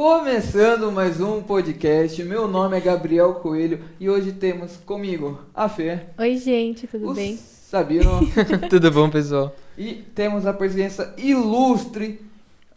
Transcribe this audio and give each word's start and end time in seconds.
Começando 0.00 0.90
mais 0.90 1.20
um 1.20 1.42
podcast, 1.42 2.24
meu 2.24 2.48
nome 2.48 2.74
é 2.74 2.80
Gabriel 2.80 3.34
Coelho 3.34 3.80
e 4.00 4.08
hoje 4.08 4.32
temos 4.32 4.78
comigo 4.78 5.42
a 5.54 5.68
Fê, 5.68 5.98
Oi, 6.16 6.38
gente, 6.38 6.86
tudo 6.86 7.10
o 7.10 7.14
bem? 7.14 7.36
Sabino 7.36 8.20
Tudo 8.70 8.90
bom, 8.90 9.10
pessoal? 9.10 9.54
e 9.76 9.96
temos 10.14 10.46
a 10.46 10.54
presença 10.54 11.14
ilustre, 11.18 12.18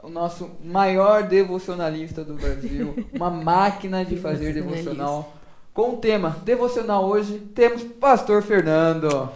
o 0.03 0.09
nosso 0.09 0.51
maior 0.65 1.23
devocionalista 1.23 2.25
do 2.25 2.33
Brasil, 2.33 2.93
uma 3.13 3.29
máquina 3.31 4.03
de 4.03 4.17
fazer 4.17 4.53
devocional. 4.53 5.33
Com 5.73 5.93
o 5.93 5.97
tema 5.97 6.35
devocional 6.43 7.05
hoje, 7.05 7.39
temos 7.55 7.83
Pastor 7.83 8.43
Fernando. 8.43 9.29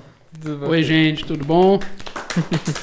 Oi, 0.68 0.84
gente, 0.84 1.26
tudo 1.26 1.46
bom? 1.46 1.80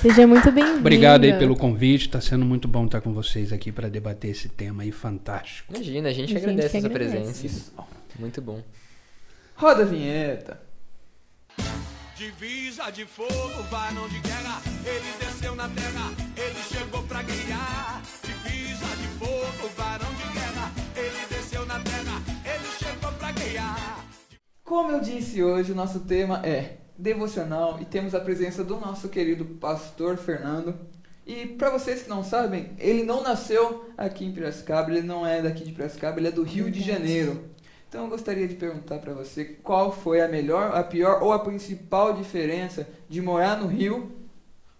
Seja 0.00 0.26
muito 0.26 0.50
bem-vindo. 0.50 0.78
Obrigado 0.78 1.24
aí 1.24 1.38
pelo 1.38 1.56
convite. 1.56 2.06
Está 2.06 2.20
sendo 2.20 2.44
muito 2.44 2.66
bom 2.68 2.86
estar 2.86 3.00
com 3.00 3.12
vocês 3.12 3.52
aqui 3.52 3.70
para 3.72 3.88
debater 3.88 4.30
esse 4.30 4.48
tema 4.48 4.82
aí 4.82 4.90
fantástico. 4.90 5.72
Imagina, 5.74 6.08
a 6.08 6.12
gente 6.12 6.24
A 6.36 6.38
gente 6.38 6.44
agradece 6.44 6.70
que 6.70 6.76
essa 6.78 6.86
agradece. 6.86 7.16
presença. 7.16 7.46
Isso. 7.46 7.72
Muito 8.18 8.40
bom. 8.42 8.62
Roda 9.56 9.82
a 9.82 9.86
vinheta. 9.86 10.60
Divisa 12.16 12.90
de 12.90 13.04
fogo, 13.06 13.62
varão 13.70 14.08
de 14.08 14.18
guerra, 14.20 14.62
ele 14.86 15.18
desceu 15.18 15.54
na 15.56 15.68
terra, 15.68 16.12
ele 16.36 16.62
chegou 16.62 17.02
pra 17.02 17.22
guerrear. 17.22 18.02
Divisa 18.22 18.86
de 18.96 19.08
fogo, 19.18 19.68
varão 19.76 20.14
de 20.14 20.32
guerra, 20.32 20.72
ele 20.96 21.26
desceu 21.28 21.66
na 21.66 21.80
terra, 21.80 22.22
ele 22.44 22.64
chegou 22.78 23.12
pra 23.14 23.32
guerrear. 23.32 24.04
Como 24.62 24.92
eu 24.92 25.00
disse 25.00 25.42
hoje, 25.42 25.72
o 25.72 25.74
nosso 25.74 26.00
tema 26.00 26.40
é 26.46 26.76
devocional 26.96 27.78
e 27.80 27.84
temos 27.84 28.14
a 28.14 28.20
presença 28.20 28.62
do 28.62 28.78
nosso 28.78 29.08
querido 29.08 29.44
pastor 29.44 30.16
Fernando. 30.16 30.74
E 31.26 31.46
para 31.46 31.70
vocês 31.70 32.02
que 32.02 32.08
não 32.08 32.22
sabem, 32.22 32.70
ele 32.78 33.02
não 33.02 33.22
nasceu 33.22 33.90
aqui 33.96 34.24
em 34.24 34.32
Piracicaba, 34.32 34.90
ele 34.90 35.06
não 35.06 35.26
é 35.26 35.40
daqui 35.40 35.64
de 35.64 35.72
Piracicaba, 35.72 36.18
ele 36.18 36.28
é 36.28 36.32
do 36.32 36.42
Rio 36.42 36.70
de 36.70 36.82
Janeiro. 36.82 37.44
Então 37.88 38.04
eu 38.04 38.10
gostaria 38.10 38.46
de 38.46 38.56
perguntar 38.56 38.98
para 38.98 39.14
você 39.14 39.44
qual 39.44 39.92
foi 39.92 40.20
a 40.20 40.28
melhor, 40.28 40.76
a 40.76 40.82
pior 40.82 41.22
ou 41.22 41.32
a 41.32 41.38
principal 41.38 42.12
diferença 42.12 42.86
de 43.08 43.22
morar 43.22 43.56
no 43.56 43.68
Rio, 43.68 44.12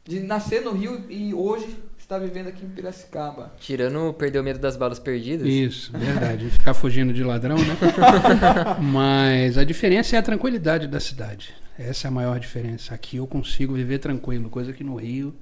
de 0.05 0.21
nascer 0.21 0.63
no 0.63 0.73
Rio 0.73 1.05
e 1.09 1.33
hoje 1.33 1.79
estar 2.05 2.19
vivendo 2.19 2.49
aqui 2.49 2.65
em 2.65 2.69
Piracicaba. 2.69 3.53
Tirando 3.59 4.13
perder 4.15 4.39
o 4.39 4.45
medo 4.45 4.59
das 4.59 4.77
balas 4.77 4.99
perdidas. 4.99 5.47
Isso, 5.47 5.91
verdade. 5.97 6.51
Ficar 6.51 6.75
fugindo 6.75 7.13
de 7.13 7.25
ladrão, 7.25 7.57
né? 7.57 7.77
Mas 8.81 9.57
a 9.59 9.65
diferença 9.65 10.17
é 10.17 10.19
a 10.19 10.23
tranquilidade 10.23 10.87
da 10.87 11.01
cidade. 11.01 11.55
Essa 11.79 12.07
é 12.07 12.09
a 12.09 12.11
maior 12.13 12.39
diferença. 12.39 12.95
Aqui 12.95 13.17
eu 13.17 13.27
consigo 13.27 13.75
viver 13.75 13.99
tranquilo, 13.99 14.49
coisa 14.49 14.73
que 14.73 14.85
no 14.85 14.97
Rio 14.97 15.35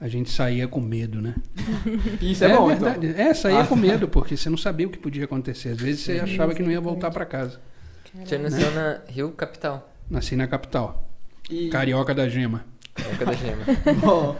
a 0.00 0.08
gente 0.08 0.30
saía 0.30 0.66
com 0.68 0.80
medo, 0.80 1.20
né? 1.20 1.34
Isso 2.22 2.44
é, 2.44 2.48
bom, 2.56 2.70
então. 2.70 2.90
verdade. 2.90 3.20
É, 3.20 3.34
saía 3.34 3.60
Ah. 3.60 3.66
com 3.66 3.76
medo, 3.76 4.08
porque 4.08 4.36
você 4.36 4.48
não 4.48 4.56
sabia 4.56 4.86
o 4.86 4.90
que 4.90 4.98
podia 4.98 5.24
acontecer. 5.24 5.70
Às 5.70 5.78
vezes 5.80 6.00
você 6.02 6.20
achava 6.20 6.54
que 6.54 6.62
não 6.62 6.70
ia 6.70 6.80
voltar 6.80 7.10
para 7.10 7.24
casa. 7.26 7.60
Você 8.24 8.38
nasceu 8.38 8.70
na 8.72 9.00
Rio 9.08 9.30
Capital. 9.32 9.90
Nasci 10.08 10.36
na 10.36 10.46
capital, 10.46 11.08
E, 11.50 11.68
carioca 11.70 12.14
da 12.14 12.28
gema. 12.28 12.64
Época 12.96 13.24
da 13.26 13.32
gema. 13.32 13.64
Bom, 14.00 14.36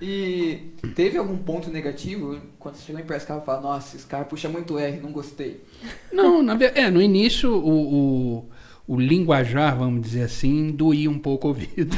e 0.00 0.72
teve 0.94 1.16
algum 1.16 1.36
ponto 1.38 1.70
negativo 1.70 2.38
quando 2.58 2.74
você 2.76 2.86
chegou 2.86 3.00
em 3.00 3.04
Piracicaba 3.04 3.42
e 3.42 3.46
falou, 3.46 3.62
nossa, 3.62 3.96
esse 3.96 4.06
cara 4.06 4.24
puxa 4.24 4.48
muito 4.48 4.78
R, 4.78 5.00
não 5.00 5.10
gostei. 5.10 5.62
Não, 6.12 6.42
na, 6.42 6.56
é, 6.74 6.90
no 6.90 7.00
início 7.00 7.50
o, 7.52 8.38
o, 8.38 8.48
o 8.86 9.00
linguajar, 9.00 9.76
vamos 9.76 10.02
dizer 10.02 10.22
assim, 10.22 10.70
doía 10.70 11.10
um 11.10 11.18
pouco 11.18 11.46
o 11.46 11.50
ouvido. 11.50 11.96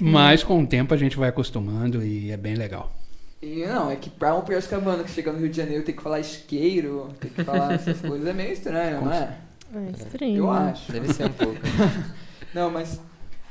Mas 0.00 0.42
com 0.42 0.62
o 0.62 0.66
tempo 0.66 0.92
a 0.92 0.96
gente 0.96 1.16
vai 1.16 1.28
acostumando 1.28 2.04
e 2.04 2.30
é 2.30 2.36
bem 2.36 2.54
legal. 2.54 2.92
E 3.40 3.66
não, 3.66 3.90
é 3.90 3.96
que 3.96 4.08
pra 4.08 4.34
um 4.34 4.40
Piracicabano 4.40 5.04
que 5.04 5.10
chega 5.10 5.30
no 5.30 5.38
Rio 5.38 5.50
de 5.50 5.56
Janeiro 5.56 5.84
tem 5.84 5.94
que 5.94 6.02
falar 6.02 6.18
isqueiro, 6.18 7.10
tem 7.20 7.30
que 7.30 7.44
falar 7.44 7.74
essas 7.74 8.00
coisas, 8.02 8.26
é 8.26 8.32
meio 8.32 8.52
estranho, 8.52 9.02
não 9.02 9.12
é? 9.12 9.36
É 9.74 9.90
estranho. 9.90 10.36
Eu 10.36 10.52
né? 10.52 10.70
acho. 10.70 10.92
Deve 10.92 11.12
ser 11.12 11.26
um 11.26 11.32
pouco. 11.32 11.60
Não, 12.54 12.70
mas 12.70 13.00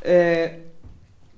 é, 0.02 0.60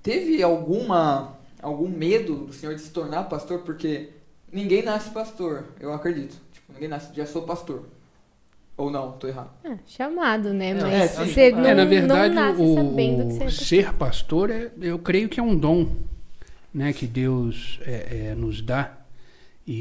teve 0.05 0.41
alguma 0.43 1.35
algum 1.61 1.89
medo 1.89 2.35
do 2.45 2.53
senhor 2.53 2.75
de 2.75 2.81
se 2.81 2.91
tornar 2.91 3.23
pastor? 3.23 3.59
Porque 3.63 4.09
ninguém 4.53 4.83
nasce 4.83 5.09
pastor, 5.09 5.66
eu 5.79 5.91
acredito. 5.91 6.38
Tipo, 6.53 6.73
ninguém 6.73 6.88
nasce, 6.88 7.13
já 7.16 7.25
sou 7.25 7.41
pastor. 7.41 7.85
Ou 8.77 8.91
não, 8.91 9.13
tô 9.13 9.27
errado. 9.27 9.49
Ah, 9.63 9.77
chamado, 9.88 10.53
né? 10.53 10.73
Não, 10.73 10.83
Mas 10.83 10.93
é, 10.93 11.07
sim. 11.07 11.25
você 11.33 11.51
não, 11.51 11.66
É, 11.66 11.73
na 11.73 11.85
verdade, 11.85 12.35
não 12.35 12.43
nasce 12.43 12.61
o, 12.61 12.75
sabendo 12.75 13.27
que 13.27 13.33
você 13.33 13.43
o 13.43 13.47
é 13.47 13.51
ser 13.51 13.93
pastor, 13.93 14.49
é, 14.51 14.69
eu 14.81 14.99
creio 14.99 15.27
que 15.29 15.39
é 15.39 15.43
um 15.43 15.57
dom 15.57 15.89
né, 16.73 16.91
que 16.93 17.07
Deus 17.07 17.79
é, 17.83 18.27
é, 18.31 18.35
nos 18.35 18.61
dá 18.61 18.97
e, 19.66 19.73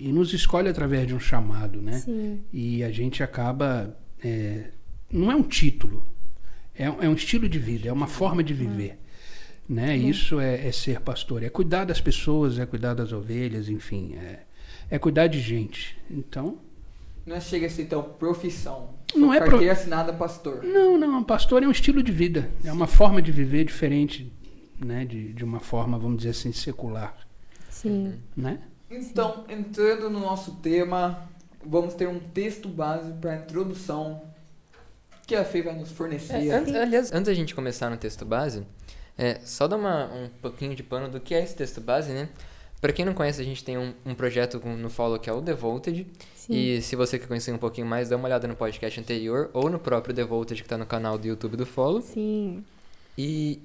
e- 0.00 0.08
e 0.08 0.12
nos 0.12 0.32
escolhe 0.32 0.68
através 0.68 1.06
de 1.06 1.14
um 1.14 1.20
chamado, 1.20 1.80
né? 1.82 1.92
Sim. 1.98 2.40
E 2.52 2.82
a 2.82 2.90
gente 2.90 3.22
acaba. 3.22 3.94
é, 4.24 4.70
não 5.12 5.30
é 5.30 5.36
um 5.36 5.42
título, 5.42 6.02
é, 6.74 6.84
é 6.86 7.08
um 7.08 7.12
estilo 7.14 7.48
de 7.48 7.58
vida, 7.58 7.88
é 7.88 7.92
uma 7.92 8.08
forma 8.08 8.42
de 8.42 8.52
viver. 8.54 8.98
Né? 9.68 9.96
Isso 9.96 10.38
é, 10.40 10.66
é 10.66 10.72
ser 10.72 11.00
pastor, 11.00 11.42
é 11.42 11.48
cuidar 11.48 11.84
das 11.84 12.00
pessoas, 12.00 12.58
é 12.58 12.66
cuidar 12.66 12.92
das 12.94 13.12
ovelhas, 13.12 13.68
enfim, 13.68 14.14
é, 14.14 14.40
é 14.90 14.98
cuidar 14.98 15.26
de 15.26 15.40
gente. 15.40 15.96
Então, 16.10 16.58
Não 17.24 17.36
é 17.36 17.40
chega 17.40 17.66
a 17.66 17.70
ser 17.70 17.82
então 17.82 18.02
profissão. 18.02 18.90
Não 19.14 19.28
Sou 19.28 19.34
é 19.34 19.38
pro- 19.40 19.50
carteira 19.52 19.72
assinada 19.72 20.12
pastor. 20.12 20.62
não, 20.62 20.98
não, 20.98 21.24
pastor 21.24 21.62
é 21.62 21.66
um 21.66 21.70
estilo 21.70 22.02
de 22.02 22.12
vida, 22.12 22.50
é 22.62 22.70
uma 22.70 22.86
forma 22.86 23.22
de 23.22 23.32
viver 23.32 23.64
diferente, 23.64 24.30
né? 24.78 25.04
De, 25.06 25.32
de 25.32 25.42
uma 25.44 25.60
forma, 25.60 25.98
vamos 25.98 26.18
dizer 26.18 26.30
assim, 26.30 26.52
secular, 26.52 27.16
Sim. 27.70 28.14
né? 28.36 28.58
Então, 28.90 29.44
entrando 29.48 30.10
no 30.10 30.20
nosso 30.20 30.56
tema, 30.56 31.26
vamos 31.64 31.94
ter 31.94 32.06
um 32.06 32.18
texto 32.20 32.68
base 32.68 33.12
para 33.14 33.36
introdução 33.36 34.22
que 35.26 35.34
a 35.34 35.44
Fê 35.44 35.62
vai 35.62 35.74
nos 35.74 35.90
fornecer. 35.90 36.34
É, 36.34 36.50
antes, 36.50 36.74
aliás, 36.74 37.10
antes 37.12 37.26
da 37.26 37.34
gente 37.34 37.54
começar 37.54 37.88
no 37.88 37.96
texto 37.96 38.26
base, 38.26 38.62
é, 39.16 39.40
só 39.44 39.66
dar 39.68 39.76
uma, 39.76 40.06
um 40.12 40.28
pouquinho 40.42 40.74
de 40.74 40.82
pano 40.82 41.08
do 41.08 41.20
que 41.20 41.34
é 41.34 41.42
esse 41.42 41.54
texto 41.54 41.80
base, 41.80 42.12
né? 42.12 42.28
Pra 42.80 42.92
quem 42.92 43.04
não 43.04 43.14
conhece, 43.14 43.40
a 43.40 43.44
gente 43.44 43.64
tem 43.64 43.78
um, 43.78 43.94
um 44.04 44.14
projeto 44.14 44.58
no 44.58 44.90
Follow 44.90 45.18
que 45.18 45.30
é 45.30 45.32
o 45.32 45.40
Devoted. 45.40 46.06
Sim. 46.36 46.52
E 46.52 46.82
se 46.82 46.94
você 46.94 47.18
quer 47.18 47.26
conhecer 47.26 47.50
um 47.50 47.58
pouquinho 47.58 47.86
mais, 47.86 48.10
dá 48.10 48.16
uma 48.16 48.26
olhada 48.26 48.46
no 48.46 48.54
podcast 48.54 49.00
anterior 49.00 49.48
ou 49.54 49.70
no 49.70 49.78
próprio 49.78 50.14
Devoted 50.14 50.62
que 50.62 50.68
tá 50.68 50.76
no 50.76 50.84
canal 50.84 51.16
do 51.16 51.26
YouTube 51.26 51.56
do 51.56 51.64
Follow. 51.64 52.02
Sim. 52.02 52.62
E 53.16 53.58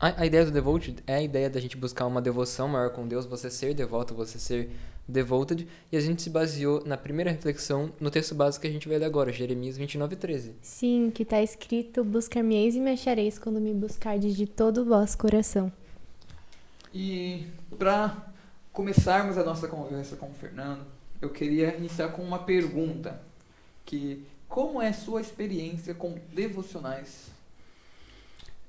a, 0.00 0.22
a 0.22 0.26
ideia 0.26 0.44
do 0.44 0.50
Devoted 0.50 0.96
é 1.06 1.14
a 1.14 1.22
ideia 1.22 1.48
da 1.48 1.60
gente 1.60 1.76
buscar 1.76 2.06
uma 2.06 2.20
devoção 2.20 2.66
maior 2.66 2.90
com 2.90 3.06
Deus, 3.06 3.26
você 3.26 3.48
ser 3.48 3.74
devoto, 3.74 4.12
você 4.12 4.38
ser 4.38 4.70
devoted. 5.06 5.66
E 5.90 5.96
a 5.96 6.00
gente 6.00 6.22
se 6.22 6.30
baseou 6.30 6.82
na 6.84 6.96
primeira 6.96 7.30
reflexão 7.30 7.92
no 8.00 8.10
texto 8.10 8.34
básico 8.34 8.62
que 8.62 8.68
a 8.68 8.72
gente 8.72 8.88
vai 8.88 8.98
ler 8.98 9.04
agora, 9.04 9.32
Jeremias 9.32 9.76
29, 9.76 10.16
13. 10.16 10.54
Sim, 10.62 11.10
que 11.14 11.24
tá 11.24 11.42
escrito: 11.42 12.04
Buscar-me-eis 12.04 12.74
e 12.74 12.80
me 12.80 12.92
achareis 12.92 13.38
quando 13.38 13.60
me 13.60 13.72
buscardes 13.72 14.36
de 14.36 14.46
todo 14.46 14.82
o 14.82 14.84
vosso 14.84 15.16
coração. 15.18 15.72
E 16.92 17.46
para 17.78 18.32
começarmos 18.72 19.36
a 19.36 19.44
nossa 19.44 19.68
conversa 19.68 20.16
com 20.16 20.26
o 20.26 20.34
Fernando, 20.34 20.84
eu 21.20 21.30
queria 21.30 21.76
iniciar 21.76 22.08
com 22.08 22.22
uma 22.22 22.40
pergunta, 22.40 23.20
que 23.84 24.24
como 24.48 24.80
é 24.80 24.92
sua 24.92 25.20
experiência 25.20 25.94
com 25.94 26.16
devocionais? 26.32 27.30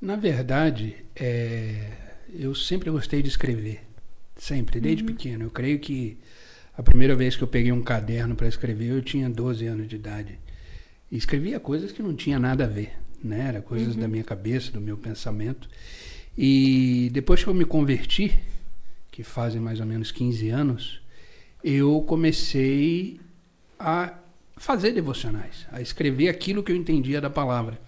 Na 0.01 0.15
verdade, 0.15 1.05
é, 1.15 1.91
eu 2.33 2.53
sempre 2.55 2.89
gostei 2.89 3.21
de 3.21 3.29
escrever. 3.29 3.81
Sempre, 4.37 4.79
desde 4.79 5.03
pequeno. 5.03 5.45
Eu 5.45 5.49
creio 5.49 5.79
que 5.79 6.17
a 6.77 6.83
primeira 6.83 7.15
vez 7.15 7.35
que 7.35 7.43
eu 7.43 7.47
peguei 7.47 7.71
um 7.71 7.81
caderno 7.81 8.35
para 8.35 8.47
escrever, 8.47 8.89
eu 8.89 9.01
tinha 9.01 9.29
12 9.29 9.65
anos 9.65 9.87
de 9.87 9.95
idade. 9.95 10.37
E 11.11 11.17
escrevia 11.17 11.59
coisas 11.59 11.91
que 11.91 12.01
não 12.03 12.13
tinha 12.13 12.37
nada 12.37 12.65
a 12.65 12.67
ver, 12.67 12.93
né? 13.23 13.47
Era 13.47 13.61
coisas 13.61 13.95
da 13.95 14.07
minha 14.07 14.23
cabeça, 14.23 14.71
do 14.71 14.81
meu 14.81 14.97
pensamento. 14.97 15.69
E 16.37 17.09
depois 17.13 17.43
que 17.43 17.49
eu 17.49 17.53
me 17.53 17.63
converti, 17.63 18.37
que 19.09 19.23
fazem 19.23 19.61
mais 19.61 19.79
ou 19.79 19.85
menos 19.85 20.11
15 20.11 20.49
anos, 20.49 21.01
eu 21.63 22.01
comecei 22.01 23.19
a 23.79 24.13
fazer 24.57 24.91
devocionais, 24.91 25.65
a 25.71 25.81
escrever 25.81 26.27
aquilo 26.27 26.61
que 26.63 26.71
eu 26.71 26.75
entendia 26.75 27.21
da 27.21 27.29
palavra. 27.29 27.79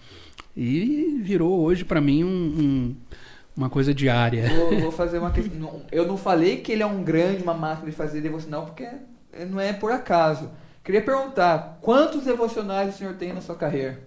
E 0.56 1.20
virou 1.22 1.60
hoje 1.60 1.84
para 1.84 2.00
mim 2.00 2.24
um- 2.24 2.28
um- 2.28 2.96
uma 3.58 3.68
coisa 3.68 3.92
diária. 3.92 4.48
Vou, 4.48 4.80
vou 4.82 4.92
fazer 4.92 5.18
uma 5.18 5.32
questão. 5.32 5.82
Eu 5.90 6.06
não 6.06 6.16
falei 6.16 6.58
que 6.58 6.70
ele 6.70 6.82
é 6.82 6.86
um 6.86 7.02
grande, 7.02 7.42
uma 7.42 7.54
máquina 7.54 7.90
de 7.90 7.96
fazer 7.96 8.20
devocional, 8.20 8.66
porque 8.66 8.88
não 9.50 9.58
é 9.58 9.72
por 9.72 9.90
acaso. 9.90 10.48
Queria 10.84 11.02
perguntar, 11.02 11.78
quantos 11.82 12.24
devocionais 12.24 12.94
o 12.94 12.98
senhor 12.98 13.14
tem 13.14 13.32
na 13.32 13.40
sua 13.40 13.56
carreira? 13.56 13.98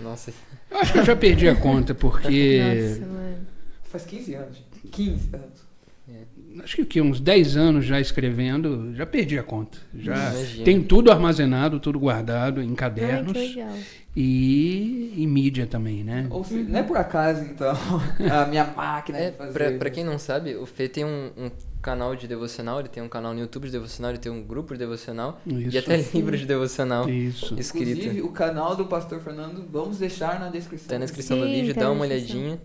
Nossa, 0.00 0.32
Eu 0.70 0.78
acho 0.78 0.92
que 0.92 0.98
eu 0.98 1.04
já 1.04 1.16
perdi 1.16 1.48
a 1.48 1.54
conta, 1.54 1.94
porque 1.94 2.60
Nossa, 2.62 3.06
mano. 3.06 3.46
Faz 3.84 4.04
15 4.04 4.34
anos. 4.34 4.56
gente. 4.56 4.88
15 4.92 5.30
anos. 5.32 6.62
acho 6.62 6.76
que, 6.76 6.82
o 6.82 6.86
quê? 6.86 7.00
uns 7.00 7.20
10 7.20 7.56
anos 7.56 7.86
já 7.86 7.98
escrevendo, 7.98 8.94
já 8.94 9.06
perdi 9.06 9.38
a 9.38 9.42
conta. 9.42 9.78
Já 9.94 10.14
Imagino. 10.14 10.64
tem 10.64 10.82
tudo 10.82 11.10
armazenado, 11.10 11.80
tudo 11.80 11.98
guardado 11.98 12.62
em 12.62 12.68
Ai, 12.68 12.74
cadernos 12.74 13.32
que 13.32 13.38
legal. 13.38 13.74
E 14.16 15.14
em 15.16 15.26
mídia 15.26 15.66
também, 15.66 16.02
né? 16.02 16.26
Ou 16.30 16.42
seja, 16.44 16.68
não 16.68 16.78
é 16.78 16.82
por 16.82 16.96
acaso, 16.96 17.42
então, 17.44 17.74
a 18.32 18.46
minha 18.46 18.64
máquina 18.64 19.18
É, 19.18 19.30
de 19.30 19.36
fazer. 19.36 19.52
pra, 19.52 19.72
pra 19.72 19.90
quem 19.90 20.04
não 20.04 20.18
sabe, 20.18 20.56
o 20.56 20.66
Fê 20.66 20.88
tem 20.88 21.04
um, 21.04 21.30
um 21.36 21.50
canal 21.80 22.16
de 22.16 22.26
devocional, 22.26 22.80
ele 22.80 22.88
tem 22.88 23.02
um 23.02 23.08
canal 23.08 23.32
no 23.32 23.40
YouTube 23.40 23.66
de 23.66 23.72
devocional, 23.72 24.10
ele 24.10 24.18
tem 24.18 24.30
um 24.32 24.42
grupo 24.42 24.72
de 24.74 24.78
devocional 24.80 25.40
Isso. 25.46 25.74
e 25.74 25.78
até 25.78 25.96
livro 26.14 26.36
de 26.36 26.44
devocional 26.46 27.08
Isso. 27.08 27.54
Inclusive, 27.54 27.92
escrito. 27.92 28.26
o 28.26 28.32
canal 28.32 28.74
do 28.74 28.86
Pastor 28.86 29.20
Fernando, 29.20 29.64
vamos 29.70 29.98
deixar 29.98 30.40
na 30.40 30.48
descrição. 30.48 30.88
Tá 30.88 30.98
na 30.98 31.04
descrição 31.04 31.38
do 31.38 31.44
Sim, 31.46 31.52
vídeo, 31.52 31.74
tá 31.74 31.82
dá 31.82 31.90
uma 31.92 32.02
olhadinha. 32.02 32.60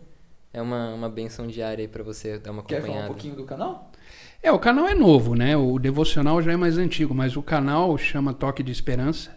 É 0.52 0.62
uma, 0.62 0.94
uma 0.94 1.10
benção 1.10 1.48
diária 1.48 1.82
aí 1.82 1.88
pra 1.88 2.04
você 2.04 2.38
dar 2.38 2.52
uma 2.52 2.62
Quer 2.64 2.76
falar 2.82 2.84
um 2.84 2.92
acompanhada. 2.92 3.08
pouquinho 3.14 3.36
do 3.36 3.44
canal? 3.44 3.92
É, 4.42 4.52
o 4.52 4.60
canal 4.60 4.88
é 4.88 4.94
novo, 4.94 5.34
né? 5.34 5.58
O 5.58 5.80
devocional 5.80 6.42
já 6.44 6.52
é 6.52 6.56
mais 6.56 6.78
antigo, 6.78 7.14
mas 7.16 7.36
o 7.36 7.42
canal 7.42 7.98
chama 7.98 8.34
Toque 8.34 8.62
de 8.62 8.72
Esperança. 8.72 9.32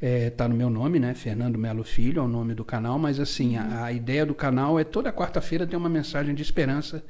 É, 0.00 0.30
tá 0.30 0.48
no 0.48 0.54
meu 0.54 0.70
nome, 0.70 0.98
né? 0.98 1.12
Fernando 1.12 1.58
Melo 1.58 1.84
Filho 1.84 2.20
é 2.20 2.22
o 2.22 2.28
nome 2.28 2.54
do 2.54 2.64
canal, 2.64 2.98
mas 2.98 3.20
assim, 3.20 3.56
a, 3.56 3.84
a 3.84 3.92
ideia 3.92 4.24
do 4.24 4.34
canal 4.34 4.78
é 4.78 4.84
toda 4.84 5.12
quarta-feira 5.12 5.66
ter 5.66 5.76
uma 5.76 5.90
mensagem 5.90 6.34
de 6.34 6.42
esperança 6.42 7.04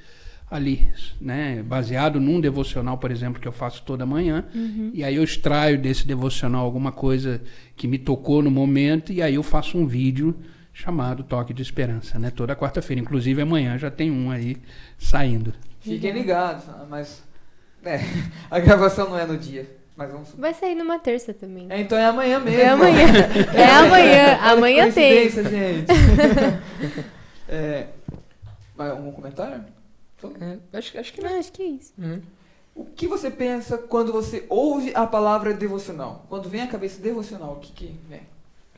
ali, 0.51 0.89
né? 1.21 1.63
Baseado 1.63 2.19
num 2.19 2.41
devocional, 2.41 2.99
por 2.99 3.13
exemplo, 3.13 3.41
que 3.41 3.47
eu 3.47 3.53
faço 3.53 3.85
toda 3.85 4.05
manhã. 4.05 4.45
E 4.93 5.05
aí 5.05 5.15
eu 5.15 5.23
extraio 5.23 5.81
desse 5.81 6.05
devocional 6.07 6.65
alguma 6.65 6.91
coisa 6.91 7.41
que 7.77 7.87
me 7.87 7.99
tocou 7.99 8.43
no 8.43 8.51
momento 8.51 9.13
e 9.13 9.23
aí 9.23 9.37
eu 9.37 9.43
faço 9.45 9.79
um 9.79 9.87
vídeo 9.87 10.37
chamado 10.73 11.23
Toque 11.23 11.55
de 11.55 11.63
Esperança, 11.63 12.19
né? 12.19 12.31
Toda 12.31 12.57
quarta-feira, 12.57 13.01
inclusive 13.01 13.41
amanhã 13.41 13.79
já 13.79 13.91
tem 13.91 14.11
um 14.11 14.31
aí 14.31 14.57
saindo. 14.99 15.55
Fiquem 15.81 16.13
ligados, 16.13 16.65
mas. 16.89 17.23
É, 17.85 18.01
a 18.51 18.59
gravação 18.59 19.09
não 19.09 19.19
é 19.19 19.25
no 19.25 19.39
dia. 19.39 19.80
Mas 20.01 20.11
vamos. 20.11 20.31
Vai 20.35 20.55
sair 20.55 20.75
numa 20.75 20.99
terça 20.99 21.35
também. 21.35 21.67
É, 21.69 21.79
então 21.79 21.99
é 21.99 22.07
amanhã 22.07 22.41
mesmo. 22.41 22.59
É 22.59 22.69
amanhã. 22.69 23.07
É 23.55 23.65
amanhã. 23.69 24.39
Amanhã 24.41 24.91
tem. 24.91 25.31
Coincidência, 25.31 25.45
gente. 25.51 25.93
é, 27.47 27.89
mais 28.75 28.93
algum 28.93 29.13
comentário? 29.13 29.63
É, 30.41 30.79
acho, 30.79 30.99
acho 30.99 31.13
que 31.13 31.21
Não, 31.21 31.29
não. 31.29 31.39
acho 31.39 31.53
que 31.53 31.63
é 31.63 31.67
isso. 31.67 31.93
Uhum. 31.99 32.23
O 32.75 32.87
que 32.87 33.07
você 33.07 33.31
pensa 33.31 33.77
quando 33.77 34.11
você 34.11 34.47
ouve 34.49 34.91
a 34.95 35.07
palavra 35.07 35.53
devocional? 35.53 36.25
Quando 36.31 36.49
vem 36.49 36.63
à 36.63 36.67
cabeça 36.67 36.99
devocional, 37.03 37.53
o 37.53 37.57
que, 37.57 37.71
que 37.71 37.95
vem? 38.09 38.23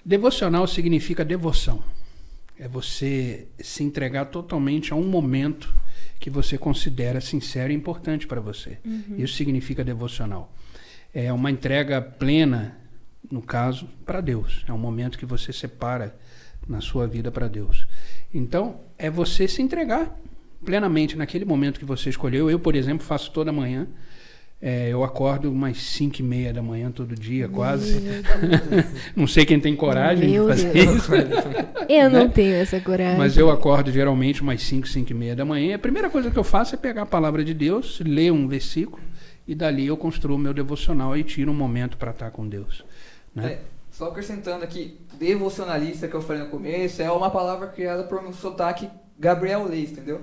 Devocional 0.04 0.66
significa 0.66 1.24
devoção. 1.24 1.84
É 2.58 2.66
você 2.66 3.46
se 3.60 3.84
entregar 3.84 4.24
totalmente 4.24 4.92
a 4.92 4.96
um 4.96 5.04
momento 5.04 5.72
que 6.19 6.30
você 6.30 6.58
considera 6.58 7.20
sincero 7.20 7.72
e 7.72 7.76
importante 7.76 8.26
para 8.26 8.40
você. 8.40 8.78
Isso 9.16 9.34
significa 9.34 9.84
devocional. 9.84 10.52
É 11.14 11.32
uma 11.32 11.50
entrega 11.50 12.00
plena, 12.00 12.76
no 13.31 13.43
caso, 13.43 13.88
para 14.06 14.20
Deus. 14.20 14.64
É 14.67 14.73
um 14.73 14.79
momento 14.79 15.19
que 15.19 15.26
você 15.26 15.53
separa 15.53 16.14
na 16.67 16.81
sua 16.81 17.06
vida 17.06 17.31
para 17.31 17.49
Deus. 17.49 17.87
Então, 18.32 18.81
é 18.99 19.11
você 19.11 19.47
se 19.47 19.61
entregar 19.61 20.17
plenamente 20.64 21.17
naquele 21.17 21.44
momento 21.44 21.79
que 21.79 21.85
você 21.85 22.09
escolheu. 22.09 22.49
Eu, 22.50 22.59
por 22.59 22.75
exemplo, 22.75 23.05
faço 23.06 23.31
toda 23.32 23.53
manhã. 23.53 23.87
É, 24.64 24.88
eu 24.91 25.03
acordo 25.03 25.50
umas 25.50 25.76
5 25.79 26.20
e 26.20 26.23
meia 26.23 26.53
da 26.53 26.62
manhã 26.62 26.88
todo 26.91 27.17
dia, 27.17 27.49
quase. 27.49 28.00
não 29.17 29.26
sei 29.26 29.44
quem 29.44 29.58
tem 29.58 29.75
coragem 29.75 30.31
Meu 30.31 30.44
de 30.44 30.50
fazer 30.50 30.73
Deus. 30.73 30.97
isso. 30.99 31.11
Eu 31.88 32.08
não 32.08 32.25
Né? 32.25 32.29
tenho 32.29 32.55
essa 32.55 32.79
coragem. 32.81 33.19
Mas 33.19 33.37
eu 33.37 33.50
acordo 33.50 33.91
geralmente 33.91 34.41
umas 34.41 34.62
5, 34.62 34.87
5 34.87 35.11
e 35.11 35.15
meia 35.15 35.35
da 35.35 35.44
manhã. 35.44 35.75
A 35.75 35.79
primeira 35.81 36.08
coisa 36.08 36.31
que 36.31 36.38
eu 36.38 36.44
faço 36.44 36.76
é 36.76 36.79
pegar 36.79 37.03
a 37.03 37.06
palavra 37.06 37.44
de 37.44 37.53
Deus, 37.53 38.00
ler 38.06 38.31
um 38.32 38.47
versículo 38.47 39.03
e 39.47 39.55
dali 39.55 39.87
eu 39.87 39.97
construo 39.97 40.37
o 40.37 40.39
meu 40.39 40.55
devocional 40.55 41.17
e 41.17 41.25
tiro 41.25 41.50
um 41.50 41.55
momento 41.55 41.97
para 41.97 42.11
estar 42.11 42.31
com 42.31 42.49
Deus. 42.49 42.85
Né? 43.35 43.53
É, 43.55 43.61
só 43.91 44.09
acrescentando 44.09 44.65
aqui, 44.65 44.99
devocionalista 45.19 46.09
que 46.09 46.15
eu 46.15 46.23
falei 46.23 46.43
no 46.43 46.49
começo, 46.49 47.03
é 47.03 47.11
uma 47.11 47.31
palavra 47.31 47.67
criada 47.69 48.05
por 48.05 48.23
um 48.23 48.33
sotaque 48.33 48.89
Gabriel 49.19 49.65
Leis, 49.69 49.93
entendeu? 49.93 50.21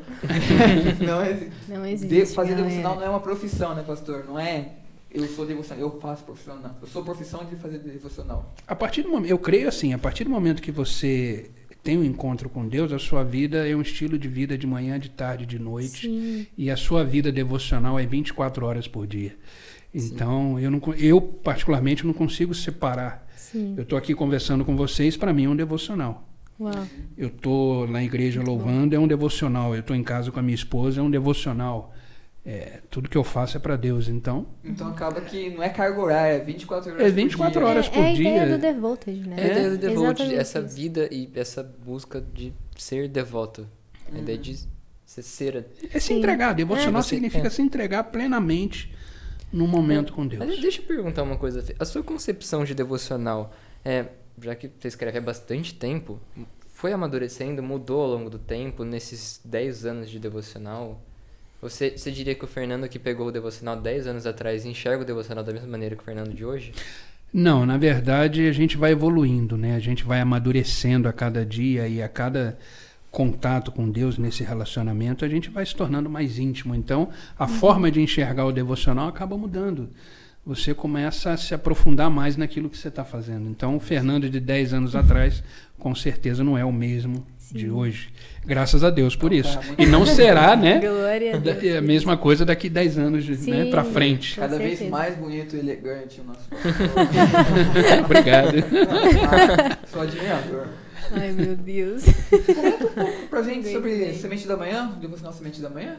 não 1.06 1.22
é, 1.22 1.50
Não 1.68 1.84
de- 1.84 1.92
existe. 1.92 2.36
fazer 2.36 2.52
galera. 2.52 2.68
devocional 2.68 2.96
não 2.96 3.04
é 3.04 3.10
uma 3.10 3.20
profissão, 3.20 3.76
né, 3.76 3.84
pastor? 3.86 4.26
Não 4.26 4.38
é 4.40 4.74
eu 5.12 5.28
sou 5.28 5.46
devocional, 5.46 5.84
eu 5.84 6.00
faço 6.00 6.24
profissional. 6.24 6.76
Eu 6.82 6.88
sou 6.88 7.04
profissão 7.04 7.44
de 7.46 7.56
fazer 7.56 7.80
devocional. 7.80 8.54
A 8.68 8.76
partir 8.76 9.02
do 9.02 9.10
momento, 9.10 9.30
eu 9.32 9.40
creio 9.40 9.68
assim, 9.68 9.94
a 9.94 9.98
partir 9.98 10.24
do 10.24 10.30
momento 10.30 10.62
que 10.62 10.72
você 10.72 11.50
tem 11.90 11.98
um 11.98 12.04
encontro 12.04 12.48
com 12.50 12.68
Deus, 12.68 12.94
a 12.94 13.00
sua 13.00 13.24
vida 13.24 13.68
é 13.68 13.76
um 13.76 13.82
estilo 13.82 14.16
de 14.16 14.28
vida 14.28 14.56
de 14.56 14.68
manhã, 14.68 15.00
de 15.00 15.10
tarde, 15.10 15.44
de 15.44 15.58
noite. 15.58 16.08
Sim. 16.08 16.46
E 16.56 16.70
a 16.70 16.78
sua 16.78 17.04
vida 17.04 17.32
devocional 17.32 17.98
é 18.00 18.06
24 18.06 18.64
horas 18.64 18.88
por 18.88 19.08
dia. 19.08 19.36
Então, 19.92 20.60
eu, 20.60 20.70
não, 20.70 20.80
eu 21.00 21.20
particularmente 21.20 22.06
não 22.06 22.14
consigo 22.14 22.54
separar. 22.54 23.28
Sim. 23.36 23.74
Eu 23.76 23.82
estou 23.82 23.98
aqui 23.98 24.14
conversando 24.14 24.64
com 24.64 24.76
vocês, 24.76 25.18
para 25.18 25.34
mim 25.34 25.46
é 25.46 25.50
um 25.50 25.56
devocional. 25.56 26.30
Uau. 26.60 26.88
Eu 27.18 27.30
estou 27.30 27.88
na 27.88 28.04
igreja 28.04 28.44
louvando, 28.44 28.96
é 28.96 29.00
um 29.00 29.08
devocional. 29.08 29.74
Eu 29.74 29.80
estou 29.80 29.96
em 29.96 30.04
casa 30.04 30.32
com 30.32 30.38
a 30.38 30.44
minha 30.44 30.54
esposa, 30.54 31.02
é 31.02 31.04
um 31.04 31.10
devocional. 31.10 31.92
É, 32.52 32.80
tudo 32.90 33.08
que 33.08 33.16
eu 33.18 33.24
faço 33.24 33.58
é 33.58 33.60
para 33.60 33.76
Deus. 33.76 34.08
Então, 34.08 34.48
Então 34.64 34.88
acaba 34.88 35.22
que 35.22 35.52
não 35.52 35.62
é 35.62 35.70
carga 35.70 36.00
horária, 36.02 36.34
é 36.38 36.40
24 36.40 36.92
horas 36.92 37.02
É 37.06 37.10
por 37.10 37.16
24 37.16 37.60
dia. 37.60 37.70
horas 37.70 37.86
é, 37.86 37.90
por 37.92 38.00
é 38.00 38.08
a 38.08 38.14
ideia 38.14 38.46
dia. 38.48 38.58
do 38.58 38.62
Devoted, 38.62 39.30
né? 39.30 39.36
É 39.38 39.44
a 39.44 39.52
ideia 39.52 39.70
do 39.70 39.78
devote, 39.78 40.02
Exatamente 40.24 40.36
essa 40.36 40.60
isso. 40.62 40.76
vida 40.76 41.10
e 41.12 41.30
essa 41.36 41.62
busca 41.64 42.20
de 42.20 42.52
ser 42.76 43.08
devoto. 43.08 43.68
A 44.12 44.18
ideia 44.18 44.38
de 44.38 44.68
você 45.06 45.22
ser. 45.22 45.68
é 45.94 46.00
se 46.00 46.08
Sim. 46.08 46.18
entregar. 46.18 46.54
Devocional 46.54 47.02
É, 47.02 47.04
você- 47.04 47.10
significa 47.10 47.46
é. 47.46 47.50
se 47.52 47.62
entregar 47.62 48.06
plenamente 48.06 48.92
no 49.54 49.68
momento 49.68 50.12
com 50.14 50.26
Deus. 50.26 50.44
Mas 50.44 50.60
deixa 50.60 50.82
eu 50.82 50.86
perguntar 50.86 51.22
uma 51.22 51.38
coisa. 51.38 51.64
A 51.78 51.86
sua 51.86 52.02
concepção 52.02 52.64
de 52.64 52.74
devocional, 52.74 53.54
é, 53.86 54.08
já 54.42 54.56
que 54.56 54.72
você 54.80 54.88
escreve 54.88 55.20
há 55.20 55.22
bastante 55.22 55.76
tempo, 55.76 56.20
foi 56.74 56.94
amadurecendo, 56.94 57.62
mudou 57.62 58.02
ao 58.02 58.08
longo 58.08 58.30
do 58.32 58.40
tempo, 58.40 58.84
nesses 58.84 59.40
10 59.46 59.86
anos 59.86 60.10
de 60.10 60.18
devocional? 60.20 61.04
Você, 61.62 61.92
você 61.92 62.12
diria 62.12 62.36
que 62.36 62.46
o 62.46 62.48
Fernando 62.48 62.88
que 62.88 62.98
pegou 62.98 63.28
o 63.28 63.32
devocional 63.32 63.76
10 63.76 64.08
anos 64.08 64.26
atrás 64.26 64.66
enxerga 64.66 65.04
o 65.04 65.06
devocional 65.06 65.44
da 65.44 65.52
mesma 65.52 65.68
maneira 65.68 65.96
que 65.96 66.02
o 66.02 66.06
Fernando 66.06 66.34
de 66.34 66.46
hoje? 66.46 66.72
Não, 67.34 67.66
na 67.66 67.78
verdade 67.78 68.48
a 68.48 68.52
gente 68.52 68.78
vai 68.78 68.92
evoluindo, 68.92 69.58
né? 69.58 69.76
A 69.76 69.80
gente 69.80 70.04
vai 70.04 70.22
amadurecendo 70.22 71.08
a 71.08 71.14
cada 71.14 71.46
dia 71.46 71.88
e 71.88 72.02
a 72.02 72.08
cada 72.08 72.58
contato 73.12 73.72
com 73.72 73.90
Deus 73.90 74.18
nesse 74.18 74.44
relacionamento, 74.44 75.26
a 75.26 75.30
gente 75.30 75.50
vai 75.50 75.66
se 75.66 75.76
tornando 75.76 76.10
mais 76.10 76.38
íntimo. 76.38 76.76
Então, 76.76 77.10
a 77.38 77.48
forma 77.48 77.92
de 77.92 78.02
enxergar 78.02 78.46
o 78.46 78.52
devocional 78.52 79.08
acaba 79.08 79.38
mudando. 79.38 79.90
Você 80.46 80.74
começa 80.74 81.32
a 81.32 81.38
se 81.38 81.54
aprofundar 81.54 82.10
mais 82.10 82.38
naquilo 82.38 82.70
que 82.70 82.78
você 82.78 82.88
está 82.88 83.04
fazendo. 83.04 83.50
Então, 83.50 83.76
o 83.76 83.80
Fernando 83.80 84.30
de 84.30 84.40
10 84.40 84.74
anos 84.74 84.96
atrás, 84.96 85.44
com 85.78 85.94
certeza 85.94 86.44
não 86.44 86.58
é 86.58 86.64
o 86.64 86.72
mesmo 86.72 87.26
de 87.52 87.70
hoje. 87.70 88.10
Graças 88.46 88.84
a 88.84 88.90
Deus 88.90 89.16
por 89.16 89.34
isso. 89.34 89.58
Tá, 89.58 89.64
E 89.78 89.86
não 89.86 90.06
será, 90.06 90.56
né? 90.56 90.80
Glória 90.80 91.36
a 91.36 91.38
Deus. 91.38 91.64
é 91.64 91.78
a 91.78 91.82
mesma 91.82 92.18
coisa 92.18 92.46
daqui 92.46 92.70
10 92.70 92.98
anos 92.98 93.28
né, 93.46 93.66
para 93.70 93.84
frente. 93.84 94.36
Cada 94.36 94.58
vez 94.58 94.80
certeza. 94.80 94.90
mais 94.90 95.16
bonito 95.16 95.56
e 95.56 95.60
elegante 95.60 96.22
o 96.22 96.24
nosso 96.24 96.48
Obrigado. 98.06 98.56
Sou 99.92 100.02
admirador. 100.02 100.68
Ai, 101.12 101.32
meu 101.32 101.56
Deus. 101.56 102.04
Pra 103.30 103.42
gente 103.42 103.64
Bem, 103.64 103.74
sobre 103.74 103.98
bem. 103.98 104.14
Semente 104.14 104.48
da 104.48 104.56
Manhã, 104.56 104.98
devocional 105.02 105.34
Semente 105.34 105.62
da 105.62 105.70
Manhã. 105.70 105.98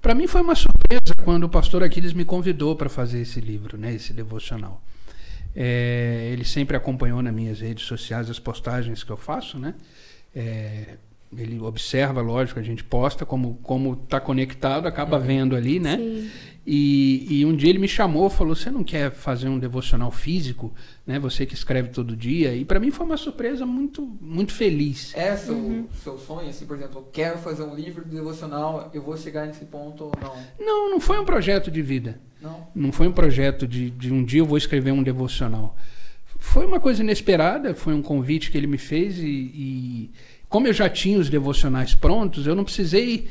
Para 0.00 0.14
mim 0.14 0.26
foi 0.26 0.40
uma 0.42 0.54
surpresa 0.54 1.14
quando 1.24 1.44
o 1.44 1.48
pastor 1.48 1.82
Aquiles 1.82 2.12
me 2.12 2.24
convidou 2.24 2.74
para 2.74 2.88
fazer 2.88 3.20
esse 3.20 3.40
livro, 3.40 3.78
né, 3.78 3.94
esse 3.94 4.12
devocional. 4.12 4.82
É, 5.54 6.30
ele 6.32 6.44
sempre 6.44 6.76
acompanhou 6.76 7.22
nas 7.22 7.32
minhas 7.32 7.60
redes 7.60 7.84
sociais 7.84 8.28
as 8.28 8.38
postagens 8.38 9.04
que 9.04 9.12
eu 9.12 9.16
faço, 9.16 9.58
né? 9.58 9.74
É, 10.34 10.96
ele 11.36 11.58
observa, 11.60 12.20
lógico, 12.20 12.60
a 12.60 12.62
gente 12.62 12.84
posta 12.84 13.24
como 13.24 13.58
como 13.62 13.94
está 14.04 14.20
conectado, 14.20 14.86
acaba 14.86 15.18
vendo 15.18 15.56
ali, 15.56 15.80
né? 15.80 15.96
Sim. 15.96 16.30
E, 16.64 17.40
e 17.40 17.44
um 17.44 17.56
dia 17.56 17.70
ele 17.70 17.78
me 17.78 17.88
chamou, 17.88 18.30
falou: 18.30 18.54
"Você 18.54 18.70
não 18.70 18.84
quer 18.84 19.10
fazer 19.10 19.48
um 19.48 19.58
devocional 19.58 20.12
físico, 20.12 20.72
né? 21.04 21.18
Você 21.18 21.44
que 21.44 21.54
escreve 21.54 21.88
todo 21.88 22.14
dia?" 22.14 22.54
E 22.54 22.64
para 22.64 22.78
mim 22.78 22.90
foi 22.90 23.04
uma 23.04 23.16
surpresa 23.16 23.66
muito 23.66 24.02
muito 24.20 24.52
feliz. 24.52 25.12
É 25.16 25.36
seu, 25.36 25.88
seu 26.04 26.18
sonho, 26.18 26.48
assim, 26.48 26.66
por 26.66 26.76
exemplo, 26.76 27.00
eu 27.00 27.08
quero 27.12 27.38
fazer 27.38 27.62
um 27.62 27.74
livro 27.74 28.04
devocional, 28.04 28.90
eu 28.94 29.02
vou 29.02 29.16
chegar 29.16 29.46
nesse 29.46 29.64
ponto 29.64 30.04
ou 30.04 30.12
não? 30.20 30.36
Não, 30.60 30.90
não 30.90 31.00
foi 31.00 31.18
um 31.18 31.24
projeto 31.24 31.70
de 31.70 31.82
vida. 31.82 32.20
Não? 32.40 32.66
Não 32.74 32.92
foi 32.92 33.08
um 33.08 33.12
projeto 33.12 33.66
de, 33.66 33.90
de 33.90 34.12
um 34.12 34.24
dia 34.24 34.40
eu 34.40 34.46
vou 34.46 34.58
escrever 34.58 34.92
um 34.92 35.02
devocional. 35.02 35.76
Foi 36.44 36.66
uma 36.66 36.80
coisa 36.80 37.02
inesperada, 37.02 37.72
foi 37.74 37.94
um 37.94 38.02
convite 38.02 38.50
que 38.50 38.58
ele 38.58 38.66
me 38.66 38.76
fez 38.76 39.16
e, 39.18 39.24
e 39.26 40.10
como 40.48 40.66
eu 40.66 40.72
já 40.72 40.88
tinha 40.88 41.18
os 41.18 41.30
devocionais 41.30 41.94
prontos, 41.94 42.46
eu 42.46 42.54
não 42.56 42.64
precisei 42.64 43.28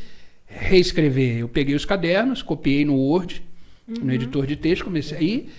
reescrever. 0.48 1.38
Eu 1.40 1.48
peguei 1.50 1.76
os 1.76 1.86
cadernos, 1.86 2.42
copiei 2.42 2.86
no 2.86 2.96
Word, 2.96 3.44
no 3.88 4.12
editor 4.14 4.48
de 4.48 4.56
texto, 4.56 4.86
comecei 4.86 5.18
aí. 5.18 5.50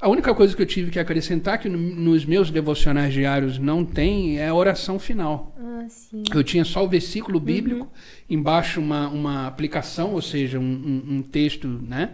A 0.00 0.08
única 0.08 0.34
coisa 0.34 0.54
que 0.54 0.60
eu 0.60 0.66
tive 0.66 0.90
que 0.90 0.98
acrescentar, 0.98 1.58
que 1.58 1.68
no- 1.68 1.78
nos 1.78 2.24
meus 2.24 2.50
devocionais 2.50 3.12
diários 3.14 3.58
não 3.58 3.84
tem, 3.84 4.38
é 4.38 4.48
a 4.48 4.54
oração 4.54 4.98
final. 4.98 5.54
Ah. 5.58 5.86
Eu 6.34 6.44
tinha 6.44 6.64
só 6.64 6.84
o 6.84 6.88
versículo 6.88 7.40
bíblico, 7.40 7.90
embaixo 8.28 8.80
uma, 8.80 9.08
uma 9.08 9.46
aplicação, 9.46 10.12
ou 10.12 10.20
seja, 10.22 10.58
um, 10.58 10.62
um- 10.62 11.14
um 11.16 11.22
texto 11.22 11.66
né, 11.68 12.10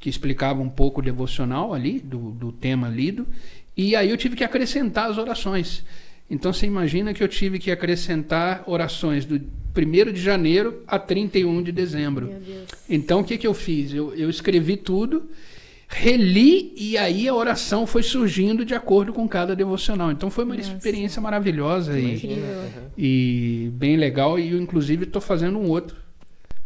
que 0.00 0.08
explicava 0.08 0.60
um 0.62 0.68
pouco 0.70 1.00
o 1.00 1.04
devocional 1.04 1.74
ali, 1.74 2.00
do, 2.00 2.30
do 2.30 2.50
tema 2.50 2.88
lido, 2.88 3.26
e 3.76 3.96
aí 3.96 4.10
eu 4.10 4.16
tive 4.16 4.36
que 4.36 4.44
acrescentar 4.44 5.10
as 5.10 5.18
orações. 5.18 5.84
Então 6.30 6.52
você 6.52 6.66
imagina 6.66 7.12
que 7.12 7.22
eu 7.22 7.28
tive 7.28 7.58
que 7.58 7.70
acrescentar 7.70 8.62
orações 8.66 9.24
do 9.24 9.36
1 9.36 10.12
de 10.12 10.20
janeiro 10.20 10.82
a 10.86 10.98
31 10.98 11.62
de 11.62 11.72
dezembro. 11.72 12.30
Então 12.88 13.20
o 13.20 13.24
que, 13.24 13.36
que 13.36 13.46
eu 13.46 13.54
fiz? 13.54 13.92
Eu, 13.92 14.14
eu 14.14 14.30
escrevi 14.30 14.76
tudo, 14.76 15.28
reli 15.88 16.72
e 16.76 16.96
aí 16.96 17.28
a 17.28 17.34
oração 17.34 17.86
foi 17.86 18.02
surgindo 18.02 18.64
de 18.64 18.74
acordo 18.74 19.12
com 19.12 19.28
cada 19.28 19.54
devocional. 19.56 20.10
Então 20.10 20.30
foi 20.30 20.44
uma 20.44 20.56
Nossa. 20.56 20.72
experiência 20.72 21.20
maravilhosa 21.20 21.98
e, 21.98 22.86
e 22.96 23.70
bem 23.74 23.96
legal. 23.96 24.38
E 24.38 24.52
eu, 24.52 24.60
inclusive, 24.60 25.04
estou 25.04 25.20
fazendo 25.20 25.58
um 25.58 25.68
outro 25.68 25.96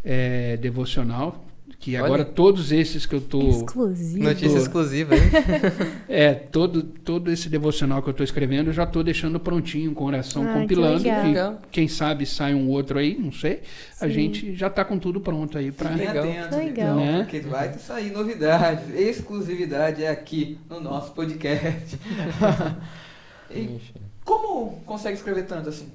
é, 0.03 0.57
devocional. 0.57 1.46
Que 1.87 1.95
Olha. 1.95 2.03
agora 2.05 2.25
todos 2.25 2.73
esses 2.73 3.05
que 3.05 3.15
eu 3.15 3.19
estou. 3.19 3.49
Exclusivo. 3.49 4.21
Notícia 4.21 4.49
Tô. 4.49 4.57
exclusiva, 4.57 5.15
hein? 5.15 5.21
É, 6.09 6.33
todo, 6.33 6.83
todo 6.83 7.31
esse 7.31 7.47
devocional 7.47 8.01
que 8.03 8.09
eu 8.09 8.11
estou 8.11 8.25
escrevendo, 8.25 8.71
eu 8.71 8.73
já 8.73 8.83
estou 8.83 9.01
deixando 9.05 9.39
prontinho, 9.39 9.93
com 9.93 10.03
oração, 10.03 10.43
Ah, 10.45 10.51
que 10.53 10.59
compilando. 10.59 10.97
legal. 11.01 11.21
que 11.21 11.27
Legal. 11.29 11.61
quem 11.71 11.87
sabe 11.87 12.25
sai 12.25 12.53
um 12.53 12.67
outro 12.67 12.99
aí, 12.99 13.17
não 13.17 13.31
sei. 13.31 13.61
A 14.01 14.07
Sim. 14.07 14.11
gente 14.11 14.53
já 14.53 14.67
está 14.67 14.83
com 14.83 14.99
tudo 14.99 15.21
pronto 15.21 15.57
aí 15.57 15.71
para. 15.71 15.91
Legal. 15.91 16.25
atentos, 16.25 16.57
Legal. 16.57 16.69
então, 16.69 16.95
Né? 16.97 17.17
porque 17.19 17.39
vai 17.39 17.73
sair 17.79 18.11
novidade, 18.11 18.81
exclusividade 18.93 20.03
é 20.03 20.09
aqui 20.09 20.59
no 20.69 20.81
nosso 20.81 21.13
podcast. 21.13 21.97
E 23.49 23.79
como 24.25 24.81
consegue 24.85 25.15
escrever 25.15 25.43
tanto 25.45 25.69
assim? 25.69 25.87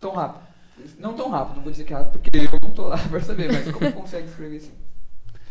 Tão 0.00 0.10
rápido? 0.10 0.42
Não 0.98 1.14
tão 1.14 1.30
rápido, 1.30 1.54
não 1.58 1.62
vou 1.62 1.70
dizer 1.70 1.84
que 1.84 1.94
é 1.94 1.96
rápido, 1.96 2.18
porque 2.20 2.36
eu 2.36 2.58
não 2.60 2.70
tô 2.72 2.88
lá 2.88 2.98
pra 3.08 3.20
saber, 3.20 3.52
mas 3.52 3.70
como 3.70 3.92
consegue 3.92 4.26
escrever 4.26 4.56
assim? 4.56 4.72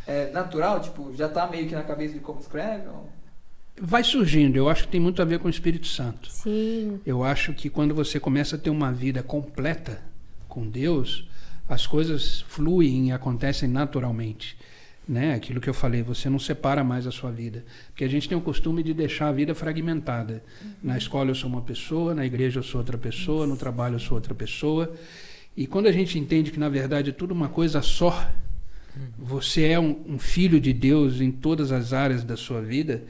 É 0.08 0.32
natural? 0.32 0.80
Tipo, 0.80 1.14
já 1.16 1.28
tá 1.28 1.48
meio 1.48 1.68
que 1.68 1.76
na 1.76 1.84
cabeça 1.84 2.14
de 2.14 2.20
como 2.20 2.40
escreve? 2.40 2.88
Ou... 2.88 3.10
Vai 3.82 4.04
surgindo, 4.04 4.56
eu 4.56 4.70
acho 4.70 4.84
que 4.84 4.90
tem 4.90 5.02
muito 5.02 5.22
a 5.22 5.26
ver 5.26 5.40
com 5.40 5.48
o 5.48 5.52
Espírito 5.52 5.88
Santo. 5.88 6.32
Sim. 6.32 7.00
Eu 7.06 7.24
acho 7.24 7.54
que 7.54 7.70
quando 7.70 7.94
você 7.94 8.20
começa 8.20 8.56
a 8.56 8.60
ter 8.60 8.70
uma 8.70 8.92
vida 8.92 9.22
completa 9.22 10.02
com 10.48 10.66
Deus, 10.66 11.28
as 11.68 11.86
coisas 11.86 12.42
fluem 12.48 13.10
e 13.10 13.12
acontecem 13.12 13.68
naturalmente. 13.68 14.58
Né? 15.08 15.36
Aquilo 15.36 15.60
que 15.60 15.70
eu 15.70 15.74
falei, 15.74 16.02
você 16.02 16.30
não 16.30 16.40
separa 16.40 16.84
mais 16.84 17.06
a 17.06 17.12
sua 17.12 17.32
vida. 17.32 17.66
Porque 17.88 18.06
a 18.06 18.08
gente 18.08 18.30
tem 18.30 18.38
o 18.38 18.42
costume 18.42 18.82
de 18.82 18.94
deixar 18.94 19.28
a 19.28 19.32
vida 19.32 19.54
fragmentada. 19.54 20.42
Na 20.82 20.98
escola 20.98 21.30
eu 21.30 21.36
sou 21.36 21.50
uma 21.50 21.62
pessoa, 21.62 22.16
na 22.16 22.26
igreja 22.26 22.60
eu 22.60 22.64
sou 22.64 22.80
outra 22.80 22.98
pessoa, 22.98 23.46
no 23.46 23.58
trabalho 23.58 23.96
eu 23.96 24.00
sou 24.00 24.16
outra 24.16 24.34
pessoa. 24.34 24.94
E 25.56 25.68
quando 25.68 25.88
a 25.88 25.92
gente 25.92 26.18
entende 26.18 26.50
que 26.50 26.60
na 26.60 26.70
verdade 26.70 27.10
é 27.10 27.14
tudo 27.14 27.34
uma 27.34 27.50
coisa 27.50 27.82
só, 27.82 28.32
você 29.18 29.64
é 29.68 29.80
um, 29.80 29.96
um 30.08 30.20
filho 30.20 30.60
de 30.60 30.72
Deus 30.74 31.22
em 31.22 31.32
todas 31.32 31.72
as 31.72 31.94
áreas 31.94 32.24
da 32.24 32.36
sua 32.38 32.62
vida, 32.62 33.04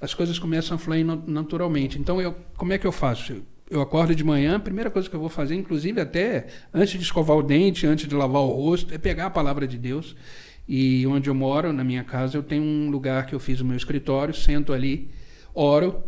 as 0.00 0.12
coisas 0.14 0.38
começam 0.38 0.74
a 0.74 0.78
fluir 0.78 1.04
na- 1.04 1.18
naturalmente. 1.26 1.98
Então, 1.98 2.20
eu, 2.20 2.34
como 2.56 2.72
é 2.72 2.78
que 2.78 2.86
eu 2.86 2.92
faço? 2.92 3.32
Eu- 3.32 3.42
Eu 3.70 3.80
acordo 3.80 4.14
de 4.14 4.22
manhã, 4.22 4.56
a 4.56 4.60
primeira 4.60 4.90
coisa 4.90 5.08
que 5.08 5.16
eu 5.16 5.20
vou 5.20 5.30
fazer, 5.30 5.54
inclusive 5.54 5.98
até 5.98 6.46
antes 6.74 6.92
de 6.92 7.02
escovar 7.02 7.34
o 7.38 7.42
dente, 7.42 7.86
antes 7.86 8.06
de 8.06 8.14
lavar 8.14 8.42
o 8.42 8.48
rosto, 8.48 8.92
é 8.92 8.98
pegar 8.98 9.26
a 9.26 9.30
palavra 9.30 9.66
de 9.66 9.78
Deus. 9.78 10.14
E 10.68 11.06
onde 11.06 11.30
eu 11.30 11.34
moro, 11.34 11.72
na 11.72 11.82
minha 11.82 12.04
casa, 12.04 12.36
eu 12.36 12.42
tenho 12.42 12.62
um 12.62 12.90
lugar 12.90 13.24
que 13.24 13.34
eu 13.34 13.40
fiz 13.40 13.62
o 13.62 13.64
meu 13.64 13.74
escritório, 13.76 14.34
sento 14.34 14.74
ali, 14.74 15.08
oro, 15.54 16.04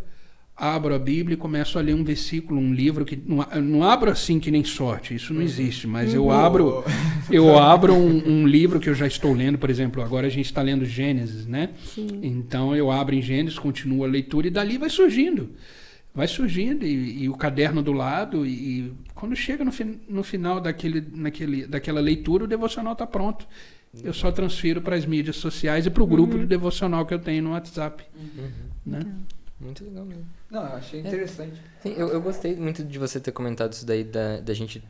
abro 0.56 0.94
a 0.94 0.98
Bíblia 0.98 1.34
e 1.34 1.36
começo 1.36 1.78
a 1.78 1.82
ler 1.82 1.94
um 1.94 2.04
versículo, 2.04 2.60
um 2.60 2.72
livro 2.72 3.04
que 3.04 3.20
não, 3.26 3.44
não 3.62 3.82
abro 3.82 4.10
assim 4.10 4.38
que 4.38 4.50
nem 4.50 4.62
sorte, 4.62 5.14
isso 5.14 5.34
não 5.34 5.42
existe, 5.42 5.86
mas 5.86 6.14
eu 6.14 6.30
abro 6.30 6.84
eu 7.30 7.58
abro 7.58 7.92
um, 7.92 8.42
um 8.42 8.46
livro 8.46 8.78
que 8.78 8.88
eu 8.88 8.94
já 8.94 9.06
estou 9.06 9.32
lendo, 9.32 9.58
por 9.58 9.68
exemplo, 9.68 10.02
agora 10.02 10.26
a 10.26 10.30
gente 10.30 10.46
está 10.46 10.62
lendo 10.62 10.84
Gênesis, 10.84 11.46
né? 11.46 11.70
Sim. 11.84 12.06
Então 12.22 12.74
eu 12.74 12.90
abro 12.90 13.14
em 13.14 13.22
Gênesis, 13.22 13.58
continuo 13.58 14.04
a 14.04 14.06
leitura 14.06 14.46
e 14.46 14.50
dali 14.50 14.78
vai 14.78 14.88
surgindo. 14.88 15.50
Vai 16.14 16.28
surgindo 16.28 16.86
e, 16.86 17.24
e 17.24 17.28
o 17.28 17.34
caderno 17.34 17.82
do 17.82 17.92
lado 17.92 18.46
e, 18.46 18.50
e 18.52 18.92
quando 19.14 19.34
chega 19.34 19.64
no, 19.64 19.72
fin- 19.72 19.98
no 20.08 20.22
final 20.22 20.60
daquele, 20.60 21.04
naquele, 21.12 21.66
daquela 21.66 22.00
leitura 22.00 22.44
o 22.44 22.46
devocional 22.46 22.92
está 22.92 23.04
pronto. 23.06 23.44
Eu 24.02 24.12
só 24.12 24.30
transfiro 24.30 24.80
para 24.80 24.94
as 24.96 25.04
mídias 25.06 25.36
sociais 25.36 25.86
e 25.86 25.90
para 25.90 26.02
o 26.02 26.06
grupo 26.06 26.36
do 26.38 26.46
devocional 26.46 27.04
que 27.06 27.14
eu 27.14 27.18
tenho 27.18 27.42
no 27.44 27.50
WhatsApp. 27.50 28.04
Uhum. 28.16 28.50
Né? 28.86 29.00
Muito 29.64 29.84
legal 29.84 30.04
mesmo. 30.04 30.26
Não, 30.50 30.62
eu 30.62 30.76
achei 30.76 31.00
interessante. 31.00 31.60
Sim, 31.82 31.94
eu, 31.96 32.08
eu 32.08 32.20
gostei 32.20 32.54
muito 32.56 32.84
de 32.84 32.98
você 32.98 33.18
ter 33.18 33.32
comentado 33.32 33.72
isso 33.72 33.86
daí 33.86 34.04
da, 34.04 34.38
da 34.40 34.52
gente 34.54 34.82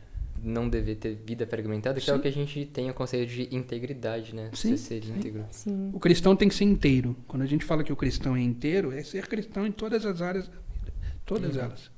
não 0.43 0.67
dever 0.69 0.97
ter 0.97 1.15
vida 1.25 1.47
fragmentada, 1.47 1.99
que 1.99 2.09
é 2.09 2.13
o 2.13 2.17
Sim. 2.17 2.21
que 2.21 2.27
a 2.27 2.31
gente 2.31 2.65
tem 2.65 2.89
o 2.89 2.93
conceito 2.93 3.29
de 3.31 3.55
integridade, 3.55 4.35
né? 4.35 4.49
Sim, 4.53 4.71
Você 4.71 4.77
ser 4.77 5.03
sim. 5.03 5.13
íntegro. 5.15 5.45
Sim. 5.49 5.89
O 5.93 5.99
cristão 5.99 6.35
tem 6.35 6.47
que 6.49 6.53
ser 6.55 6.65
inteiro. 6.65 7.15
Quando 7.27 7.41
a 7.43 7.45
gente 7.47 7.63
fala 7.65 7.83
que 7.83 7.91
o 7.91 7.95
cristão 7.95 8.35
é 8.35 8.41
inteiro, 8.41 8.91
é 8.91 9.01
ser 9.01 9.27
cristão 9.27 9.65
em 9.65 9.71
todas 9.71 10.05
as 10.05 10.21
áreas 10.21 10.47
da 10.47 10.53
vida. 10.55 10.93
Todas 11.25 11.55
Uhum. 11.55 11.61
elas. 11.63 11.91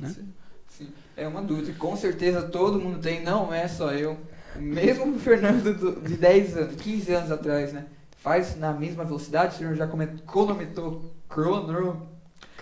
Né? 0.00 0.08
Sim, 0.08 0.28
sim. 0.68 0.88
É 1.16 1.28
uma 1.28 1.42
dúvida 1.42 1.70
que 1.72 1.78
com 1.78 1.94
certeza 1.96 2.42
todo 2.42 2.80
mundo 2.80 2.98
tem, 3.00 3.22
não 3.22 3.52
é 3.54 3.68
só 3.68 3.92
eu. 3.92 4.18
Mesmo 4.56 5.14
o 5.14 5.18
Fernando 5.18 5.74
do- 5.76 6.00
de 6.00 6.16
10 6.16 6.56
anos, 6.56 6.76
15 6.80 7.12
anos 7.12 7.30
atrás, 7.30 7.72
né? 7.72 7.84
Faz 8.16 8.56
na 8.56 8.72
mesma 8.72 9.04
velocidade, 9.04 9.54
o 9.54 9.58
senhor 9.58 9.74
já 9.76 9.86
comentou, 9.86 10.18
cronometrou, 10.26 11.12
crono, 11.28 12.08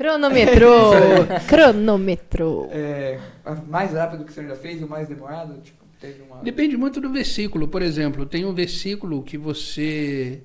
Cronometrou! 0.02 0.92
Cronometrou. 1.47 2.68
é, 2.73 3.21
mais 3.68 3.92
rápido 3.92 4.25
que 4.25 4.32
o 4.32 4.35
senhor 4.35 4.49
já 4.49 4.56
fez 4.56 4.82
o 4.82 4.88
mais 4.88 5.06
demorado? 5.09 5.61
Tipo, 5.62 5.85
teve 6.00 6.23
uma... 6.23 6.42
Depende 6.42 6.76
muito 6.76 7.00
do 7.00 7.09
versículo. 7.11 7.68
Por 7.68 7.82
exemplo, 7.82 8.26
tem 8.26 8.44
um 8.44 8.52
versículo 8.52 9.23
que 9.23 9.38
você 9.38 10.40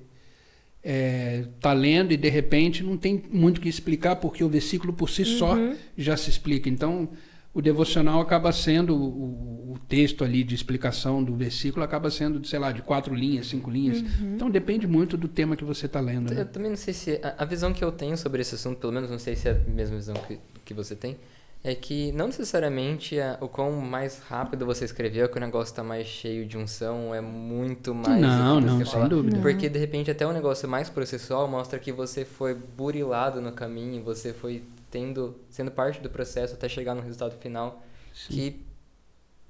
está 1.56 1.72
lendo 1.72 2.12
e 2.12 2.16
de 2.16 2.28
repente 2.28 2.82
não 2.84 2.96
tem 2.96 3.20
muito 3.30 3.58
o 3.58 3.60
que 3.60 3.68
explicar, 3.68 4.16
porque 4.16 4.42
o 4.44 4.48
versículo 4.48 4.92
por 4.92 5.10
si 5.10 5.24
só 5.24 5.54
Uhum. 5.54 5.74
já 5.96 6.16
se 6.16 6.30
explica. 6.30 6.68
Então, 6.68 7.08
o 7.54 7.60
devocional 7.62 8.20
acaba 8.20 8.52
sendo, 8.52 8.94
o, 8.96 9.72
o 9.72 9.78
texto 9.88 10.22
ali 10.22 10.44
de 10.44 10.54
explicação 10.54 11.24
do 11.24 11.34
versículo 11.34 11.84
acaba 11.84 12.10
sendo, 12.10 12.46
sei 12.46 12.58
lá, 12.58 12.70
de 12.72 12.82
quatro 12.82 13.14
linhas, 13.14 13.46
cinco 13.48 13.70
linhas. 13.70 14.00
Uhum. 14.00 14.34
Então, 14.34 14.50
depende 14.50 14.86
muito 14.86 15.16
do 15.16 15.26
tema 15.28 15.56
que 15.56 15.64
você 15.64 15.86
está 15.86 15.98
lendo. 16.00 16.30
Eu 16.32 16.36
Né? 16.38 16.44
também 16.44 16.70
não 16.70 16.76
sei 16.76 16.94
se. 16.94 17.20
A, 17.22 17.42
a 17.42 17.44
visão 17.44 17.72
que 17.72 17.82
eu 17.82 17.90
tenho 17.90 18.16
sobre 18.16 18.40
esse 18.42 18.54
assunto, 18.54 18.78
pelo 18.78 18.92
menos 18.92 19.10
não 19.10 19.18
sei 19.18 19.34
se 19.34 19.48
é 19.48 19.52
a 19.52 19.70
mesma 19.70 19.96
visão 19.96 20.14
que, 20.14 20.38
que 20.64 20.74
você 20.74 20.94
tem, 20.94 21.16
é 21.64 21.74
que 21.74 22.12
não 22.12 22.26
necessariamente 22.28 23.18
a- 23.18 23.36
o 23.40 23.48
quão 23.48 23.72
mais 23.80 24.20
rápido 24.20 24.64
você 24.64 24.84
escreveu, 24.84 25.28
que 25.28 25.36
o 25.38 25.40
negócio 25.40 25.74
tá 25.74 25.82
mais 25.82 26.06
cheio 26.06 26.46
de 26.46 26.56
unção, 26.56 27.12
é 27.14 27.20
muito 27.20 27.92
mais. 27.94 28.20
Não, 28.20 28.60
não, 28.60 28.76
sem 28.76 28.86
falar. 28.86 29.08
dúvida. 29.08 29.38
Porque 29.40 29.68
de 29.68 29.78
repente 29.78 30.08
até 30.10 30.24
um 30.26 30.32
negócio 30.32 30.68
mais 30.68 30.88
processual 30.88 31.48
mostra 31.48 31.78
que 31.78 31.90
você 31.90 32.24
foi 32.24 32.54
burilado 32.54 33.40
no 33.40 33.50
caminho, 33.52 34.02
você 34.04 34.32
foi 34.32 34.62
tendo, 34.90 35.40
sendo 35.50 35.70
parte 35.70 36.00
do 36.00 36.10
processo 36.10 36.54
até 36.54 36.68
chegar 36.68 36.94
no 36.94 37.02
resultado 37.02 37.36
final, 37.38 37.84
Sim. 38.14 38.34
que 38.34 38.66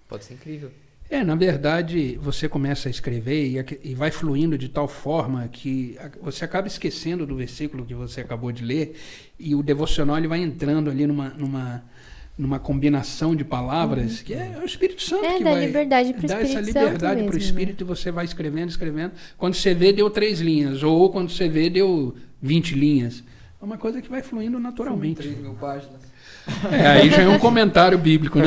pode 0.08 0.24
ser 0.24 0.34
incrível. 0.34 0.70
É, 1.10 1.24
na 1.24 1.34
verdade, 1.34 2.18
você 2.20 2.48
começa 2.48 2.88
a 2.88 2.90
escrever 2.90 3.46
e, 3.46 3.90
e 3.90 3.94
vai 3.94 4.10
fluindo 4.10 4.58
de 4.58 4.68
tal 4.68 4.86
forma 4.86 5.48
que 5.48 5.96
você 6.20 6.44
acaba 6.44 6.66
esquecendo 6.66 7.24
do 7.24 7.34
versículo 7.34 7.86
que 7.86 7.94
você 7.94 8.20
acabou 8.20 8.52
de 8.52 8.62
ler 8.62 8.94
e 9.38 9.54
o 9.54 9.62
devocional 9.62 10.18
ele 10.18 10.28
vai 10.28 10.40
entrando 10.40 10.90
ali 10.90 11.06
numa, 11.06 11.30
numa, 11.30 11.82
numa 12.36 12.58
combinação 12.58 13.34
de 13.34 13.42
palavras 13.42 14.20
que 14.20 14.34
é 14.34 14.58
o 14.62 14.66
Espírito 14.66 15.00
Santo 15.00 15.24
É, 15.24 15.38
que 15.38 15.44
dá 15.44 15.52
vai 15.52 15.64
liberdade 15.64 16.12
pro 16.12 16.26
dar 16.28 16.42
essa 16.42 16.60
Espírito 16.60 16.72
Santo 16.74 16.84
liberdade 16.84 17.22
para 17.22 17.30
o 17.30 17.38
né? 17.38 17.42
Espírito 17.42 17.84
e 17.84 17.86
você 17.86 18.10
vai 18.10 18.24
escrevendo, 18.26 18.68
escrevendo. 18.68 19.12
Quando 19.38 19.54
você 19.54 19.72
vê, 19.72 19.94
deu 19.94 20.10
três 20.10 20.40
linhas 20.40 20.82
ou 20.82 21.10
quando 21.10 21.30
você 21.30 21.48
vê, 21.48 21.70
deu 21.70 22.14
20 22.42 22.74
linhas. 22.74 23.24
É 23.60 23.64
uma 23.64 23.76
coisa 23.78 24.00
que 24.00 24.08
vai 24.08 24.22
fluindo 24.22 24.58
naturalmente. 24.58 25.22
3 25.22 25.38
mil 25.38 25.54
páginas. 25.54 26.00
É, 26.72 26.86
aí 26.86 27.10
já 27.10 27.22
é 27.22 27.28
um 27.28 27.38
comentário 27.38 27.98
bíblico, 27.98 28.38
né? 28.38 28.46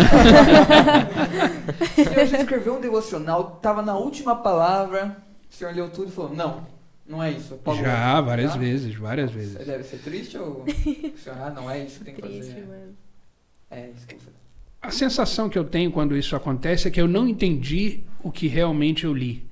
O 1.97 2.03
senhor 2.03 2.25
já 2.25 2.39
escreveu 2.39 2.75
um 2.77 2.81
devocional, 2.81 3.59
tava 3.61 3.81
na 3.81 3.95
última 3.95 4.35
palavra, 4.35 5.17
o 5.49 5.53
senhor 5.55 5.73
leu 5.75 5.89
tudo 5.89 6.09
e 6.09 6.11
falou, 6.11 6.33
não, 6.33 6.65
não 7.07 7.21
é 7.21 7.31
isso. 7.31 7.53
apagou. 7.53 7.81
Já, 7.83 8.19
várias 8.21 8.53
Já? 8.53 8.57
vezes, 8.59 8.95
várias 8.95 9.31
Você 9.31 9.37
vezes. 9.37 9.67
deve 9.67 9.83
ser 9.83 9.97
triste 9.97 10.37
ou... 10.37 10.63
o 10.65 11.17
senhor, 11.17 11.37
ah, 11.41 11.51
não 11.53 11.69
é 11.69 11.83
isso 11.83 11.99
que 11.99 12.05
tem 12.05 12.15
que 12.15 12.21
Triste, 12.21 12.53
fazer. 12.53 12.65
mano. 12.65 12.93
É 13.69 13.89
isso 13.95 14.07
que 14.07 14.15
você... 14.15 14.31
A 14.81 14.89
sensação 14.89 15.47
que 15.47 15.59
eu 15.59 15.63
tenho 15.63 15.91
quando 15.91 16.17
isso 16.17 16.35
acontece 16.35 16.87
é 16.87 16.91
que 16.91 16.99
eu 16.99 17.07
não 17.07 17.27
entendi 17.27 17.99
o 18.23 18.31
que 18.31 18.47
realmente 18.47 19.03
eu 19.03 19.13
li. 19.13 19.45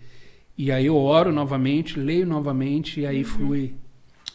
E 0.58 0.72
aí 0.72 0.88
eu 0.88 0.96
oro 0.98 1.32
novamente, 1.32 2.00
leio 2.00 2.26
novamente 2.26 3.02
e 3.02 3.06
aí 3.06 3.24
flui. 3.24 3.76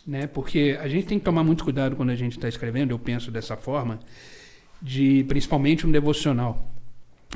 Né? 0.06 0.26
Porque 0.26 0.78
a 0.80 0.88
gente 0.88 1.06
tem 1.06 1.18
que 1.18 1.25
tomar 1.25 1.42
muito 1.42 1.64
cuidado 1.64 1.96
quando 1.96 2.11
a 2.11 2.16
gente 2.16 2.37
está 2.37 2.49
escrevendo, 2.49 2.90
eu 2.90 2.99
penso 2.99 3.30
dessa 3.30 3.56
forma, 3.56 4.00
de 4.80 5.25
principalmente 5.25 5.87
um 5.87 5.90
devocional. 5.90 6.70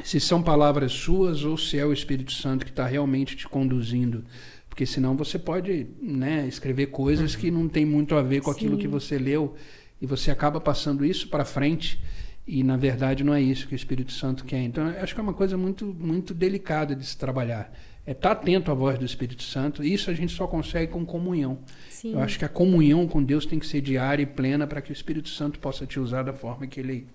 Se 0.05 0.21
são 0.21 0.43
palavras 0.43 0.93
suas 0.93 1.45
ou 1.45 1.57
se 1.57 1.79
é 1.79 1.85
o 1.85 1.93
Espírito 1.93 2.33
Santo 2.33 2.65
que 2.65 2.71
está 2.71 2.87
realmente 2.87 3.37
te 3.37 3.49
conduzindo. 3.49 4.25
Porque 4.69 4.87
senão 4.87 5.17
você 5.17 5.39
pode 5.39 5.89
né, 6.01 6.47
escrever 6.47 6.87
coisas 6.87 7.35
que 7.35 7.51
não 7.51 7.69
tem 7.69 7.85
muito 7.85 8.15
a 8.15 8.23
ver 8.23 8.43
com 8.43 8.51
aquilo 8.51 8.77
Sim. 8.77 8.83
que 8.83 8.87
você 8.87 9.19
leu 9.19 9.57
e 10.01 10.07
você 10.07 10.31
acaba 10.31 10.61
passando 10.61 11.05
isso 11.05 11.29
para 11.29 11.45
frente 11.45 12.01
e 12.47 12.63
na 12.63 12.77
verdade 12.77 13.25
não 13.25 13.35
é 13.35 13.43
isso 13.43 13.67
que 13.67 13.75
o 13.75 13.77
Espírito 13.77 14.13
Santo 14.13 14.45
quer. 14.45 14.63
Então 14.63 14.87
acho 14.87 15.15
que 15.15 15.21
é 15.21 15.23
uma 15.23 15.35
coisa 15.35 15.57
muito 15.57 15.85
muito 15.99 16.33
delicada 16.33 16.95
de 16.95 17.05
se 17.05 17.17
trabalhar. 17.17 17.73
É 18.09 18.13
estar 18.13 18.33
atento 18.33 18.71
à 18.71 18.75
voz 18.75 18.99
do 18.99 19.05
Espírito 19.05 19.43
Santo. 19.43 19.85
E 19.85 19.93
isso 19.93 20.11
a 20.11 20.15
gente 20.15 20.33
só 20.35 20.47
consegue 20.47 20.91
com 20.91 21.05
comunhão. 21.05 21.59
Sim. 21.91 22.15
Eu 22.15 22.21
acho 22.21 22.39
que 22.39 22.45
a 22.47 22.49
comunhão 22.49 23.07
com 23.07 23.23
Deus 23.23 23.45
tem 23.45 23.59
que 23.59 23.67
ser 23.67 23.83
diária 23.83 24.23
e 24.23 24.27
plena 24.27 24.67
para 24.67 24.81
que 24.81 24.91
o 24.91 24.95
Espírito 24.95 25.29
Santo 25.29 25.59
possa 25.59 25.85
te 25.85 26.01
usar 26.01 26.23
da 26.23 26.33
forma 26.33 26.67
que 26.67 26.81
ele 26.81 27.07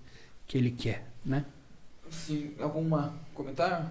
que 0.46 0.56
ele 0.56 0.70
quer, 0.70 1.04
né? 1.26 1.44
Sim, 2.08 2.52
alguma 2.60 3.12
comentário? 3.34 3.90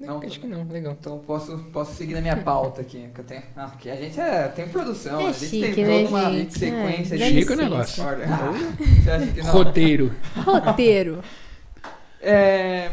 Não, 0.00 0.18
Acho 0.20 0.40
que 0.40 0.48
não, 0.48 0.66
legal. 0.66 0.96
Então 0.98 1.20
posso, 1.20 1.58
posso 1.72 1.94
seguir 1.94 2.14
na 2.14 2.20
minha 2.20 2.38
pauta 2.38 2.80
aqui. 2.80 3.08
Que 3.14 3.20
eu 3.20 3.24
tenho, 3.24 3.42
ah, 3.54 3.68
porque 3.68 3.88
a 3.88 3.94
gente 3.94 4.18
é, 4.18 4.48
tem 4.48 4.66
produção, 4.68 5.20
É 5.20 5.28
a 5.28 5.32
gente 5.32 5.48
chique, 5.48 5.74
tem 5.76 5.84
né, 5.84 6.02
toda 6.02 6.08
uma 6.08 6.32
gente? 6.32 6.58
sequência 6.58 7.14
É, 7.14 7.18
de 7.18 7.24
Chique 7.40 7.52
o 7.52 7.56
negócio. 7.56 8.04
Olha, 8.04 8.26
ah, 8.26 8.52
você 9.04 9.10
acha 9.12 9.26
que 9.28 9.42
não? 9.42 9.52
Roteiro. 9.52 10.12
Roteiro. 10.44 11.22
É, 12.20 12.90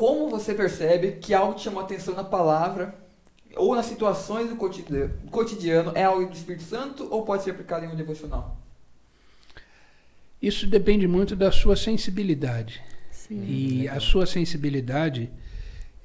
como 0.00 0.30
você 0.30 0.54
percebe 0.54 1.18
que 1.20 1.34
algo 1.34 1.52
te 1.52 1.64
chamou 1.64 1.82
atenção 1.82 2.14
na 2.14 2.24
palavra 2.24 2.94
ou 3.54 3.76
nas 3.76 3.84
situações 3.84 4.48
do 4.48 4.56
cotidiano, 4.56 5.12
cotidiano 5.30 5.92
é 5.94 6.04
algo 6.04 6.26
do 6.26 6.34
Espírito 6.34 6.62
Santo 6.62 7.06
ou 7.10 7.22
pode 7.22 7.42
ser 7.42 7.50
aplicado 7.50 7.84
em 7.84 7.88
um 7.90 7.94
devocional? 7.94 8.56
Isso 10.40 10.66
depende 10.66 11.06
muito 11.06 11.36
da 11.36 11.52
sua 11.52 11.76
sensibilidade. 11.76 12.80
Sim. 13.10 13.44
E 13.44 13.80
legal. 13.80 13.98
a 13.98 14.00
sua 14.00 14.24
sensibilidade, 14.24 15.30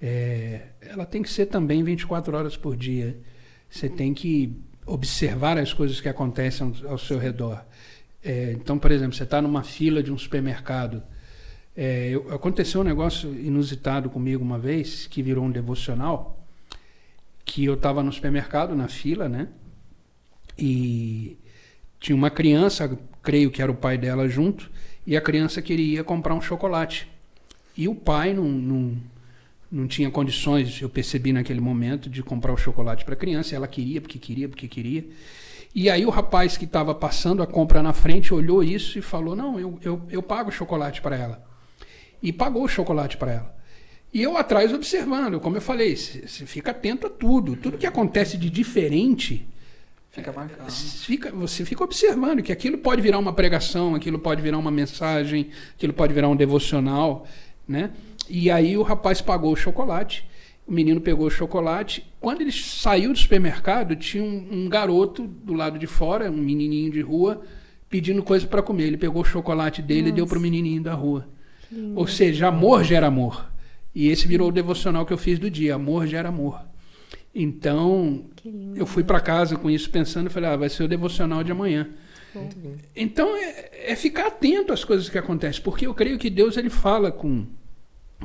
é, 0.02 0.64
ela 0.82 1.06
tem 1.06 1.22
que 1.22 1.30
ser 1.30 1.46
também 1.46 1.82
24 1.82 2.36
horas 2.36 2.58
por 2.58 2.75
dia. 2.75 3.18
Você 3.70 3.88
tem 3.88 4.14
que 4.14 4.62
observar 4.86 5.58
as 5.58 5.72
coisas 5.72 6.02
que 6.02 6.10
acontecem 6.10 6.75
ao, 6.84 6.92
ao 6.92 6.98
seu 6.98 7.18
redor. 7.18 7.64
É, 8.22 8.52
então, 8.52 8.78
por 8.78 8.92
exemplo, 8.92 9.16
você 9.16 9.24
está 9.24 9.42
numa 9.42 9.64
fila 9.64 10.04
de 10.04 10.12
um 10.12 10.18
supermercado. 10.18 11.02
É, 11.75 12.10
eu- 12.10 12.34
aconteceu 12.34 12.82
um 12.82 12.84
negócio 12.84 13.29
inusitado 13.34 14.10
comigo 14.10 14.44
uma 14.44 14.58
vez, 14.58 15.08
que 15.08 15.22
virou 15.22 15.44
um 15.46 15.51
devocional, 15.51 16.39
que 17.44 17.65
eu 17.65 17.74
estava 17.75 18.01
no 18.03 18.12
supermercado, 18.12 18.75
na 18.75 18.88
fila, 18.88 19.29
né? 19.29 19.48
E 20.58 21.38
tinha 22.00 22.15
uma 22.15 22.29
criança, 22.29 22.98
creio 23.22 23.51
que 23.51 23.62
era 23.62 23.72
o 23.72 23.75
pai 23.75 23.98
dela 23.98 24.27
junto, 24.29 24.70
e 25.05 25.15
a 25.17 25.22
criança 25.22 25.62
queria 25.62 26.03
comprar 26.03 26.34
um 26.34 26.41
chocolate. 26.41 27.08
E 27.77 27.88
o 27.88 27.96
pai 27.96 28.34
não, 28.34 28.46
não, 28.46 28.98
não 29.72 29.88
tinha 29.88 30.10
condições, 30.10 30.82
eu 30.82 30.89
percebi 30.89 31.34
naquele 31.34 31.60
momento, 31.60 32.10
de 32.10 32.24
comprar 32.24 32.53
o 32.53 32.58
chocolate 32.58 33.03
para 33.05 33.13
a 33.13 33.17
criança. 33.17 33.55
Ela 33.55 33.67
queria, 33.67 34.01
porque 34.01 34.17
queria, 34.17 34.48
porque 34.50 34.67
queria. 34.67 35.05
E 35.74 35.89
aí 35.89 36.05
o 36.05 36.10
rapaz 36.10 36.58
que 36.58 36.65
estava 36.65 36.96
passando 36.96 37.44
a 37.44 37.48
compra 37.48 37.84
na 37.84 37.91
frente 37.94 38.34
olhou 38.34 38.63
isso 38.63 38.98
e 38.98 39.01
falou: 39.01 39.36
Não, 39.36 39.60
eu, 39.60 39.77
eu, 39.84 40.01
eu 40.10 40.24
pago 40.24 40.50
o 40.50 40.53
chocolate 40.53 41.01
para 41.01 41.17
ela. 41.17 41.55
E 42.22 42.32
pagou 42.32 42.64
o 42.64 42.68
chocolate 42.68 43.18
para 43.18 43.34
ela. 43.34 43.56
E 44.14 44.22
eu 44.22 44.38
atrás 44.38 44.72
observando, 44.74 45.40
como 45.40 45.58
eu 45.58 45.62
falei, 45.62 45.96
você 45.96 46.46
fica 46.46 46.72
atento 46.72 47.08
a 47.08 47.10
tudo. 47.10 47.56
Tudo 47.56 47.78
que 47.78 47.86
acontece 47.86 48.38
de 48.38 48.50
diferente, 48.50 49.46
Fica 50.10 50.32
marcado. 50.32 50.72
fica, 50.72 51.32
você 51.32 51.66
fica 51.66 51.84
observando 51.84 52.42
que 52.42 52.54
aquilo 52.54 52.78
pode 52.78 53.02
virar 53.02 53.20
uma 53.20 53.34
pregação, 53.34 53.94
aquilo 53.94 54.18
pode 54.18 54.42
virar 54.42 54.58
uma 54.58 54.72
mensagem, 54.72 55.50
aquilo 55.76 55.92
pode 55.92 56.14
virar 56.14 56.30
um 56.30 56.36
devocional, 56.38 57.28
né? 57.68 57.92
E 58.30 58.50
aí 58.50 58.78
o 58.78 58.82
rapaz 58.82 59.20
pagou 59.20 59.52
o 59.52 59.56
chocolate, 59.58 60.26
o 60.66 60.72
menino 60.72 61.02
pegou 61.02 61.28
o 61.28 61.30
chocolate. 61.30 62.10
Quando 62.22 62.40
ele 62.40 62.54
saiu 62.54 63.12
do 63.12 63.20
supermercado, 63.20 63.98
tinha 63.98 64.24
um, 64.24 64.48
um 64.50 64.70
garoto 64.70 65.28
do 65.28 65.54
lado 65.54 65.78
de 65.78 65.86
fora, 65.88 66.32
um 66.32 66.38
menininho 66.38 66.90
de 66.90 67.02
rua, 67.02 67.42
pedindo 67.90 68.24
coisa 68.24 68.48
para 68.48 68.64
comer. 68.64 68.86
Ele 68.86 68.98
pegou 68.98 69.22
o 69.22 69.26
chocolate 69.26 69.82
dele 69.82 70.08
e 70.08 70.12
deu 70.14 70.26
para 70.26 70.40
o 70.40 70.42
menininho 70.42 70.82
da 70.82 70.94
rua. 70.94 71.28
Ou 71.96 72.08
seja, 72.08 72.48
amor 72.48 72.84
gera 72.84 73.08
amor. 73.08 73.50
E 73.94 74.10
esse 74.10 74.28
virou 74.28 74.50
o 74.50 74.52
devocional 74.52 75.06
que 75.06 75.14
eu 75.14 75.18
fiz 75.18 75.40
do 75.40 75.50
dia. 75.50 75.76
Amor 75.76 76.06
gera 76.06 76.30
amor. 76.30 76.62
Então, 77.34 78.26
eu 78.76 78.86
fui 78.86 79.04
para 79.04 79.20
casa 79.20 79.58
com 79.58 79.70
isso 79.70 79.90
pensando, 79.90 80.30
falei, 80.30 80.50
ah, 80.50 80.56
vai 80.56 80.70
ser 80.70 80.84
o 80.84 80.88
devocional 80.88 81.44
de 81.44 81.52
amanhã. 81.52 81.90
Então 82.96 83.36
é, 83.36 83.92
é 83.92 83.96
ficar 83.96 84.28
atento 84.28 84.74
às 84.74 84.84
coisas 84.84 85.08
que 85.10 85.18
acontecem, 85.18 85.62
porque 85.62 85.88
eu 85.88 85.94
creio 85.94 86.18
que 86.18 86.30
Deus 86.30 86.58
ele 86.58 86.70
fala 86.70 87.12
com 87.12 87.46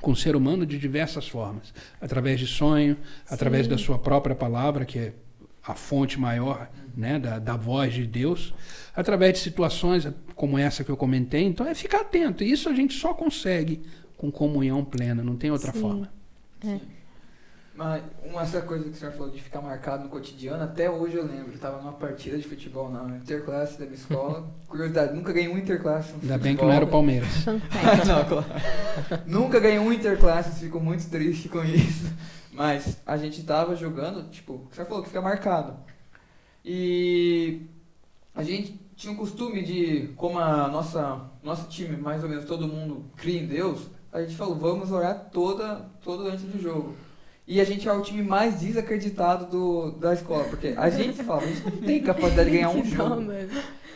com 0.00 0.12
o 0.12 0.16
ser 0.16 0.36
humano 0.36 0.64
de 0.64 0.78
diversas 0.78 1.28
formas, 1.28 1.74
através 2.00 2.38
de 2.38 2.46
sonho, 2.46 2.96
através 3.28 3.66
da 3.66 3.76
sua 3.76 3.98
própria 3.98 4.36
palavra, 4.36 4.84
que 4.84 4.98
é 4.98 5.12
a 5.70 5.74
fonte 5.74 6.18
maior, 6.18 6.68
né, 6.96 7.18
da, 7.18 7.38
da 7.38 7.56
voz 7.56 7.94
de 7.94 8.06
Deus, 8.06 8.54
através 8.94 9.34
de 9.34 9.38
situações 9.40 10.06
como 10.34 10.58
essa 10.58 10.84
que 10.84 10.90
eu 10.90 10.96
comentei. 10.96 11.44
Então 11.44 11.66
é 11.66 11.74
ficar 11.74 12.00
atento. 12.00 12.42
E 12.42 12.50
isso 12.50 12.68
a 12.68 12.74
gente 12.74 12.94
só 12.94 13.14
consegue 13.14 13.82
com 14.16 14.30
comunhão 14.30 14.84
plena, 14.84 15.22
não 15.22 15.36
tem 15.36 15.50
outra 15.50 15.72
Sim. 15.72 15.80
forma. 15.80 16.12
Mas 17.74 18.02
uma 18.22 18.42
essa 18.42 18.60
coisa 18.60 18.84
que 18.84 18.90
o 18.90 18.94
senhor 18.94 19.12
falou 19.12 19.30
de 19.30 19.40
ficar 19.40 19.62
marcado 19.62 20.04
no 20.04 20.10
cotidiano, 20.10 20.62
até 20.62 20.90
hoje 20.90 21.16
eu 21.16 21.26
lembro. 21.26 21.52
Eu 21.54 21.58
tava 21.58 21.78
numa 21.78 21.94
partida 21.94 22.36
de 22.36 22.46
futebol 22.46 22.90
na 22.90 23.16
interclasse 23.16 23.78
da 23.78 23.86
minha 23.86 23.96
escola. 23.96 24.52
Curiosidade, 24.68 25.14
nunca 25.14 25.32
ganhei 25.32 25.48
um 25.48 25.56
interclasse. 25.56 26.12
Ainda 26.20 26.36
bem 26.36 26.54
que 26.54 26.62
não 26.62 26.70
era 26.70 26.84
o 26.84 26.88
Palmeiras. 26.88 27.30
Não, 28.06 28.24
claro. 28.26 28.46
Nunca 29.24 29.58
ganhei 29.58 29.78
um 29.78 29.90
interclasse, 29.90 30.60
fico 30.60 30.78
muito 30.78 31.08
triste 31.08 31.48
com 31.48 31.64
isso. 31.64 32.12
Mas 32.52 33.00
a 33.06 33.16
gente 33.16 33.42
tava 33.42 33.76
jogando, 33.76 34.28
tipo, 34.30 34.66
você 34.70 34.84
falou 34.84 35.02
que 35.02 35.08
fica 35.08 35.20
marcado. 35.20 35.76
E 36.64 37.62
a 38.34 38.42
gente 38.42 38.80
tinha 38.96 39.12
o 39.12 39.16
costume 39.16 39.62
de, 39.62 40.10
como 40.16 40.38
a 40.38 40.68
nossa 40.68 41.30
nosso 41.42 41.68
time, 41.68 41.96
mais 41.96 42.22
ou 42.22 42.28
menos 42.28 42.44
todo 42.44 42.68
mundo 42.68 43.04
cria 43.16 43.40
em 43.40 43.46
Deus, 43.46 43.88
a 44.12 44.20
gente 44.20 44.36
falou, 44.36 44.56
vamos 44.56 44.90
orar 44.90 45.30
toda, 45.32 45.88
todo 46.02 46.26
antes 46.26 46.44
do 46.44 46.60
jogo. 46.60 46.94
E 47.46 47.60
a 47.60 47.64
gente 47.64 47.88
é 47.88 47.92
o 47.92 48.02
time 48.02 48.22
mais 48.22 48.60
desacreditado 48.60 49.46
do, 49.46 49.92
da 49.92 50.12
escola, 50.12 50.44
porque 50.44 50.74
a 50.76 50.90
gente 50.90 51.22
fala, 51.24 51.42
a 51.42 51.46
gente 51.46 51.64
não 51.64 51.78
tem 51.78 52.02
capacidade 52.02 52.50
de 52.50 52.56
ganhar 52.56 52.70
um 52.70 52.84
jogo. 52.84 53.22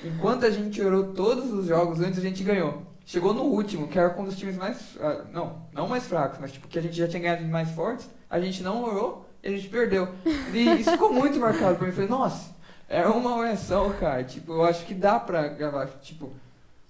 Enquanto 0.04 0.44
a 0.44 0.50
gente 0.50 0.80
orou 0.82 1.12
todos 1.12 1.52
os 1.52 1.66
jogos 1.66 2.00
antes, 2.00 2.18
a 2.18 2.22
gente 2.22 2.42
ganhou. 2.42 2.82
Chegou 3.06 3.34
no 3.34 3.42
último, 3.42 3.86
que 3.86 3.98
era 3.98 4.18
um 4.18 4.24
dos 4.24 4.36
times 4.36 4.56
mais. 4.56 4.96
ah, 5.00 5.24
não, 5.32 5.62
não 5.72 5.86
mais 5.86 6.04
fracos, 6.04 6.38
mas 6.40 6.52
tipo, 6.52 6.66
que 6.66 6.78
a 6.78 6.82
gente 6.82 6.96
já 6.96 7.06
tinha 7.06 7.20
ganhado 7.20 7.44
de 7.44 7.50
mais 7.50 7.70
fortes. 7.70 8.08
A 8.34 8.40
gente 8.40 8.64
não 8.64 8.82
orou 8.82 9.24
e 9.40 9.46
a 9.46 9.50
gente 9.52 9.68
perdeu. 9.68 10.08
E 10.52 10.80
isso 10.80 10.90
ficou 10.90 11.12
muito 11.12 11.38
marcado 11.38 11.76
pra 11.76 11.84
mim. 11.84 11.92
Eu 11.92 11.94
falei, 11.94 12.10
nossa, 12.10 12.52
é 12.88 13.06
uma 13.06 13.36
oração, 13.36 13.92
cara. 13.92 14.24
Tipo, 14.24 14.54
eu 14.54 14.64
acho 14.64 14.84
que 14.84 14.92
dá 14.92 15.20
pra 15.20 15.46
gravar. 15.46 15.86
Tipo, 16.02 16.32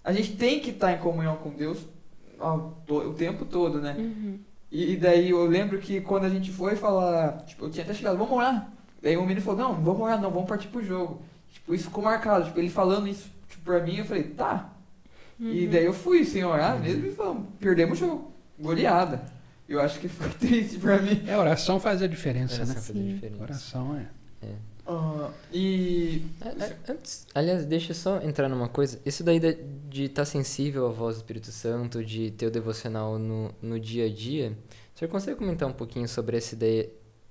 a 0.03 0.11
gente 0.11 0.39
tem 0.39 0.59
que 0.59 0.71
estar 0.71 0.95
em 0.95 0.99
comunhão 0.99 1.37
com 1.37 1.51
Deus 1.51 1.85
ao 2.39 2.75
o 2.89 3.13
tempo 3.13 3.45
todo, 3.45 3.79
né? 3.79 3.95
Uhum. 3.99 4.39
E, 4.73 4.95
e 4.95 4.97
daí 4.97 5.29
eu 5.29 5.45
lembro 5.45 5.79
que 5.81 6.01
quando 6.01 6.25
a 6.25 6.31
gente 6.31 6.51
foi 6.51 6.77
falar, 6.77 7.45
tipo, 7.45 7.67
eu 7.67 7.71
tinha 7.71 7.85
até 7.85 7.93
chegado, 7.93 8.17
vamos 8.17 8.33
orar. 8.33 8.73
Daí 9.03 9.19
o 9.19 9.21
menino 9.21 9.43
falou, 9.43 9.61
não, 9.61 9.75
vamos 9.75 10.01
orar 10.01 10.19
não, 10.19 10.31
vamos 10.31 10.49
partir 10.49 10.69
pro 10.69 10.83
jogo. 10.83 11.21
Tipo, 11.53 11.75
isso 11.75 11.85
ficou 11.85 12.03
marcado, 12.03 12.47
tipo, 12.47 12.59
ele 12.59 12.71
falando 12.71 13.07
isso 13.07 13.29
tipo, 13.51 13.63
pra 13.65 13.81
mim, 13.81 13.99
eu 13.99 14.07
falei, 14.07 14.23
tá. 14.23 14.71
E 15.39 15.67
daí 15.67 15.85
eu 15.85 15.93
fui 15.93 16.25
sem 16.25 16.43
orar 16.43 16.81
mesmo 16.81 17.05
e 17.05 17.13
falamos, 17.13 17.49
perdemos 17.61 18.01
o 18.01 18.07
jogo. 18.07 18.33
Goleada. 18.59 19.34
Eu 19.69 19.81
acho 19.81 19.99
que 20.01 20.09
foi 20.09 20.29
triste 20.39 20.79
pra 20.79 21.01
mim. 21.01 21.23
É, 21.27 21.37
oração 21.37 21.81
faz 21.81 22.03
a 22.03 22.07
diferença, 22.07 22.57
Oração 22.57 22.75
né? 22.75 22.81
faz 22.81 22.91
a 22.91 22.93
diferença. 23.15 23.43
Oração 23.43 23.97
é. 23.97 24.07
Ah, 24.87 25.31
e. 25.51 26.23
A- 26.43 26.49
a- 26.51 26.93
Antes, 26.93 27.27
aliás, 27.35 27.65
deixa 27.65 27.93
eu 27.93 27.95
só 27.95 28.21
entrar 28.21 28.49
numa 28.51 28.69
coisa. 28.69 29.01
Isso 29.07 29.25
daí 29.25 29.41
da- 29.41 29.55
de 29.89 30.05
estar 30.05 30.27
sensível 30.27 30.87
à 30.87 30.91
voz 30.91 31.17
do 31.17 31.21
Espírito 31.21 31.51
Santo, 31.51 32.05
de 32.05 32.31
ter 32.33 32.47
o 32.47 32.51
devocional 32.51 33.19
no, 33.19 33.51
no 33.63 33.81
dia 33.81 34.05
a 34.05 34.11
dia, 34.11 34.53
o 34.95 34.99
senhor 34.99 35.11
consegue 35.11 35.39
comentar 35.39 35.67
um 35.67 35.73
pouquinho 35.73 36.07
sobre 36.07 36.37
essa 36.37 36.55
ideia, 36.55 36.85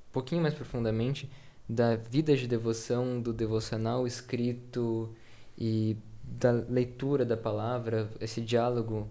um 0.09 0.11
pouquinho 0.13 0.41
mais 0.41 0.55
profundamente, 0.55 1.29
da 1.69 1.95
vida 1.95 2.35
de 2.35 2.47
devoção, 2.47 3.21
do 3.21 3.31
devocional 3.31 4.07
escrito 4.07 5.13
e 5.55 5.95
da 6.23 6.51
leitura 6.51 7.23
da 7.23 7.37
palavra, 7.37 8.09
esse 8.19 8.41
diálogo 8.41 9.07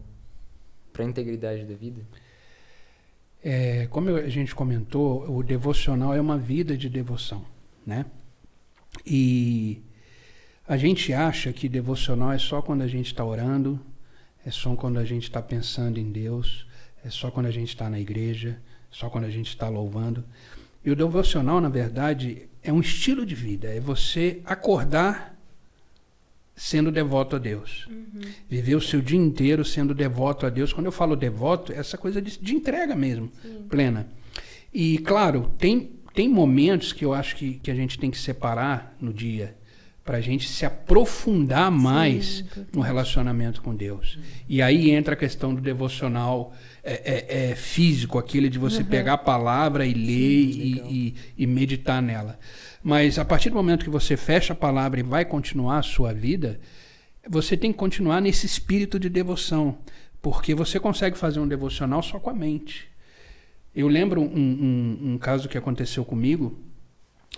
para 0.92 1.04
a 1.04 1.06
integridade 1.08 1.64
da 1.64 1.74
vida? 1.74 2.00
É, 3.42 3.86
como 3.90 4.08
a 4.10 4.28
gente 4.28 4.54
comentou, 4.54 5.28
o 5.28 5.42
devocional 5.42 6.14
é 6.14 6.20
uma 6.20 6.38
vida 6.38 6.76
de 6.76 6.88
devoção, 6.88 7.44
né? 7.84 8.06
E 9.04 9.82
a 10.66 10.76
gente 10.76 11.12
acha 11.12 11.52
que 11.52 11.68
devocional 11.68 12.32
é 12.32 12.38
só 12.38 12.62
quando 12.62 12.82
a 12.82 12.86
gente 12.86 13.06
está 13.06 13.24
orando, 13.24 13.80
é 14.46 14.50
só 14.50 14.76
quando 14.76 14.98
a 14.98 15.04
gente 15.04 15.24
está 15.24 15.42
pensando 15.42 15.98
em 15.98 16.12
Deus, 16.12 16.66
é 17.04 17.10
só 17.10 17.30
quando 17.30 17.46
a 17.46 17.50
gente 17.50 17.70
está 17.70 17.90
na 17.90 17.98
igreja, 17.98 18.60
é 18.90 18.94
só 18.94 19.10
quando 19.10 19.24
a 19.24 19.30
gente 19.30 19.48
está 19.48 19.68
louvando. 19.68 20.24
E 20.84 20.90
o 20.90 20.96
devocional, 20.96 21.60
na 21.60 21.68
verdade, 21.68 22.48
é 22.62 22.72
um 22.72 22.80
estilo 22.80 23.26
de 23.26 23.34
vida, 23.34 23.68
é 23.68 23.80
você 23.80 24.40
acordar 24.44 25.31
sendo 26.54 26.90
devoto 26.92 27.36
a 27.36 27.38
Deus. 27.38 27.88
Viver 28.48 28.74
o 28.76 28.80
seu 28.80 29.00
dia 29.00 29.18
inteiro 29.18 29.64
sendo 29.64 29.94
devoto 29.94 30.46
a 30.46 30.50
Deus. 30.50 30.72
Quando 30.72 30.86
eu 30.86 30.92
falo 30.92 31.16
devoto, 31.16 31.72
é 31.72 31.76
essa 31.78 31.96
coisa 31.98 32.20
de, 32.20 32.38
de 32.38 32.54
entrega 32.54 32.94
mesmo, 32.94 33.30
plena. 33.68 34.08
E, 34.72 34.98
claro, 34.98 35.50
tem 35.58 35.90
tem 36.14 36.28
momentos 36.28 36.92
que 36.92 37.06
eu 37.06 37.14
acho 37.14 37.34
que, 37.36 37.54
que 37.54 37.70
a 37.70 37.74
gente 37.74 37.98
tem 37.98 38.10
que 38.10 38.18
separar 38.18 38.94
no 39.00 39.14
dia 39.14 39.56
para 40.04 40.18
a 40.18 40.20
gente 40.20 40.46
se 40.46 40.66
aprofundar 40.66 41.70
mais 41.70 42.40
importante. 42.40 42.68
no 42.74 42.82
relacionamento 42.82 43.62
com 43.62 43.74
Deus. 43.74 44.18
E 44.46 44.60
aí 44.60 44.90
entra 44.90 45.14
a 45.14 45.16
questão 45.16 45.54
do 45.54 45.60
devocional 45.62 46.52
é, 46.84 46.92
é, 46.92 47.50
é, 47.50 47.54
físico, 47.54 48.18
aquele 48.18 48.50
de 48.50 48.58
você 48.58 48.84
pegar 48.84 49.14
a 49.14 49.18
palavra 49.18 49.86
e 49.86 49.94
ler 49.94 50.04
e, 50.10 50.74
legal. 50.74 50.90
e- 50.90 51.14
e 51.38 51.46
meditar 51.46 52.02
nela. 52.02 52.38
Mas 52.82 53.18
a 53.18 53.24
partir 53.24 53.48
do 53.50 53.56
momento 53.56 53.84
que 53.84 53.90
você 53.90 54.16
fecha 54.16 54.52
a 54.52 54.56
palavra 54.56 54.98
e 55.00 55.02
vai 55.02 55.24
continuar 55.24 55.78
a 55.78 55.82
sua 55.82 56.12
vida, 56.12 56.58
você 57.28 57.56
tem 57.56 57.70
que 57.72 57.78
continuar 57.78 58.20
nesse 58.20 58.44
espírito 58.46 58.98
de 58.98 59.08
devoção, 59.08 59.78
porque 60.20 60.54
você 60.54 60.80
consegue 60.80 61.16
fazer 61.16 61.38
um 61.40 61.46
devocional 61.46 62.02
só 62.02 62.18
com 62.18 62.30
a 62.30 62.34
mente. 62.34 62.88
Eu 63.74 63.86
lembro 63.88 64.20
um, 64.20 64.26
um- 64.26 64.98
um 65.12 65.18
caso 65.18 65.48
que 65.48 65.56
aconteceu 65.56 66.04
comigo. 66.04 66.58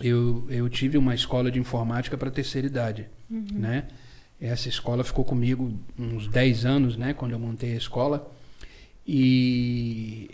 Eu, 0.01 0.45
eu 0.49 0.69
tive 0.69 0.99
uma 0.99 1.15
escola 1.15 1.51
de 1.51 1.59
informática 1.61 2.17
para 2.17 2.31
terceira 2.31 2.67
idade, 2.67 3.07
né? 3.53 3.85
Essa 4.41 4.69
escola 4.69 5.05
ficou 5.05 5.25
comigo 5.25 5.73
uns 5.99 6.27
10 6.27 6.65
anos, 6.65 6.97
né? 6.97 7.15
Quando 7.15 7.33
eu 7.33 7.39
montei 7.39 7.73
a 7.75 7.77
escola. 7.77 8.29
E, 9.07 10.31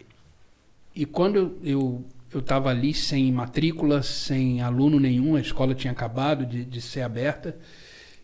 e 0.94 1.04
quando 1.04 1.36
eu 1.36 1.58
eu 1.62 2.04
estava 2.38 2.70
ali 2.70 2.94
sem 2.94 3.32
matrícula, 3.32 4.02
sem 4.02 4.60
aluno 4.60 5.00
nenhum, 5.00 5.34
a 5.34 5.40
escola 5.40 5.74
tinha 5.74 5.92
acabado 5.92 6.46
de, 6.46 6.64
de 6.64 6.80
ser 6.80 7.02
aberta. 7.02 7.58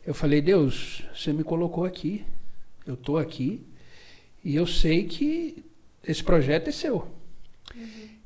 Eu 0.06 0.14
falei, 0.14 0.40
Deus, 0.40 1.02
você 1.12 1.32
me 1.32 1.42
colocou 1.42 1.84
aqui, 1.84 2.24
eu 2.86 2.94
estou 2.94 3.18
aqui 3.18 3.60
e 4.44 4.54
eu 4.54 4.64
sei 4.64 5.04
que 5.04 5.64
esse 6.06 6.22
projeto 6.22 6.68
é 6.68 6.72
seu. 6.72 7.08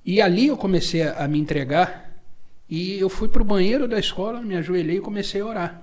E 0.04 0.20
ali 0.20 0.48
eu 0.48 0.56
comecei 0.56 1.02
a, 1.02 1.24
a 1.24 1.28
me 1.28 1.38
entregar 1.38 2.20
e 2.68 2.98
eu 2.98 3.08
fui 3.08 3.28
para 3.28 3.40
o 3.40 3.44
banheiro 3.44 3.88
da 3.88 3.98
escola, 3.98 4.42
me 4.42 4.54
ajoelhei 4.56 4.98
e 4.98 5.00
comecei 5.00 5.40
a 5.40 5.46
orar, 5.46 5.82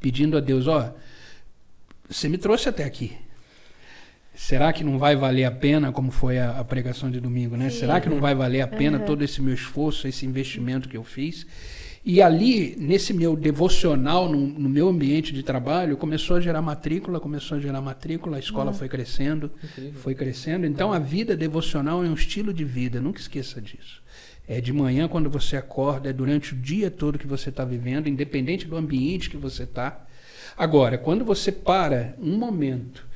pedindo 0.00 0.36
a 0.36 0.40
Deus, 0.40 0.68
ó, 0.68 0.94
você 2.08 2.28
me 2.28 2.38
trouxe 2.38 2.68
até 2.68 2.84
aqui. 2.84 3.16
Será 4.40 4.72
que 4.72 4.84
não 4.84 4.98
vai 4.98 5.16
valer 5.16 5.44
a 5.44 5.50
pena, 5.50 5.90
como 5.90 6.12
foi 6.12 6.38
a, 6.38 6.60
a 6.60 6.64
pregação 6.64 7.10
de 7.10 7.18
domingo, 7.20 7.56
né? 7.56 7.70
Sim. 7.70 7.80
Será 7.80 8.00
que 8.00 8.08
não 8.08 8.20
vai 8.20 8.34
valer 8.36 8.60
a 8.60 8.68
pena 8.68 8.98
Uhum. 8.98 9.04
todo 9.04 9.22
esse 9.24 9.42
meu 9.42 9.52
esforço, 9.52 10.06
esse 10.06 10.24
investimento 10.24 10.88
que 10.88 10.96
eu 10.96 11.02
fiz? 11.02 11.44
E 12.04 12.22
ali, 12.22 12.76
nesse 12.78 13.12
meu 13.12 13.34
devocional, 13.36 14.28
no, 14.30 14.38
no 14.46 14.68
meu 14.68 14.88
ambiente 14.88 15.32
de 15.32 15.42
trabalho, 15.42 15.96
começou 15.96 16.36
a 16.36 16.40
gerar 16.40 16.62
matrícula, 16.62 17.18
começou 17.18 17.58
a 17.58 17.60
gerar 17.60 17.80
matrícula, 17.80 18.36
a 18.36 18.40
escola 18.40 18.72
foi 18.72 18.88
crescendo, 18.88 19.50
Incrível. 19.62 20.00
foi 20.00 20.14
crescendo. 20.14 20.64
Então, 20.64 20.92
a 20.92 21.00
vida 21.00 21.36
devocional 21.36 22.04
é 22.04 22.08
um 22.08 22.14
estilo 22.14 22.54
de 22.54 22.64
vida, 22.64 23.00
nunca 23.00 23.20
esqueça 23.20 23.60
disso. 23.60 24.00
É 24.46 24.60
de 24.60 24.72
manhã, 24.72 25.08
quando 25.08 25.28
você 25.28 25.56
acorda, 25.56 26.08
é 26.08 26.12
durante 26.12 26.54
o 26.54 26.56
dia 26.56 26.90
todo 26.90 27.18
que 27.18 27.26
você 27.26 27.48
está 27.50 27.64
vivendo, 27.64 28.08
independente 28.08 28.66
do 28.66 28.76
ambiente 28.76 29.28
que 29.28 29.36
você 29.36 29.64
está. 29.64 30.06
Agora, 30.56 30.96
quando 30.96 31.24
você 31.24 31.50
para 31.52 32.14
um 32.20 32.38
momento, 32.38 33.06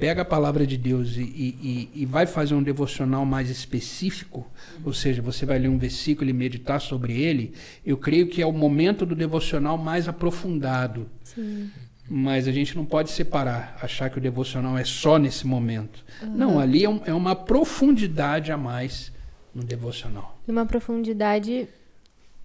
pega 0.00 0.22
a 0.22 0.24
palavra 0.24 0.66
de 0.66 0.76
Deus 0.78 1.16
e, 1.16 1.20
e- 1.22 1.90
e- 1.94 2.06
vai 2.06 2.26
fazer 2.26 2.54
um 2.54 2.62
devocional 2.62 3.24
mais 3.26 3.50
específico, 3.50 4.46
ou 4.84 4.92
seja, 4.92 5.20
você 5.20 5.44
vai 5.44 5.58
ler 5.58 5.68
um 5.68 5.78
versículo 5.78 6.28
e 6.30 6.32
meditar 6.32 6.80
sobre 6.80 7.20
ele, 7.20 7.52
eu 7.84 7.96
creio 7.98 8.26
que 8.26 8.40
é 8.40 8.46
o 8.46 8.52
momento 8.52 9.04
do 9.04 9.14
devocional 9.14 9.76
mais 9.76 10.08
aprofundado. 10.08 11.06
Sim. 11.22 11.70
Mas 12.08 12.48
a 12.48 12.52
gente 12.52 12.74
não 12.74 12.84
pode 12.84 13.10
separar, 13.10 13.78
achar 13.80 14.10
que 14.10 14.18
o 14.18 14.20
devocional 14.20 14.76
é 14.76 14.84
só 14.84 15.16
nesse 15.18 15.46
momento. 15.46 16.04
Não, 16.34 16.58
ali 16.58 16.82
é, 16.84 16.88
um- 16.88 17.00
é 17.04 17.14
uma 17.14 17.36
profundidade 17.36 18.50
a 18.50 18.56
mais 18.56 19.12
no 19.54 19.62
devocional. 19.62 20.36
Uma 20.48 20.66
profundidade 20.66 21.68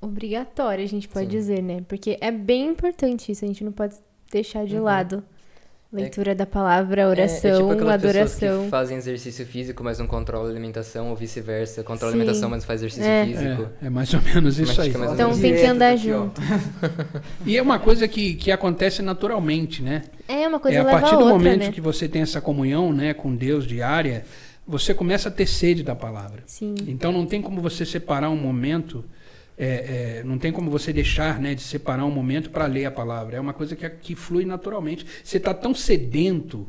obrigatória, 0.02 0.84
a 0.84 0.88
gente 0.88 1.08
pode 1.08 1.26
Sim. 1.26 1.32
dizer, 1.32 1.64
né? 1.64 1.82
Porque 1.88 2.18
é 2.22 2.30
bem 2.32 2.68
importante 2.70 3.32
isso, 3.32 3.44
a 3.44 3.48
gente 3.48 3.64
não 3.64 3.72
pode 3.72 3.96
deixar 4.32 4.66
de 4.66 4.76
Uhum. 4.76 4.84
lado. 4.84 5.24
Leitura 6.02 6.36
da 6.36 6.46
palavra, 6.46 7.08
oração, 7.08 7.50
é, 7.50 7.54
é 7.54 7.58
tipo 7.58 7.72
aquelas 7.72 7.94
adoração. 8.04 8.64
que 8.66 8.70
fazem 8.70 8.98
exercício 8.98 9.46
físico, 9.46 9.84
mas 9.84 10.00
não 10.00 10.08
controlam 10.08 10.48
a 10.48 10.50
alimentação, 10.52 11.10
ou 11.10 11.16
vice-versa. 11.16 11.84
Controla 11.84 12.12
a 12.12 12.14
Sim. 12.14 12.20
alimentação, 12.22 12.50
mas 12.50 12.64
não 12.64 12.68
faz 12.68 12.82
exercício 12.82 13.10
É. 13.10 13.26
físico. 13.26 13.70
É, 13.82 13.88
é 13.88 13.90
mais 13.90 14.14
ou 14.14 14.22
menos 14.22 14.60
isso 14.60 14.74
Mas 14.78 14.80
aí. 14.96 15.14
Então 15.14 15.40
tem 15.40 15.56
que 15.56 15.66
andar 15.66 15.96
junto. 15.96 16.42
E 17.46 17.58
é 17.58 17.62
uma 17.62 17.80
coisa 17.80 18.08
que, 18.08 18.36
que 18.36 18.52
acontece 18.52 19.02
naturalmente, 19.02 19.82
né? 19.82 20.04
É 20.28 20.48
uma 20.48 20.60
coisa 20.60 20.78
é 20.78 20.82
a 20.82 20.86
partir 20.86 21.14
a 21.14 21.18
do 21.18 21.20
outra, 21.26 21.34
momento 21.34 21.60
né? 21.66 21.72
que 21.72 21.82
você 21.82 22.08
tem 22.08 22.22
essa 22.22 22.42
comunhão 22.42 22.92
né, 22.92 23.14
com 23.14 23.36
Deus 23.36 23.66
diária, 23.68 24.26
você 24.68 24.94
começa 24.94 25.30
a 25.30 25.32
ter 25.32 25.46
sede 25.46 25.84
da 25.84 25.96
palavra. 25.96 26.44
Sim. 26.48 26.74
Então 26.88 27.12
não 27.12 27.26
tem 27.26 27.42
como 27.42 27.62
você 27.62 27.86
separar 27.86 28.30
um 28.30 28.36
momento, 28.36 29.06
é, 29.58 30.20
é, 30.20 30.24
não 30.24 30.38
tem 30.38 30.52
como 30.52 30.70
você 30.70 30.92
deixar 30.92 31.40
né, 31.40 31.56
de 31.56 31.62
separar 31.62 32.06
um 32.06 32.12
momento 32.12 32.50
para 32.50 32.66
ler 32.66 32.86
a 32.86 32.92
palavra. 32.92 33.38
É 33.38 33.40
uma 33.40 33.54
coisa 33.54 33.76
que, 33.76 33.90
que 33.90 34.16
flui 34.16 34.46
naturalmente. 34.46 35.06
Você 35.24 35.38
está 35.38 35.54
tão 35.54 35.74
sedento, 35.74 36.68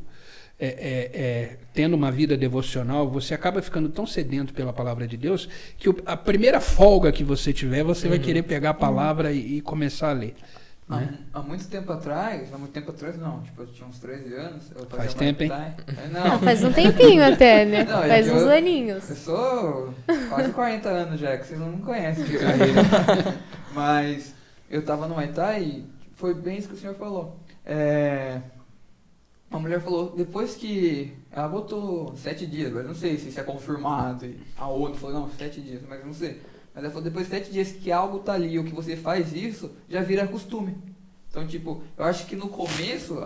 é, 0.59 0.66
é, 0.68 1.20
é, 1.20 1.57
tendo 1.75 1.94
uma 1.94 2.11
vida 2.11 2.37
devocional, 2.37 3.11
você 3.11 3.35
acaba 3.35 3.61
ficando 3.61 3.88
tão 3.88 4.07
sedento 4.07 4.55
pela 4.55 4.72
palavra 4.72 5.07
de 5.07 5.16
Deus 5.16 5.49
que 5.77 5.88
o- 5.90 5.96
a 6.07 6.16
primeira 6.16 6.61
folga 6.61 7.12
que 7.12 7.22
você 7.25 7.53
tiver, 7.53 7.83
você 7.85 8.09
vai 8.09 8.18
querer 8.18 8.42
pegar 8.42 8.70
a 8.70 8.75
palavra 8.75 9.33
e, 9.33 9.59
e 9.59 9.61
começar 9.61 10.11
a 10.11 10.12
ler. 10.14 10.35
Há, 10.88 10.96
Né? 11.01 11.18
há 11.33 11.42
muito 11.42 11.66
tempo 11.66 11.92
atrás, 11.92 12.53
há 12.55 12.59
muito 12.59 12.70
tempo 12.72 12.90
atrás 12.92 13.18
não, 13.18 13.42
tipo, 13.42 13.61
eu 13.62 13.66
tinha 13.66 13.88
uns 13.88 13.99
13 13.99 14.35
anos. 14.35 14.70
Eu 14.70 14.87
fazia 14.87 14.96
Faz 14.96 15.14
Muay 15.16 15.35
tempo, 15.35 15.42
hein? 15.42 15.51
É, 15.53 15.75
Ah, 16.18 16.29
Não, 16.29 16.38
faz 16.38 16.62
um 16.64 16.72
tempinho 16.72 17.25
até, 17.27 17.64
né? 17.64 17.85
Não, 17.85 17.99
faz 18.03 18.31
uns 18.31 18.42
eu- 18.42 18.51
aninhos. 18.51 19.11
eu 19.11 19.16
sou 19.16 19.94
quase 20.29 20.53
40 20.53 20.88
anos 20.88 21.18
já, 21.20 21.37
que 21.37 21.46
vocês 21.46 21.59
não 21.59 21.68
me 21.72 21.83
conhecem 21.83 22.25
de 22.25 22.38
carreira. 22.38 22.83
Mas 23.75 24.33
eu 24.70 24.85
tava 24.85 25.09
no 25.09 25.14
Muay 25.14 25.33
Thai 25.33 25.62
e 25.64 25.85
foi 26.14 26.35
bem 26.35 26.59
isso 26.59 26.68
que 26.68 26.75
o 26.75 26.79
senhor 26.79 26.94
falou. 26.94 27.37
É, 27.64 28.40
uma 29.51 29.59
mulher 29.59 29.81
falou, 29.81 30.14
depois 30.16 30.55
que 30.55 31.12
ela 31.33 31.49
botou 31.49 32.14
sete 32.16 32.46
dias, 32.46 32.72
mas 32.72 32.87
não 32.87 32.94
sei 32.94 33.18
se 33.18 33.29
isso 33.31 33.40
é 33.40 33.42
confirmado. 33.42 34.25
e 34.25 34.38
A 34.57 34.68
ONU 34.68 34.94
falou, 34.94 35.20
não, 35.22 35.31
sete 35.31 35.61
dias, 35.61 35.83
mas 35.88 35.99
eu 35.99 36.07
não 36.07 36.14
sei. 36.14 36.40
Mas 36.77 36.85
ela 36.85 36.93
falou, 36.93 37.05
depois 37.05 37.25
de 37.27 37.31
sete 37.33 37.51
dias 37.51 37.73
que 37.73 37.91
algo 37.91 38.19
tá 38.19 38.35
ali, 38.35 38.59
ou 38.59 38.65
que 38.65 38.75
você 38.75 38.97
faz 38.97 39.35
isso, 39.35 39.71
já 39.89 40.03
vira 40.03 40.27
costume. 40.29 40.77
Então, 41.31 41.47
tipo, 41.47 41.83
eu 41.97 42.05
acho 42.05 42.27
que 42.27 42.37
no 42.37 42.49
começo, 42.49 43.17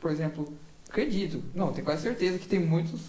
por 0.00 0.12
exemplo, 0.12 0.54
acredito, 0.88 1.42
não, 1.52 1.72
tenho 1.72 1.84
quase 1.84 2.02
certeza 2.02 2.38
que 2.38 2.46
tem 2.46 2.60
muitas 2.60 3.00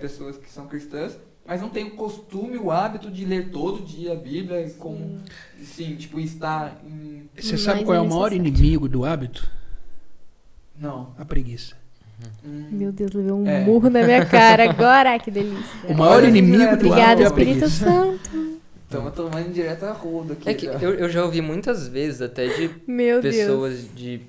pessoas 0.00 0.36
que 0.36 0.50
são 0.50 0.66
cristãs, 0.66 1.16
mas 1.46 1.60
não 1.60 1.68
tem 1.68 1.84
o 1.84 1.92
costume, 1.92 2.56
o 2.58 2.72
hábito 2.72 3.08
de 3.08 3.24
ler 3.24 3.50
todo 3.50 3.80
dia 3.84 4.12
a 4.12 4.16
Bíblia, 4.16 4.66
e 4.66 4.70
como, 4.70 5.20
sim, 5.62 5.94
tipo, 5.94 6.18
estar 6.18 6.82
em... 6.84 7.30
Você 7.40 7.56
sabe 7.56 7.78
Mas 7.78 7.86
qual 7.86 7.94
é 7.94 7.98
é 7.98 8.00
o 8.00 8.08
maior 8.08 8.32
inimigo 8.32 8.88
do 8.88 9.04
hábito? 9.04 9.48
Não. 10.76 11.14
A 11.16 11.24
preguiça. 11.24 11.76
Hum. 12.44 12.68
Meu 12.72 12.90
Deus, 12.90 13.12
levei 13.12 13.30
um 13.30 13.46
É. 13.46 13.64
murro 13.64 13.88
na 13.88 14.02
minha 14.02 14.26
cara 14.26 14.68
agora, 14.68 15.16
que 15.20 15.30
delícia. 15.30 15.64
O 15.88 15.94
maior 15.94 16.24
inimigo 16.24 16.76
do 16.76 16.86
Obrigada, 16.86 17.02
hábito 17.12 17.22
é 17.22 17.24
a 17.24 17.28
Espírito 17.28 17.58
preguiça. 17.58 17.84
Santo. 17.84 18.45
Estamos 18.98 19.14
tomando 19.14 19.52
direto 19.52 19.84
a 19.84 19.92
roda 19.92 20.32
aqui. 20.34 20.48
É 20.48 20.54
que 20.54 20.66
eu, 20.66 20.94
eu 20.94 21.08
já 21.08 21.24
ouvi 21.24 21.40
muitas 21.40 21.86
vezes 21.88 22.22
até 22.22 22.46
de 22.48 22.70
Meu 22.86 23.20
pessoas 23.20 23.80
Deus. 23.84 23.94
de 23.94 24.20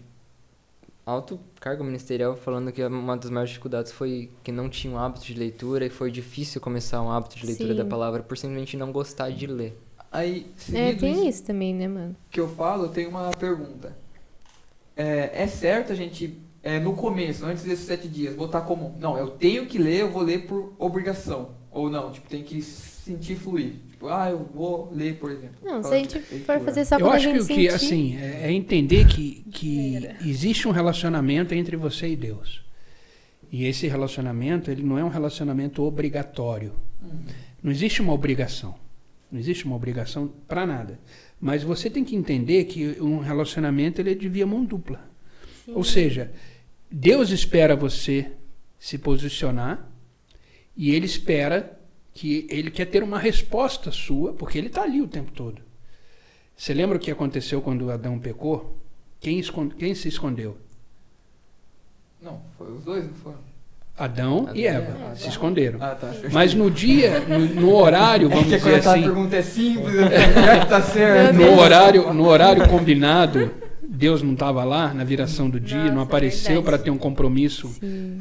alto 1.06 1.39
cargo 1.60 1.84
ministerial 1.84 2.36
falando 2.36 2.71
que 2.71 2.84
uma 2.84 3.15
das 3.17 3.30
maiores 3.30 3.49
dificuldades 3.49 3.91
foi 3.91 4.30
que 4.43 4.51
não 4.51 4.69
tinha 4.69 4.93
um 4.93 4.97
hábito 4.99 5.25
de 5.25 5.34
leitura 5.34 5.86
e 5.86 5.89
foi 5.89 6.12
difícil 6.12 6.60
começar 6.60 7.01
um 7.01 7.10
hábito 7.12 7.38
de 7.38 7.45
leitura 7.45 7.71
Sim. 7.71 7.77
da 7.77 7.86
palavra 7.86 8.21
por 8.21 8.38
simplesmente 8.38 8.75
não 8.75 8.91
gostar 8.91 9.30
de 9.32 9.47
ler. 9.47 9.77
Aí, 10.12 10.47
É, 10.73 10.93
tem 10.93 11.13
isso 11.13 11.27
isso 11.27 11.43
também, 11.43 11.73
né, 11.73 11.88
mano? 11.88 12.15
que 12.32 12.39
eu 12.39 12.47
falo, 12.47 12.86
eu 12.86 12.89
tenho 12.89 13.10
uma 13.10 13.30
pergunta. 13.32 13.95
É, 14.95 15.43
é 15.43 15.47
certo 15.47 15.91
a 15.91 15.95
gente, 15.95 16.39
é, 16.63 16.80
no 16.80 16.93
começo, 16.93 17.45
antes 17.45 17.63
desses 17.63 17.86
sete 17.86 18.08
dias, 18.08 18.34
botar 18.34 18.62
como, 18.62 18.95
não, 18.99 19.17
eu 19.17 19.30
tenho 19.30 19.65
que 19.65 19.77
ler, 19.77 20.01
eu 20.01 20.10
vou 20.10 20.23
ler 20.23 20.47
por 20.47 20.73
obrigação. 20.80 21.49
Ou 21.71 21.89
não, 21.89 22.12
tipo, 22.12 22.27
tem 22.30 22.41
que 22.41 22.62
sentir 23.08 23.36
fluir. 23.36 23.74
Tipo, 23.91 24.08
ah, 24.08 24.30
eu 24.30 24.48
vou 24.54 24.91
ler, 24.93 25.15
por 25.15 25.32
exemplo. 25.32 25.56
Não, 25.63 25.82
se 25.82 25.93
a 25.93 25.98
gente 25.98 26.20
de 26.20 26.39
for 26.39 26.60
fazer 26.60 26.86
só 26.86 26.98
Eu 26.98 27.10
acho 27.10 27.32
que 27.32 27.39
o 27.39 27.48
que, 27.48 27.54
sentir... 27.54 27.70
assim, 27.70 28.17
é, 28.17 28.43
é 28.43 28.52
entender 28.52 29.08
que, 29.08 29.43
que 29.52 30.08
existe 30.26 30.67
um 30.67 30.72
relacionamento 30.72 31.54
entre 31.54 31.76
você 31.76 32.10
e 32.10 32.15
Deus. 32.15 32.63
E 33.52 33.65
esse 33.65 33.88
relacionamento, 33.88 34.70
ele 34.70 34.84
não 34.84 35.00
é 35.00 35.04
um 35.04 35.10
relacionamento 35.10 35.82
obrigatório. 35.84 36.74
Hum. 37.02 37.20
Não 37.63 37.72
existe 37.72 38.02
uma 38.02 38.13
obrigação. 38.13 38.76
Não 39.32 39.39
existe 39.39 39.65
uma 39.65 39.76
obrigação 39.76 40.32
para 40.48 40.65
nada. 40.65 41.00
Mas 41.39 41.63
você 41.63 41.89
tem 41.89 42.04
que 42.04 42.15
entender 42.15 42.65
que 42.65 43.02
um 43.02 43.20
relacionamento 43.20 44.02
ele 44.02 44.12
é 44.12 44.15
de 44.15 44.28
via 44.28 44.46
mão 44.46 44.63
dupla. 44.63 45.10
Ou 45.67 45.84
seja, 45.84 46.32
Deus 46.89 47.30
espera 47.30 47.76
você 47.76 48.32
se 48.80 48.98
posicionar 48.98 49.89
e 50.76 50.91
ele 50.91 51.06
espera 51.06 51.77
que 52.17 52.47
ele 52.49 52.71
quer 52.71 52.86
ter 52.86 53.03
uma 53.03 53.19
resposta 53.19 53.91
sua, 53.91 54.34
porque 54.34 54.58
ele 54.58 54.67
está 54.67 54.82
ali 54.82 55.03
o 55.03 55.08
tempo 55.08 55.32
todo. 55.32 55.62
Você 56.56 56.73
lembra 56.73 56.97
o 56.97 56.99
que 56.99 57.12
aconteceu 57.12 57.62
quando 57.62 57.91
Adão 57.91 58.17
pecou? 58.17 58.75
Quem, 59.19 59.38
escon- 59.38 59.69
quem 59.69 59.93
se 59.93 60.08
escondeu? 60.08 60.58
Não, 62.19 62.41
foi 62.58 62.71
os 62.73 62.84
dois, 62.84 63.06
não 63.06 63.13
foram? 63.13 63.38
Adão 63.95 64.39
Adão 64.45 64.56
e 64.56 64.65
Eva 64.65 64.91
Eva. 64.91 65.15
se 65.15 65.30
esconderam. 65.30 65.77
Ah, 65.82 65.93
tá. 65.93 66.12
Mas 66.32 66.56
no 66.56 66.71
dia, 66.71 67.19
no, 67.19 67.39
no 67.62 67.75
horário, 67.75 68.27
É 68.32 68.34
vamos 68.34 68.45
que 68.45 68.56
dizer 68.58 68.62
quando 68.82 68.88
a 68.88 68.91
assim, 68.91 69.01
pergunta 69.03 69.36
é 69.36 69.41
simples, 69.43 69.95
tá 70.69 70.82
certo. 70.82 71.36
No 71.36 71.60
horário, 71.60 72.13
no 72.13 72.25
horário 72.27 72.67
combinado, 72.67 73.51
Deus 73.89 74.21
não 74.21 74.34
estava 74.34 74.65
lá 74.65 74.93
na 74.93 75.06
viração 75.06 75.50
do 75.50 75.60
dia, 75.60 75.86
não 75.86 75.95
Nossa, 75.95 76.08
apareceu 76.08 76.56
verdade. 76.56 76.65
para 76.65 76.78
ter 76.78 76.89
um 76.89 76.97
compromisso. 76.97 77.69
Sim. 77.69 78.19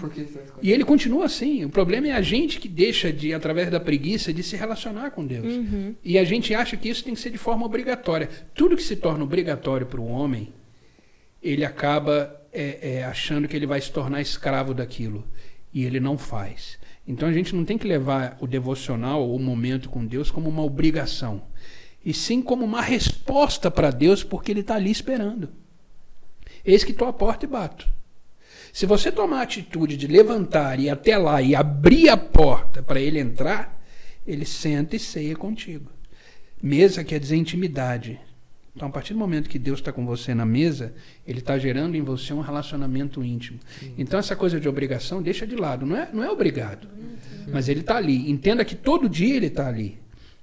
E 0.63 0.71
ele 0.71 0.85
continua 0.85 1.25
assim. 1.25 1.65
O 1.65 1.69
problema 1.69 2.07
é 2.07 2.13
a 2.13 2.23
gente 2.23 2.61
que 2.61 2.69
deixa 2.69 3.13
de, 3.13 3.35
através 3.35 3.69
da 3.69 3.81
preguiça, 3.81 4.33
de 4.33 4.45
se 4.45 4.57
relacionar 4.57 5.11
com 5.11 5.27
Deus. 5.27 5.53
Uhum. 5.53 5.95
E 6.05 6.19
a 6.19 6.25
gente 6.25 6.55
acha 6.55 6.77
que 6.77 6.89
isso 6.89 7.03
tem 7.03 7.15
que 7.15 7.21
ser 7.21 7.31
de 7.31 7.39
forma 7.39 7.67
obrigatória. 7.67 8.29
Tudo 8.55 8.77
que 8.77 8.83
se 8.83 8.95
torna 8.95 9.25
obrigatório 9.25 9.87
para 9.87 10.01
o 10.01 10.07
homem, 10.07 10.53
ele 11.43 11.65
acaba 11.65 12.41
é, 12.53 12.99
é, 12.99 13.05
achando 13.05 13.49
que 13.49 13.57
ele 13.57 13.67
vai 13.67 13.81
se 13.81 13.91
tornar 13.91 14.21
escravo 14.21 14.73
daquilo. 14.73 15.27
E 15.75 15.85
ele 15.85 15.99
não 15.99 16.17
faz. 16.17 16.79
Então 17.09 17.29
a 17.29 17.33
gente 17.33 17.55
não 17.55 17.65
tem 17.65 17.77
que 17.77 17.89
levar 17.89 18.37
o 18.41 18.47
devocional 18.47 19.21
ou 19.21 19.35
o 19.35 19.41
momento 19.41 19.89
com 19.89 20.07
Deus 20.07 20.31
como 20.31 20.49
uma 20.49 20.63
obrigação. 20.63 21.43
E 22.07 22.15
sim 22.15 22.41
como 22.41 22.65
uma 22.65 22.81
resposta 22.81 23.69
para 23.69 23.91
Deus, 23.91 24.23
porque 24.23 24.53
ele 24.53 24.61
está 24.61 24.77
ali 24.77 24.93
esperando. 24.93 25.49
Eis 26.65 26.85
que 26.85 26.93
estou 26.93 27.09
à 27.09 27.13
porta 27.13 27.45
e 27.45 27.49
bato. 27.49 27.91
Se 28.73 28.87
você 28.87 29.11
tomar 29.11 29.41
a 29.41 29.43
atitude 29.43 29.97
de 29.97 30.07
levantar 30.07 30.79
e 30.79 30.85
ir 30.85 30.91
até 30.91 31.19
lá 31.19 31.43
e 31.43 31.57
abrir 31.57 32.09
a 32.09 32.17
porta 32.17 32.81
para 32.81 33.01
ele 33.01 33.19
entrar, 33.19 33.83
ele 34.25 34.45
senta 34.45 34.95
e 34.95 35.01
ceia 35.01 35.35
contigo. 35.35 35.91
Mesa 36.63 37.03
quer 37.03 37.19
dizer 37.19 37.35
intimidade. 37.35 38.21
Então, 38.77 38.87
a 38.87 38.91
partir 38.91 39.13
do 39.13 39.19
momento 39.19 39.49
que 39.49 39.59
Deus 39.59 39.81
está 39.81 39.91
com 39.91 40.07
você 40.07 40.33
na 40.33 40.45
mesa, 40.45 40.95
Ele 41.27 41.39
está 41.39 41.59
gerando 41.59 41.97
em 41.97 42.03
você 42.03 42.35
um 42.35 42.41
relacionamento 42.41 43.25
íntimo. 43.25 43.59
Então, 43.97 44.21
essa 44.21 44.37
coisa 44.37 44.61
de 44.61 44.69
obrigação, 44.69 45.23
deixa 45.23 45.47
de 45.47 45.57
lado. 45.57 45.87
Não 45.87 45.97
é, 45.97 46.11
não 46.13 46.23
é 46.23 46.31
obrigado. 46.31 46.87
Mas 47.49 47.71
Ele 47.71 47.81
está 47.81 47.97
ali. 47.97 48.31
Entenda 48.31 48.67
que 48.67 48.77
todo 48.77 49.09
dia 49.09 49.35
Ele 49.35 49.47
está 49.47 49.67
ali. 49.67 49.99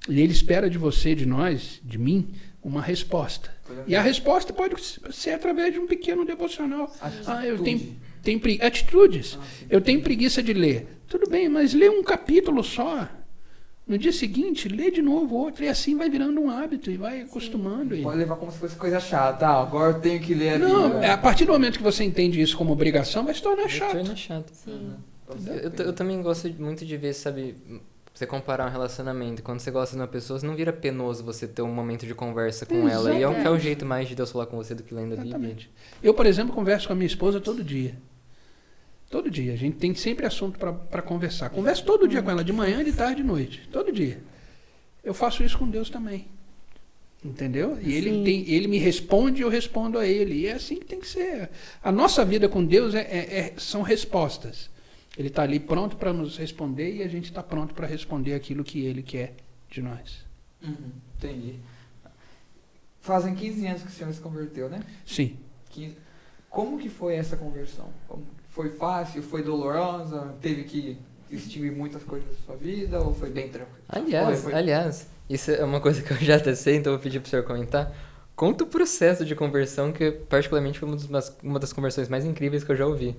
E 0.10 0.20
Ele 0.22 0.32
espera 0.34 0.70
de 0.70 0.78
você, 0.78 1.16
de 1.16 1.26
nós, 1.26 1.80
de 1.84 1.98
mim, 1.98 2.30
uma 2.62 2.82
resposta. 2.82 3.52
E 3.88 3.96
a 3.96 4.02
resposta 4.02 4.52
pode 4.54 4.76
ser 5.12 5.32
através 5.32 5.74
de 5.74 5.80
um 5.80 5.88
pequeno 5.88 6.26
devocional. 6.26 6.94
Ah, 7.26 7.46
eu 7.46 7.58
tenho, 7.60 7.96
tenho 8.22 8.40
pre- 8.40 8.60
atitudes. 8.62 9.38
Eu 9.70 9.82
tenho 9.82 10.02
preguiça 10.02 10.42
de 10.44 10.54
ler. 10.54 11.00
Tudo 11.08 11.30
bem, 11.30 11.48
mas 11.50 11.74
lê 11.74 11.90
um 11.90 12.04
capítulo 12.04 12.64
só. 12.64 13.08
No 13.86 13.98
dia 13.98 14.14
seguinte, 14.14 14.70
lê 14.70 14.90
de 14.92 15.02
novo 15.02 15.36
outro. 15.36 15.64
E 15.64 15.68
assim 15.68 15.98
vai 15.98 16.10
virando 16.10 16.40
um 16.40 16.50
hábito 16.50 16.90
e 16.90 16.96
vai 16.98 17.22
acostumando. 17.22 17.96
E... 17.96 18.02
Pode 18.02 18.18
levar 18.18 18.36
como 18.38 18.52
se 18.52 18.58
fosse 18.58 18.76
coisa 18.76 19.00
chata. 19.00 19.46
Ah, 19.46 19.62
agora 19.62 19.94
eu 19.98 20.02
tenho 20.02 20.22
que 20.22 20.34
ler 20.34 20.54
a 20.56 20.60
Não, 20.60 20.90
Bíblia. 20.90 21.08
é, 21.08 21.12
a 21.12 21.18
partir 21.18 21.46
do 21.46 21.52
momento 21.54 21.78
que 21.78 21.84
você 21.84 22.04
entende 22.04 22.40
isso 22.42 22.56
como 22.58 22.72
obrigação, 22.72 23.26
vai 23.26 23.34
se 23.34 23.42
tornar 23.42 23.68
chato. 23.68 23.92
Torna 23.92 24.16
chato. 24.16 24.52
Sim. 24.54 24.94
Eu, 25.48 25.56
eu, 25.56 25.86
eu 25.88 25.94
também 25.94 26.22
gosto 26.22 26.50
muito 26.60 26.86
de 26.86 26.96
ver, 26.96 27.14
sabe, 27.14 27.56
você 28.14 28.28
comparar 28.28 28.68
um 28.68 28.72
relacionamento. 28.72 29.42
Quando 29.42 29.60
você 29.60 29.72
gosta 29.72 29.96
de 29.96 30.02
uma 30.02 30.08
pessoa, 30.08 30.40
não 30.44 30.56
vira 30.56 30.72
penoso 30.72 31.24
você 31.24 31.48
ter 31.48 31.62
um 31.64 31.74
momento 31.74 32.06
de 32.06 32.14
conversa 32.14 32.66
com 32.66 32.88
ela. 32.88 33.14
E 33.14 33.24
é 33.24 33.28
o 33.28 33.32
que 33.32 33.38
é 33.38 33.40
o 33.40 33.42
Exatamente. 33.42 33.64
jeito 33.64 33.86
mais 33.86 34.08
de 34.08 34.16
Deus 34.16 34.32
falar 34.32 34.46
com 34.46 34.56
você 34.58 34.76
do 34.76 34.84
que 34.84 34.94
lendo 34.94 35.14
a 35.14 35.16
Bíblia. 35.16 35.30
Exatamente. 35.36 35.72
Eu, 36.02 36.14
por 36.14 36.26
exemplo, 36.26 36.54
converso 36.54 36.88
com 36.88 36.94
a 36.94 36.96
minha 36.96 37.08
esposa 37.08 37.42
todo 37.42 37.64
dia. 37.64 37.96
Todo 39.10 39.30
dia. 39.32 39.54
A 39.54 39.56
gente 39.56 39.78
tem 39.78 39.96
sempre 39.96 40.26
assunto 40.26 40.60
para 40.60 41.02
conversar. 41.02 41.50
Converso 41.50 41.84
todo 41.86 42.08
dia 42.08 42.22
com 42.22 42.30
ela, 42.30 42.44
de 42.44 42.54
manhã, 42.54 42.84
de 42.84 42.94
tarde, 42.94 43.18
de 43.18 43.24
noite. 43.24 43.68
Todo 43.72 43.92
dia. 43.92 44.22
Eu 45.04 45.14
faço 45.14 45.44
isso 45.44 45.58
com 45.58 45.68
Deus 45.68 45.90
também. 45.90 46.28
Entendeu? 47.26 47.78
E 47.82 47.94
ele, 47.94 48.24
tem, 48.24 48.50
ele 48.50 48.68
me 48.68 48.78
responde 48.78 49.42
e 49.42 49.44
eu 49.44 49.50
respondo 49.50 49.98
a 49.98 50.06
ele. 50.06 50.36
E 50.42 50.48
é 50.48 50.54
assim 50.54 50.76
que 50.76 50.86
tem 50.86 51.00
que 51.00 51.08
ser. 51.08 51.50
A 51.82 51.92
nossa 51.92 52.24
vida 52.26 52.50
com 52.50 52.64
Deus 52.64 52.94
é, 52.94 53.00
é- 53.02 53.40
é- 53.40 53.54
são 53.58 53.82
respostas. 53.82 54.70
Ele 55.18 55.28
está 55.28 55.44
ali 55.44 55.60
pronto 55.60 55.96
para 55.96 56.12
nos 56.12 56.38
responder 56.38 56.96
e 56.96 57.04
a 57.04 57.08
gente 57.08 57.26
está 57.26 57.44
pronto 57.44 57.74
para 57.74 57.86
responder 57.86 58.34
aquilo 58.34 58.64
que 58.64 58.84
ele 58.86 59.04
quer 59.04 59.36
de 59.70 59.82
nós. 59.82 60.26
Uhum, 60.64 60.92
entendi. 61.18 61.56
Fazem 63.02 63.36
15 63.36 63.68
anos 63.68 63.82
que 63.84 63.90
o 63.90 63.92
senhor 63.92 64.14
se 64.14 64.22
converteu, 64.22 64.70
né? 64.70 64.82
Sim. 65.06 65.38
15. 65.72 65.98
Como 66.50 66.78
que 66.80 66.90
foi 66.90 67.16
essa 67.16 67.36
conversão? 67.36 67.90
Foi 68.50 68.70
fácil? 68.70 69.22
Foi 69.22 69.44
dolorosa? 69.44 70.36
Teve 70.42 70.64
que 70.64 70.98
extinguir 71.30 71.72
muitas 71.72 72.04
coisas 72.04 72.30
da 72.30 72.36
sua 72.46 72.56
vida? 72.56 73.02
Ou 73.02 73.14
foi 73.14 73.30
bem 73.30 73.50
tranquilo? 73.50 73.80
Aliás, 73.90 74.42
Foi, 74.42 74.52
foi. 74.52 74.54
aliás, 74.60 75.08
isso 75.30 75.52
é 75.52 75.64
uma 75.64 75.82
coisa 75.82 76.02
que 76.02 76.12
eu 76.12 76.18
já 76.18 76.38
até 76.38 76.56
sei, 76.56 76.78
então 76.78 76.94
eu 76.94 76.98
vou 76.98 77.04
pedir 77.04 77.20
pro 77.20 77.30
senhor 77.30 77.44
comentar. 77.44 77.92
Conta 78.36 78.64
o 78.64 78.68
processo 78.68 79.26
de 79.26 79.36
conversão, 79.36 79.92
que 79.92 80.12
particularmente 80.12 80.80
foi 80.80 80.88
uma 80.88 80.98
das, 80.98 81.38
uma 81.44 81.60
das 81.60 81.74
conversões 81.74 82.08
mais 82.08 82.24
incríveis 82.26 82.64
que 82.64 82.72
eu 82.72 82.76
já 82.76 82.86
ouvi. 82.88 83.16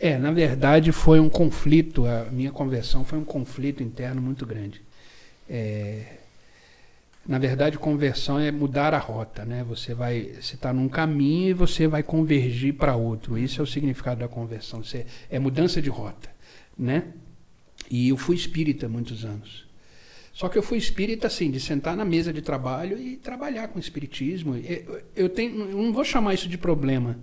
É, 0.00 0.16
na 0.16 0.30
verdade 0.30 0.92
foi 0.92 1.18
um 1.18 1.28
conflito, 1.28 2.06
a 2.06 2.26
minha 2.30 2.52
conversão 2.52 3.04
foi 3.04 3.18
um 3.18 3.24
conflito 3.24 3.82
interno 3.82 4.22
muito 4.22 4.46
grande. 4.46 4.80
É, 5.48 6.18
na 7.28 7.38
verdade, 7.38 7.78
conversão 7.78 8.38
é 8.38 8.50
mudar 8.50 8.94
a 8.94 8.98
rota, 8.98 9.44
né? 9.44 9.62
Você 9.64 9.92
vai, 9.92 10.30
você 10.40 10.54
está 10.54 10.72
num 10.72 10.88
caminho 10.88 11.50
e 11.50 11.52
você 11.52 11.86
vai 11.86 12.02
convergir 12.02 12.72
para 12.72 12.96
outro. 12.96 13.36
Isso 13.36 13.60
é 13.60 13.64
o 13.64 13.66
significado 13.66 14.20
da 14.20 14.28
conversão. 14.28 14.82
Você, 14.82 15.04
é 15.28 15.38
mudança 15.38 15.82
de 15.82 15.90
rota, 15.90 16.30
né? 16.76 17.04
E 17.90 18.08
eu 18.08 18.16
fui 18.16 18.34
espírita 18.34 18.88
muitos 18.88 19.26
anos. 19.26 19.66
Só 20.32 20.48
que 20.48 20.56
eu 20.56 20.62
fui 20.62 20.78
espírita 20.78 21.26
assim, 21.26 21.50
de 21.50 21.60
sentar 21.60 21.94
na 21.94 22.04
mesa 22.04 22.32
de 22.32 22.40
trabalho 22.40 22.98
e 22.98 23.18
trabalhar 23.18 23.68
com 23.68 23.78
espiritismo. 23.78 24.56
Eu, 24.56 25.02
eu 25.14 25.28
tenho, 25.28 25.68
eu 25.68 25.76
não 25.76 25.92
vou 25.92 26.04
chamar 26.04 26.32
isso 26.32 26.48
de 26.48 26.56
problema, 26.56 27.18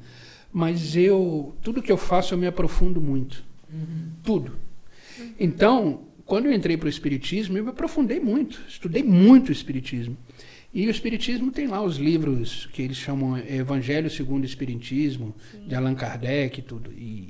mas 0.55 0.95
eu 0.95 1.53
tudo 1.61 1.83
que 1.83 1.91
eu 1.91 1.97
faço 1.97 2.33
eu 2.33 2.37
me 2.37 2.47
aprofundo 2.47 3.01
muito, 3.01 3.43
tudo. 4.23 4.55
Então, 5.37 6.05
quando 6.25 6.45
eu 6.45 6.53
entrei 6.53 6.77
para 6.77 6.85
o 6.85 6.89
espiritismo, 6.89 7.57
eu 7.57 7.63
me 7.65 7.71
aprofundei 7.71 8.21
muito, 8.21 8.63
estudei 8.65 9.03
muito 9.03 9.49
o 9.49 9.51
espiritismo. 9.51 10.15
E 10.73 10.87
o 10.87 10.89
espiritismo 10.89 11.51
tem 11.51 11.67
lá 11.67 11.81
os 11.81 11.97
livros 11.97 12.67
que 12.67 12.81
eles 12.81 12.95
chamam 12.95 13.37
Evangelho 13.37 14.09
segundo 14.09 14.43
o 14.43 14.45
Espiritismo, 14.45 15.35
de 15.67 15.75
Allan 15.75 15.93
Kardec 15.93 16.59
e 16.59 16.63
tudo. 16.63 16.89
E, 16.93 17.27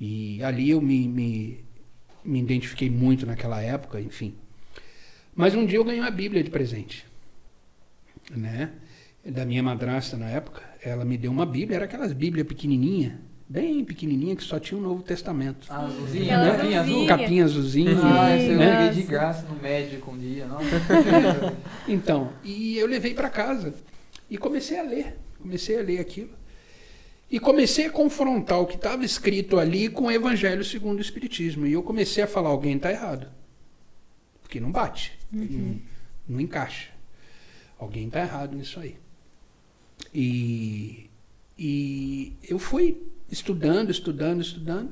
e, 0.00 0.36
e 0.38 0.42
ali 0.42 0.70
eu 0.70 0.80
me, 0.80 1.06
me, 1.06 1.64
me 2.24 2.40
identifiquei 2.40 2.88
muito 2.88 3.26
naquela 3.26 3.60
época, 3.60 4.00
enfim. 4.00 4.34
Mas 5.36 5.54
um 5.54 5.66
dia 5.66 5.76
eu 5.76 5.84
ganhei 5.84 6.00
uma 6.00 6.10
Bíblia 6.10 6.42
de 6.42 6.50
presente, 6.50 7.04
né? 8.30 8.72
Da 9.24 9.44
minha 9.44 9.62
madrasta 9.62 10.16
na 10.16 10.28
época, 10.28 10.62
ela 10.84 11.04
me 11.04 11.16
deu 11.16 11.30
uma 11.30 11.46
Bíblia, 11.46 11.76
era 11.76 11.84
aquelas 11.86 12.12
Bíblias 12.12 12.46
pequenininha, 12.46 13.18
bem 13.48 13.82
pequenininha 13.84 14.36
que 14.36 14.44
só 14.44 14.60
tinha 14.60 14.78
o 14.78 14.82
Novo 14.82 15.02
Testamento. 15.02 15.66
Ah, 15.70 15.86
azulzinha, 15.86 16.38
né? 16.38 16.56
Capinha 16.56 16.80
azul. 16.80 17.06
Capinha 17.06 17.44
azulzinha. 17.44 17.90
Ah, 18.02 18.36
esse 18.36 18.50
eu 18.50 18.58
né? 18.58 18.88
de 18.90 19.02
graça 19.02 19.46
no 19.46 19.56
médico 19.56 20.10
um 20.10 20.18
dia, 20.18 20.46
não? 20.46 20.58
Então, 21.88 22.32
e 22.42 22.76
eu 22.76 22.86
levei 22.86 23.14
para 23.14 23.30
casa 23.30 23.74
e 24.28 24.36
comecei 24.36 24.78
a 24.78 24.82
ler, 24.82 25.16
comecei 25.40 25.78
a 25.78 25.82
ler 25.82 26.00
aquilo. 26.00 26.30
E 27.30 27.40
comecei 27.40 27.86
a 27.86 27.90
confrontar 27.90 28.60
o 28.60 28.66
que 28.66 28.76
estava 28.76 29.04
escrito 29.04 29.58
ali 29.58 29.88
com 29.88 30.04
o 30.04 30.10
Evangelho 30.10 30.62
segundo 30.62 30.98
o 30.98 31.02
Espiritismo. 31.02 31.66
E 31.66 31.72
eu 31.72 31.82
comecei 31.82 32.22
a 32.22 32.26
falar: 32.26 32.50
alguém 32.50 32.76
está 32.76 32.92
errado. 32.92 33.26
Porque 34.42 34.60
não 34.60 34.70
bate, 34.70 35.18
não, 35.32 35.80
não 36.28 36.40
encaixa. 36.40 36.90
Alguém 37.78 38.06
está 38.06 38.20
errado 38.20 38.54
nisso 38.54 38.78
aí. 38.78 38.96
E, 40.14 41.10
e 41.58 42.32
eu 42.48 42.58
fui 42.58 42.96
estudando, 43.30 43.90
estudando, 43.90 44.40
estudando. 44.40 44.90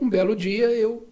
Um 0.00 0.08
belo 0.08 0.36
dia 0.36 0.66
eu 0.66 1.08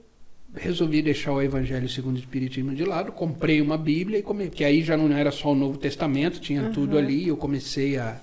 resolvi 0.54 1.02
deixar 1.02 1.32
o 1.32 1.42
Evangelho 1.42 1.88
segundo 1.88 2.16
o 2.16 2.18
Espiritismo 2.18 2.74
de 2.74 2.84
lado, 2.84 3.10
comprei 3.12 3.60
uma 3.60 3.76
Bíblia 3.78 4.18
e 4.18 4.22
come... 4.22 4.48
que 4.50 4.62
aí 4.64 4.82
já 4.82 4.96
não 4.96 5.10
era 5.16 5.32
só 5.32 5.52
o 5.52 5.54
Novo 5.54 5.78
Testamento, 5.78 6.40
tinha 6.40 6.70
tudo 6.70 6.96
ali, 6.98 7.26
eu 7.28 7.36
comecei 7.36 7.96
a, 7.96 8.20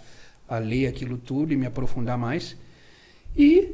a 0.48 0.58
ler 0.58 0.88
aquilo 0.88 1.17
tudo 1.17 1.52
e 1.52 1.58
me 1.58 1.65
aprofundar 1.65 2.17
mais. 2.17 2.56
E 3.36 3.70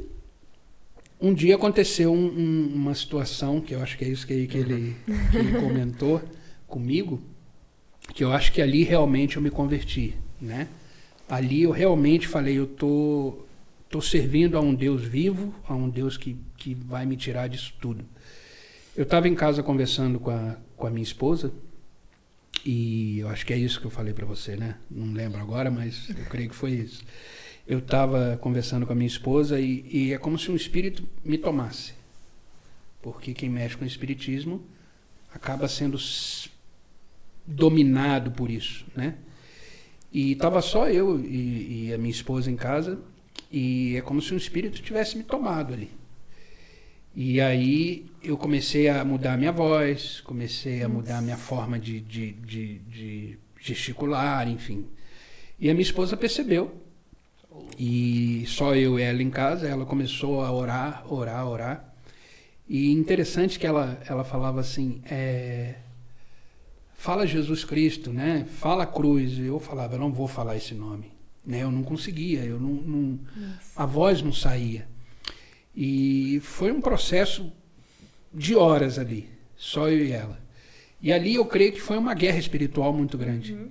um 1.22 1.34
dia 1.34 1.56
aconteceu 1.56 2.12
um- 2.12 2.26
um- 2.28 2.72
uma 2.74 2.96
situação, 2.96 3.60
que 3.62 3.76
eu 3.76 3.82
acho 3.82 3.98
que 3.98 4.06
é 4.06 4.08
isso 4.08 4.26
que, 4.26 4.48
que 4.48 4.58
ele, 4.58 4.96
que 5.32 5.38
ele 5.38 5.60
comentou 5.60 6.22
comigo, 6.67 7.22
que 8.13 8.24
eu 8.24 8.32
acho 8.32 8.52
que 8.54 8.62
ali 8.62 8.84
realmente 8.84 9.36
eu 9.36 9.41
me 9.41 9.50
converti, 9.52 10.15
né? 10.41 10.67
Ali 11.30 11.63
eu 11.63 11.72
realmente 11.72 12.28
falei, 12.28 12.58
eu 12.58 12.68
tô, 12.68 13.40
tô 13.90 14.02
servindo 14.02 14.58
a 14.58 14.62
um 14.62 14.74
Deus 14.74 15.04
vivo, 15.04 15.54
a 15.68 15.76
um 15.76 15.90
Deus 15.90 16.18
que, 16.18 16.38
que 16.56 16.74
vai 16.74 17.06
me 17.06 17.18
tirar 17.18 17.48
disso 17.48 17.74
tudo. 17.82 18.06
Eu 18.96 19.04
estava 19.04 19.28
em 19.28 19.36
casa 19.36 19.62
conversando 19.62 20.20
com 20.20 20.32
a, 20.32 20.58
com 20.76 20.88
a 20.88 20.90
minha 20.90 21.04
esposa, 21.04 21.52
e 22.66 23.20
eu 23.20 23.30
acho 23.30 23.46
que 23.46 23.54
é 23.54 23.58
isso 23.58 23.80
que 23.80 23.86
eu 23.86 23.92
falei 23.92 24.13
para 24.13 24.26
você, 24.26 24.56
né? 24.56 24.76
Não 24.90 25.13
lembro 25.13 25.40
agora, 25.40 25.70
mas 25.70 26.10
eu 26.10 26.26
creio 26.26 26.50
que 26.50 26.56
foi 26.56 26.72
isso. 26.72 27.04
Eu 27.68 27.80
estava 27.80 28.38
conversando 28.42 28.86
com 28.86 28.94
a 28.94 28.96
minha 28.96 29.08
esposa 29.08 29.60
e, 29.60 29.86
e 29.92 30.13
é 30.13 30.18
como 30.18 30.40
se 30.40 30.50
um 30.50 30.56
espírito 30.56 31.08
me 31.24 31.38
tomasse. 31.38 31.94
Porque 33.02 33.34
quem 33.34 33.50
mexe 33.50 33.78
com 33.78 33.84
o 33.84 33.88
espiritismo 33.88 34.66
acaba 35.34 35.68
sendo 35.68 35.98
dominado 37.46 38.32
por 38.32 38.50
isso, 38.50 38.86
né? 38.96 39.16
E 40.12 40.32
estava 40.32 40.62
só 40.62 40.89
eu 40.89 41.20
e, 41.20 41.88
e 41.88 41.93
a 41.93 41.98
minha 41.98 42.12
esposa 42.12 42.50
em 42.50 42.56
casa 42.56 43.00
e 43.52 43.96
é 43.96 44.02
como 44.02 44.22
se 44.22 44.34
um 44.34 44.38
espírito 44.38 44.82
tivesse 44.82 45.17
me 45.17 45.24
tomado 45.24 45.74
ali. 45.74 45.91
E 47.15 47.41
aí 47.41 48.06
eu 48.24 48.38
comecei 48.38 48.88
a 48.88 49.04
mudar 49.04 49.38
minha 49.38 49.52
voz, 49.52 50.22
comecei 50.22 50.84
a 50.84 50.89
mudar 50.89 51.22
minha 51.22 51.38
forma 51.38 51.80
de, 51.80 52.00
de, 52.02 52.34
de, 52.34 52.80
de 52.80 53.39
gesticular, 53.60 54.48
enfim. 54.48 54.86
E 55.60 55.70
a 55.70 55.74
minha 55.74 55.82
esposa 55.82 56.15
percebeu. 56.15 56.84
E 57.78 58.43
só 58.48 58.76
eu 58.76 59.00
e 59.00 59.02
ela 59.02 59.22
em 59.24 59.30
casa, 59.30 59.67
ela 59.67 59.86
começou 59.86 60.43
a 60.43 60.52
orar, 60.52 61.12
orar, 61.12 61.48
orar. 61.48 61.93
E 62.70 62.91
interessante 62.91 63.58
que 63.58 63.65
ela, 63.65 64.00
ela 64.08 64.24
falava 64.24 64.60
assim, 64.60 65.02
é, 65.10 65.76
fala 66.98 67.26
Jesus 67.26 67.64
Cristo, 67.64 68.12
né? 68.12 68.46
Fala 68.58 68.86
cruz. 68.86 69.38
Eu 69.40 69.60
falava, 69.60 69.96
eu 69.96 70.00
não 70.00 70.12
vou 70.12 70.28
falar 70.28 70.58
esse 70.58 70.74
nome. 70.74 71.12
Né? 71.46 71.64
Eu 71.64 71.72
não 71.72 71.84
conseguia, 71.84 72.42
eu 72.44 72.60
não, 72.60 72.74
não 72.74 73.20
a 73.76 73.86
voz 73.86 74.22
não 74.22 74.34
saía. 74.34 74.86
E 75.74 76.42
foi 76.44 76.72
um 76.72 76.82
processo 76.82 77.50
de 78.34 78.56
horas 78.56 79.00
ali, 79.00 79.30
só 79.56 79.88
eu 79.88 80.04
e 80.04 80.12
ela. 80.12 80.38
E 81.02 81.14
ali 81.14 81.36
eu 81.36 81.46
creio 81.46 81.72
que 81.72 81.80
foi 81.80 81.98
uma 81.98 82.14
guerra 82.14 82.40
espiritual 82.40 82.92
muito 82.92 83.18
grande, 83.18 83.54
Uhum. 83.54 83.70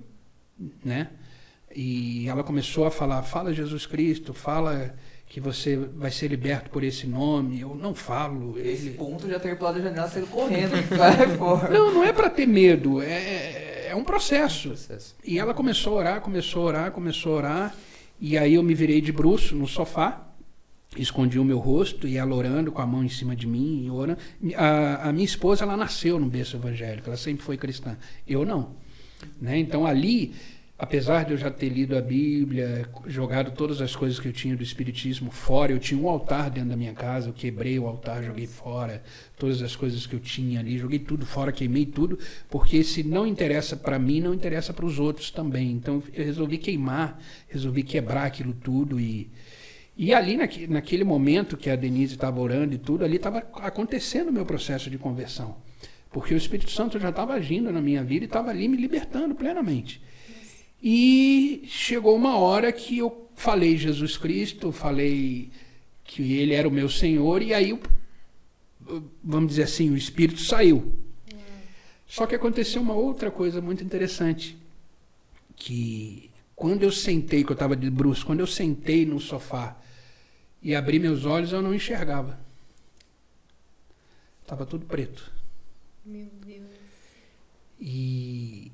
né? 0.83 1.09
E 1.75 2.27
ela 2.27 2.43
começou 2.43 2.85
a 2.85 2.89
falar, 2.91 3.21
fala 3.21 3.53
Jesus 3.53 3.85
Cristo, 3.85 4.33
fala 4.33 4.95
que 5.27 5.41
você 5.41 5.75
vai 5.75 6.09
ser 6.09 6.29
liberto 6.29 6.69
por 6.69 6.83
esse 6.83 7.05
nome. 7.05 7.59
Eu 7.59 7.75
não 7.75 7.93
falo. 7.93 8.57
Esse 8.57 8.87
Ele... 8.87 8.97
ponto 8.97 9.27
já 9.27 9.39
ter 9.39 9.57
pulado 9.57 9.77
da 9.77 9.89
janela 9.89 10.09
saindo 10.09 10.27
correndo. 10.27 10.71
Não, 11.71 11.93
não 11.93 12.03
é 12.03 12.13
para 12.13 12.29
ter 12.29 12.45
medo, 12.45 13.01
é, 13.01 13.87
é 13.89 13.95
um 13.95 14.03
processo. 14.03 14.69
Processo. 14.69 15.15
E 15.23 15.37
ela 15.37 15.53
começou 15.53 15.93
a 15.93 15.95
orar, 15.97 16.21
começou 16.21 16.63
a 16.63 16.65
orar, 16.65 16.91
começou 16.91 17.33
a 17.33 17.35
orar. 17.35 17.75
E 18.19 18.37
aí 18.37 18.55
eu 18.55 18.63
me 18.63 18.73
virei 18.73 19.01
de 19.01 19.11
bruço 19.11 19.55
no 19.55 19.67
sofá, 19.67 20.27
escondi 20.95 21.37
o 21.37 21.43
meu 21.43 21.59
rosto 21.59 22.07
e 22.07 22.17
ela 22.17 22.33
orando 22.33 22.71
com 22.71 22.81
a 22.81 22.85
mão 22.85 23.03
em 23.03 23.09
cima 23.09 23.35
de 23.35 23.45
mim 23.45 23.85
e 23.85 23.91
orando. 23.91 24.19
A, 24.55 25.09
a 25.09 25.13
minha 25.13 25.25
esposa, 25.25 25.63
ela 25.63 25.77
nasceu 25.77 26.19
no 26.19 26.27
berço 26.27 26.57
evangélico, 26.57 27.09
ela 27.09 27.17
sempre 27.17 27.43
foi 27.43 27.57
cristã. 27.57 27.97
Eu 28.27 28.45
não. 28.45 28.75
Né? 29.41 29.57
Então 29.59 29.85
ali, 29.85 30.33
apesar 30.77 31.25
de 31.25 31.31
eu 31.31 31.37
já 31.37 31.49
ter 31.49 31.69
lido 31.69 31.97
a 31.97 32.01
Bíblia, 32.01 32.87
jogado 33.07 33.51
todas 33.51 33.81
as 33.81 33.95
coisas 33.95 34.19
que 34.19 34.27
eu 34.27 34.33
tinha 34.33 34.55
do 34.55 34.61
Espiritismo 34.61 35.31
fora, 35.31 35.71
eu 35.71 35.79
tinha 35.79 35.99
um 35.99 36.07
altar 36.07 36.49
dentro 36.51 36.69
da 36.69 36.77
minha 36.77 36.93
casa, 36.93 37.29
eu 37.29 37.33
quebrei 37.33 37.79
o 37.79 37.87
altar, 37.87 38.23
joguei 38.23 38.45
fora 38.45 39.01
todas 39.37 39.61
as 39.61 39.75
coisas 39.75 40.05
que 40.05 40.13
eu 40.13 40.19
tinha 40.19 40.59
ali, 40.59 40.77
joguei 40.77 40.99
tudo 40.99 41.25
fora, 41.25 41.51
queimei 41.51 41.85
tudo, 41.85 42.19
porque 42.49 42.83
se 42.83 43.03
não 43.03 43.25
interessa 43.25 43.75
para 43.75 43.97
mim, 43.97 44.21
não 44.21 44.33
interessa 44.33 44.71
para 44.71 44.85
os 44.85 44.99
outros 44.99 45.31
também. 45.31 45.71
Então 45.71 46.03
eu 46.13 46.23
resolvi 46.23 46.57
queimar, 46.57 47.19
resolvi 47.47 47.81
quebrar 47.81 48.25
aquilo 48.25 48.53
tudo 48.53 48.99
e 48.99 49.29
e 49.99 50.13
ali 50.13 50.37
naque, 50.37 50.67
naquele 50.67 51.03
momento 51.03 51.57
que 51.57 51.71
a 51.71 51.75
Denise 51.75 52.13
estava 52.13 52.39
orando 52.39 52.75
e 52.75 52.77
tudo, 52.77 53.03
ali 53.03 53.15
estava 53.15 53.39
acontecendo 53.55 54.29
o 54.29 54.31
meu 54.31 54.45
processo 54.45 54.91
de 54.91 54.97
conversão. 54.99 55.57
Porque 56.11 56.35
o 56.35 56.37
Espírito 56.37 56.69
Santo 56.69 56.99
já 56.99 57.09
estava 57.09 57.33
agindo 57.33 57.71
na 57.71 57.81
minha 57.81 58.03
vida 58.03 58.23
e 58.23 58.27
estava 58.27 58.51
ali 58.51 58.67
me 58.67 58.77
libertando 58.77 59.33
plenamente. 59.33 59.99
E 60.81 61.63
chegou 61.67 62.15
uma 62.15 62.37
hora 62.37 62.71
que 62.71 62.97
eu 62.97 63.29
falei 63.35 63.77
Jesus 63.77 64.17
Cristo, 64.17 64.71
falei 64.71 65.49
que 66.03 66.37
ele 66.37 66.53
era 66.53 66.67
o 66.67 66.71
meu 66.71 66.89
Senhor, 66.89 67.41
e 67.41 67.53
aí, 67.53 67.79
vamos 69.23 69.49
dizer 69.49 69.63
assim, 69.63 69.89
o 69.89 69.97
Espírito 69.97 70.41
saiu. 70.41 70.93
Só 72.07 72.25
que 72.25 72.35
aconteceu 72.35 72.81
uma 72.81 72.93
outra 72.93 73.29
coisa 73.29 73.61
muito 73.61 73.83
interessante, 73.83 74.57
que 75.55 76.31
quando 76.55 76.83
eu 76.83 76.91
sentei, 76.91 77.43
que 77.43 77.51
eu 77.51 77.53
estava 77.53 77.75
de 77.75 77.89
bruxo, 77.89 78.25
quando 78.25 78.39
eu 78.39 78.47
sentei 78.47 79.05
no 79.05 79.19
sofá 79.19 79.77
e 80.61 80.73
abri 80.73 80.97
meus 80.99 81.25
olhos, 81.25 81.51
eu 81.51 81.61
não 81.61 81.73
enxergava. 81.73 82.39
Estava 84.41 84.65
tudo 84.65 84.85
preto. 84.85 85.31
Meu 86.05 86.29
Deus. 86.45 86.65
E, 87.79 88.66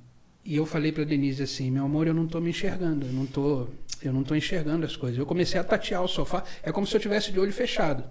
e 0.46 0.56
eu 0.56 0.66
falei 0.66 0.92
para 0.92 1.04
Denise 1.04 1.44
assim, 1.44 1.72
meu 1.72 1.86
amor, 1.86 2.08
eu 2.08 2.14
não 2.14 2.26
estou 2.26 2.42
me 2.42 2.50
enxergando, 2.50 3.06
eu 3.06 3.14
não 3.14 3.26
tô, 3.26 3.68
eu 4.02 4.12
não 4.12 4.22
estou 4.22 4.36
enxergando 4.36 4.86
as 4.86 4.96
coisas. 4.96 5.18
Eu 5.18 5.26
comecei 5.26 5.60
a 5.60 5.64
tatear 5.64 6.04
o 6.04 6.08
sofá, 6.08 6.44
é 6.62 6.72
como 6.72 6.86
se 6.86 6.96
eu 6.96 7.00
tivesse 7.00 7.32
de 7.32 7.40
olho 7.40 7.54
fechado. 7.54 8.04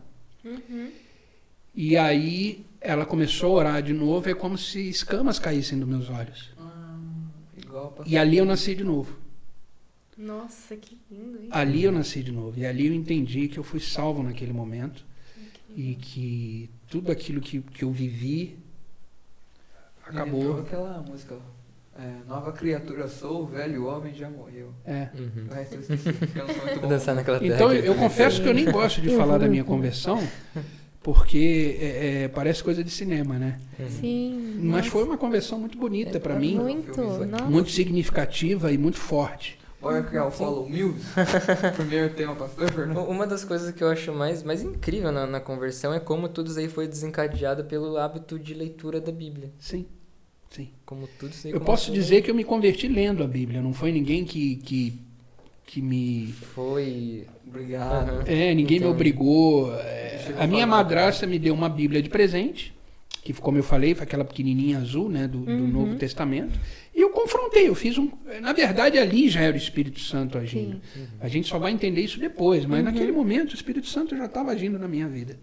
E 1.75 1.97
aí 1.97 2.65
ela 2.81 3.05
começou 3.05 3.53
a 3.53 3.61
orar 3.61 3.83
de 3.83 3.93
novo, 3.93 4.29
é 4.29 4.35
como 4.35 4.57
se 4.57 4.89
escamas 4.89 5.39
caíssem 5.39 5.79
dos 5.79 5.89
meus 5.89 6.09
olhos. 6.09 6.51
Ah. 6.59 6.99
E 8.07 8.17
ali 8.17 8.39
eu 8.39 8.45
nasci 8.45 8.75
de 8.75 8.85
novo. 8.85 9.17
Nossa, 10.17 10.77
que 10.77 10.99
lindo 11.11 11.43
isso. 11.43 11.49
Ali 11.51 11.85
eu 11.85 11.93
nasci 11.93 12.23
de 12.23 12.33
novo. 12.33 12.59
E 12.59 12.67
ali 12.67 12.87
eu 12.87 12.95
entendi 12.95 13.49
que 13.49 13.59
eu 13.59 13.65
fui 13.65 13.81
salvo 13.81 14.23
naquele 14.23 14.53
momento 14.53 15.05
e 15.75 15.95
que 15.95 16.71
tudo 16.89 17.11
aquilo 17.11 17.41
que, 17.41 17.61
que 17.61 17.83
eu 17.83 17.91
vivi 17.91 18.59
acabou. 20.05 20.61
aquela 20.61 21.01
música. 21.03 21.39
É, 21.99 22.27
nova 22.29 22.53
criatura 22.53 23.07
sou, 23.09 23.43
o 23.43 23.47
velho 23.47 23.87
homem 23.87 24.15
já 24.15 24.29
morreu. 24.31 24.73
É. 24.85 25.09
Uhum. 25.19 25.47
Resto 25.53 25.75
eu 25.75 25.81
esqueci, 25.81 26.09
eu 26.35 26.47
não 26.47 26.55
sou 26.55 26.65
muito 26.65 26.81
bom. 26.81 26.89
Dançar 26.89 27.15
naquela 27.15 27.39
terra. 27.39 27.55
Então 27.55 27.71
que- 27.71 27.87
eu 27.87 27.95
confesso 27.95 28.43
que 28.43 28.49
eu 28.49 28.55
nem 28.55 28.71
gosto 28.71 29.01
de 29.01 29.11
falar 29.17 29.39
da 29.39 29.49
minha 29.49 29.65
conversão, 29.65 30.23
porque 31.03 31.77
é, 31.81 32.23
é, 32.25 32.29
parece 32.29 32.63
coisa 32.63 32.83
de 32.85 32.91
cinema, 32.91 33.39
né? 33.39 33.59
Sim. 34.01 34.55
Mas 34.59 34.65
nossa, 34.77 34.91
foi 34.91 35.05
uma 35.05 35.19
conversão 35.19 35.59
muito 35.59 35.77
bonita 35.77 36.21
para 36.21 36.35
mim, 36.37 36.57
Muito, 36.57 37.01
muito 37.49 37.71
significativa 37.71 38.71
e 38.73 38.79
muito 38.79 38.99
forte. 38.99 39.59
Bora 39.81 40.01
criar 40.01 40.27
o 40.27 40.31
Follow 40.31 40.69
Muse. 40.69 41.05
Primeiro 41.75 42.15
tema, 42.15 42.37
pastor. 42.37 42.71
Uma 43.09 43.27
das 43.27 43.45
coisas 43.45 43.75
que 43.75 43.83
eu 43.83 43.89
acho 43.89 44.13
mais, 44.13 44.45
mais 44.45 44.63
incrível 44.63 45.11
na, 45.11 45.27
na 45.27 45.41
conversão 45.41 45.93
é 45.93 45.99
como 45.99 46.29
tudo 46.29 46.51
isso 46.51 46.59
aí 46.61 46.69
foi 46.69 46.87
desencadeado 46.87 47.65
pelo 47.65 47.97
hábito 47.97 48.39
de 48.39 48.55
leitura 48.55 49.01
da 49.01 49.11
Bíblia. 49.11 49.53
Sim, 49.59 49.85
sim. 50.55 50.69
Como 50.87 51.09
tudo 51.19 51.31
isso 51.33 51.47
aí 51.47 51.53
Eu 51.53 51.61
posso 51.61 51.91
dizer 51.93 52.23
que 52.23 52.31
eu 52.31 52.35
me 52.35 52.45
converti 52.45 52.87
lendo 52.89 53.23
a 53.23 53.27
Bíblia, 53.27 53.61
não 53.63 53.73
foi 53.73 53.91
ninguém 53.93 54.25
que, 54.25 54.57
que, 54.57 54.99
que 55.67 55.81
me. 55.83 56.33
Foi. 56.55 57.27
Obrigado. 57.47 58.23
É, 58.27 58.55
ninguém 58.55 58.79
me 58.79 58.85
Então- 58.85 58.91
obrigou. 58.91 59.75
é, 59.75 60.35
a 60.39 60.47
minha 60.47 60.67
madrasta 60.67 61.27
me 61.27 61.39
deu 61.39 61.55
uma 61.55 61.69
Bíblia 61.69 62.01
de 62.03 62.09
presente, 62.09 62.73
que, 63.23 63.33
como 63.35 63.59
eu 63.59 63.63
falei, 63.63 63.95
foi 63.95 64.05
aquela 64.05 64.25
pequenininha 64.25 64.79
azul, 64.79 65.09
né, 65.09 65.29
do, 65.29 65.41
do 65.41 65.51
Uhum. 65.53 65.69
Novo 65.69 65.97
Testamento. 65.97 66.59
E 66.95 67.01
eu 67.01 67.11
confrontei, 67.11 67.69
eu 67.69 67.75
fiz 67.75 67.97
um. 67.99 68.11
Na 68.41 68.53
verdade, 68.53 68.99
ali 68.99 69.29
já 69.29 69.41
era 69.41 69.55
o 69.55 69.57
Espírito 69.59 70.01
Santo 70.01 70.37
agindo. 70.39 70.81
Sim. 70.95 71.07
A 71.21 71.29
gente 71.29 71.49
só 71.49 71.59
vai 71.59 71.73
entender 71.73 72.01
isso 72.03 72.19
depois, 72.19 72.65
mas 72.67 72.79
Uhum. 72.81 72.85
naquele 72.87 73.13
momento 73.13 73.53
o 73.53 73.55
Espírito 73.55 73.87
Santo 73.87 74.17
já 74.17 74.27
estava 74.27 74.51
agindo 74.51 74.79
na 74.79 74.89
minha 74.89 75.09
vida. 75.09 75.39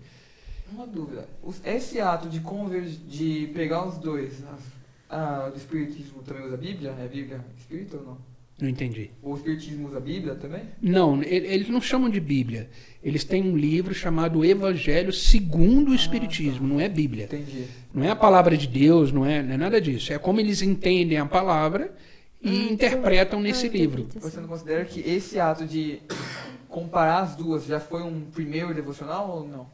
Uma 0.72 0.86
dúvida. 0.86 1.28
Esse 1.66 2.00
ato 2.00 2.30
de 2.30 2.40
conver... 2.42 2.84
de 3.08 3.50
pegar 3.56 3.88
os 3.88 3.98
dois, 3.98 4.34
as- 4.54 4.79
ah, 5.10 5.50
do 5.50 5.58
Espiritismo 5.58 6.22
também 6.24 6.44
usa 6.46 6.56
a 6.56 6.58
Bíblia? 6.58 6.96
É 7.00 7.08
Bíblia 7.08 7.44
Espírito 7.58 7.98
ou 7.98 8.04
não? 8.04 8.18
Não 8.62 8.68
entendi. 8.68 9.10
O 9.24 9.36
Espiritismo 9.36 9.88
usa 9.88 9.98
a 9.98 10.02
Bíblia 10.02 10.36
também? 10.36 10.64
Não, 10.82 11.24
eles 11.24 11.70
não 11.70 11.80
chamam 11.80 12.10
de 12.10 12.20
Bíblia. 12.20 12.70
Eles 13.02 13.24
têm 13.24 13.42
um 13.42 13.56
livro 13.56 13.94
chamado 13.94 14.44
Evangelho 14.44 15.14
segundo 15.14 15.92
o 15.92 15.96
Espiritismo, 15.96 16.68
não 16.68 16.80
é 16.80 16.90
Bíblia. 16.90 17.24
Entendi. 17.26 17.68
Não 17.94 18.04
é 18.04 18.10
a 18.10 18.16
palavra 18.16 18.58
de 18.58 18.68
Deus, 18.68 19.12
não 19.14 19.26
é, 19.26 19.42
não 19.42 19.54
é 19.54 19.58
nada 19.58 19.80
disso. 19.80 20.12
É 20.12 20.20
como 20.20 20.42
eles 20.42 20.62
entendem 20.62 21.18
a 21.18 21.26
palavra 21.26 21.94
e 22.42 22.50
Ah, 22.50 22.72
interpretam 22.74 23.40
Ah, 23.40 23.44
nesse 23.44 23.68
entendi, 23.68 23.82
livro. 23.84 24.04
tá 24.04 24.20
Você 24.20 24.40
não 24.42 24.48
considera 24.50 24.84
que 24.84 25.00
esse 25.00 25.40
ato 25.40 25.66
de 25.66 26.00
comparar 26.68 27.22
as 27.22 27.36
duas 27.38 27.66
já 27.66 27.80
foi 27.80 28.04
um 28.04 28.22
primeiro 28.30 28.74
devocional 28.74 29.30
ou 29.38 29.48
não? 29.48 29.68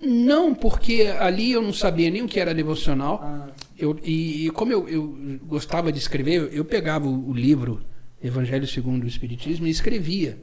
Não, 0.00 0.54
porque 0.54 1.02
ali 1.18 1.52
eu 1.52 1.62
não 1.62 1.72
sabia 1.72 2.10
nem 2.10 2.22
o 2.22 2.28
que 2.28 2.38
era 2.38 2.54
devocional. 2.54 3.20
Ah, 3.22 3.48
Eu, 3.78 3.98
e, 4.02 4.46
e 4.46 4.50
como 4.50 4.72
eu, 4.72 4.88
eu 4.88 5.38
gostava 5.44 5.92
de 5.92 5.98
escrever, 5.98 6.50
eu, 6.52 6.64
pegava 6.64 7.06
o, 7.06 7.30
o 7.30 7.32
livro 7.32 7.80
Evangelho 8.22 8.66
segundo 8.66 9.04
o 9.04 9.06
Espiritismo 9.06 9.66
e 9.66 9.70
escrevia. 9.70 10.36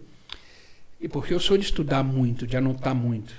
E 1.01 1.09
porque 1.09 1.33
eu 1.33 1.39
sou 1.39 1.57
de 1.57 1.65
estudar 1.65 2.03
muito, 2.03 2.47
de 2.47 2.55
anotar 2.55 2.95
muito. 2.95 3.33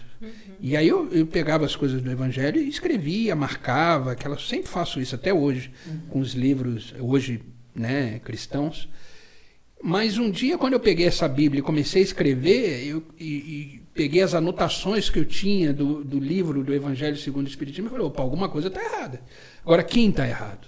E 0.60 0.76
aí 0.76 0.88
eu, 0.88 1.10
eu 1.12 1.26
pegava 1.26 1.64
as 1.64 1.74
coisas 1.74 2.02
do 2.02 2.10
Evangelho 2.10 2.60
e 2.60 2.68
escrevia, 2.68 3.34
marcava, 3.34 4.12
aquela, 4.12 4.38
sempre 4.38 4.68
faço 4.68 5.00
isso 5.00 5.14
até 5.14 5.32
hoje, 5.32 5.70
com 6.08 6.20
os 6.20 6.32
livros, 6.34 6.94
hoje, 6.98 7.42
né, 7.74 8.18
cristãos. 8.20 8.88
Mas 9.82 10.16
um 10.18 10.30
dia, 10.30 10.56
quando 10.56 10.72
eu 10.72 10.80
peguei 10.80 11.06
essa 11.06 11.28
Bíblia 11.28 11.60
e 11.60 11.62
comecei 11.62 12.00
a 12.02 12.04
escrever, 12.04 12.86
eu, 12.86 13.02
e, 13.18 13.26
e 13.26 13.82
peguei 13.92 14.22
as 14.22 14.34
anotações 14.34 15.10
que 15.10 15.18
eu 15.18 15.24
tinha 15.24 15.72
do, 15.72 16.02
do 16.02 16.18
livro 16.18 16.64
do 16.64 16.72
Evangelho 16.72 17.16
segundo 17.16 17.46
o 17.46 17.48
Espiritismo, 17.48 17.86
eu 17.86 17.90
falei, 17.90 18.06
opa, 18.06 18.22
alguma 18.22 18.48
coisa 18.48 18.68
está 18.68 18.82
errada. 18.82 19.20
Agora, 19.66 19.82
quem 19.82 20.08
está 20.10 20.26
errado? 20.26 20.66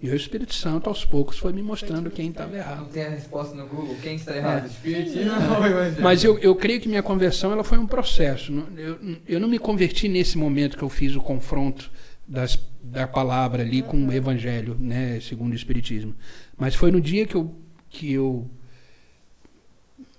E 0.00 0.08
o 0.10 0.16
Espírito 0.16 0.54
Santo, 0.54 0.88
aos 0.88 1.04
poucos, 1.04 1.38
foi 1.38 1.52
me 1.52 1.62
mostrando 1.62 2.10
quem 2.10 2.30
estava 2.30 2.50
não 2.50 2.58
errado. 2.58 2.88
tem 2.90 3.04
a 3.04 3.08
resposta 3.10 3.54
no 3.54 3.66
Google. 3.66 3.94
Quem 4.02 4.16
está 4.16 4.36
errado? 4.36 4.66
Espiritismo 4.66 5.32
ou 5.58 5.66
Evangelho? 5.66 6.02
Mas 6.02 6.24
eu, 6.24 6.38
eu 6.40 6.54
creio 6.56 6.80
que 6.80 6.88
minha 6.88 7.02
conversão 7.02 7.52
ela 7.52 7.62
foi 7.62 7.78
um 7.78 7.86
processo. 7.86 8.50
Não- 8.52 8.66
Eu, 8.76 8.98
eu 9.26 9.38
não 9.40 9.48
me 9.48 9.58
converti 9.58 10.08
nesse 10.08 10.36
momento 10.36 10.76
que 10.76 10.82
eu 10.82 10.88
fiz 10.88 11.14
o 11.14 11.20
confronto 11.20 11.90
das, 12.26 12.58
da 12.82 13.06
palavra 13.06 13.62
ali 13.62 13.82
com 13.82 14.06
o 14.06 14.12
Evangelho, 14.12 14.76
né, 14.80 15.20
segundo 15.20 15.52
o 15.52 15.56
Espiritismo. 15.56 16.14
Mas 16.56 16.74
foi 16.74 16.90
no 16.90 17.00
dia 17.00 17.26
que 17.26 17.34
eu, 17.36 17.54
que 17.88 18.12
eu 18.12 18.50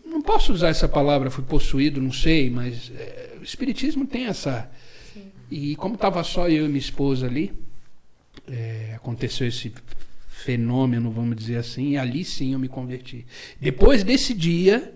não 0.06 0.22
posso 0.22 0.54
usar 0.54 0.70
essa 0.70 0.88
palavra, 0.88 1.30
fui 1.30 1.44
possuído, 1.44 2.02
não 2.02 2.12
sei, 2.12 2.50
mas 2.50 2.92
é, 2.96 3.36
o 3.40 3.44
Espiritismo 3.44 4.06
tem 4.08 4.26
essa. 4.26 4.70
E 5.50 5.76
como 5.76 5.96
estava 5.96 6.24
só 6.24 6.50
eu 6.50 6.66
e 6.66 6.68
minha 6.68 6.80
esposa 6.80 7.28
ali, 7.28 7.54
é, 8.48 8.94
aconteceu 8.96 9.48
esse 9.48 9.74
fenômeno, 10.30 11.10
vamos 11.10 11.36
dizer 11.36 11.58
assim, 11.58 11.92
e 11.92 11.98
ali 11.98 12.24
sim 12.24 12.54
eu 12.54 12.60
me 12.60 12.68
converti. 12.68 13.26
Depois 13.60 14.04
desse 14.04 14.34
dia, 14.34 14.94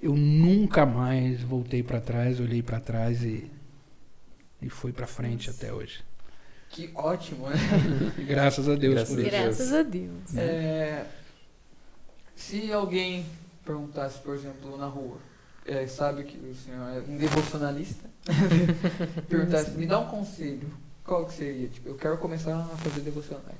eu 0.00 0.14
nunca 0.14 0.86
mais 0.86 1.42
voltei 1.42 1.82
para 1.82 2.00
trás, 2.00 2.40
olhei 2.40 2.62
para 2.62 2.80
trás 2.80 3.22
e, 3.22 3.50
e 4.62 4.68
fui 4.68 4.92
para 4.92 5.06
frente 5.06 5.50
até 5.50 5.72
hoje. 5.72 6.02
Que 6.70 6.90
ótimo, 6.94 7.48
né? 7.48 7.56
Graças 8.26 8.68
a 8.68 8.74
Deus 8.74 8.94
Graças 8.94 9.14
por 9.14 9.18
a 9.18 9.22
isso. 9.22 9.30
Graças 9.30 9.72
a 9.72 9.82
Deus. 9.82 10.36
É, 10.36 11.06
se 12.34 12.72
alguém 12.72 13.24
perguntasse, 13.64 14.18
por 14.18 14.34
exemplo, 14.34 14.76
na 14.76 14.86
rua, 14.86 15.18
é, 15.66 15.86
sabe 15.86 16.24
que 16.24 16.36
o 16.36 16.54
senhor 16.54 16.88
é 16.88 17.00
um 17.00 17.16
devocionalista, 17.16 18.08
perguntasse, 19.28 19.70
me 19.72 19.86
dá 19.86 19.98
um 19.98 20.08
conselho, 20.08 20.70
qual 21.04 21.26
que 21.26 21.34
seria? 21.34 21.68
Tipo, 21.68 21.88
eu 21.90 21.96
quero 21.96 22.18
começar 22.18 22.58
a 22.58 22.76
fazer 22.76 23.00
devocionais. 23.00 23.58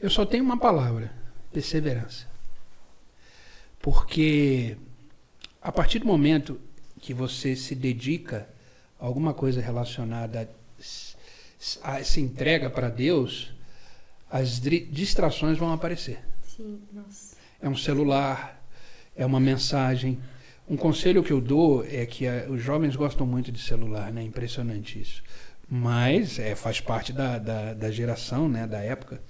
Eu 0.00 0.10
só 0.10 0.24
tenho 0.24 0.44
uma 0.44 0.58
palavra: 0.58 1.12
perseverança. 1.52 2.26
Porque 3.80 4.76
a 5.60 5.70
partir 5.70 5.98
do 5.98 6.06
momento 6.06 6.60
que 7.00 7.12
você 7.12 7.54
se 7.54 7.74
dedica 7.74 8.48
a 8.98 9.06
alguma 9.06 9.34
coisa 9.34 9.60
relacionada 9.60 10.48
a, 11.84 11.96
a 11.96 12.04
se 12.04 12.20
entrega 12.20 12.70
para 12.70 12.88
Deus, 12.88 13.52
as 14.30 14.60
distrações 14.60 15.58
vão 15.58 15.72
aparecer. 15.72 16.20
Sim, 16.44 16.80
nossa. 16.92 17.36
É 17.60 17.68
um 17.68 17.76
celular, 17.76 18.57
é 19.18 19.26
uma 19.26 19.40
mensagem. 19.40 20.18
Um 20.70 20.76
conselho 20.76 21.22
que 21.22 21.32
eu 21.32 21.40
dou 21.40 21.84
é 21.84 22.06
que 22.06 22.24
eh, 22.24 22.46
os 22.48 22.62
jovens 22.62 22.94
gostam 22.94 23.26
muito 23.26 23.50
de 23.50 23.60
celular, 23.60 24.12
né? 24.12 24.22
Impressionante 24.22 25.00
isso. 25.00 25.22
Mas 25.68 26.38
é, 26.38 26.54
faz 26.54 26.80
parte 26.80 27.12
da, 27.12 27.38
da, 27.38 27.74
da 27.74 27.90
geração, 27.90 28.48
né? 28.48 28.66
Da 28.66 28.78
época. 28.78 29.20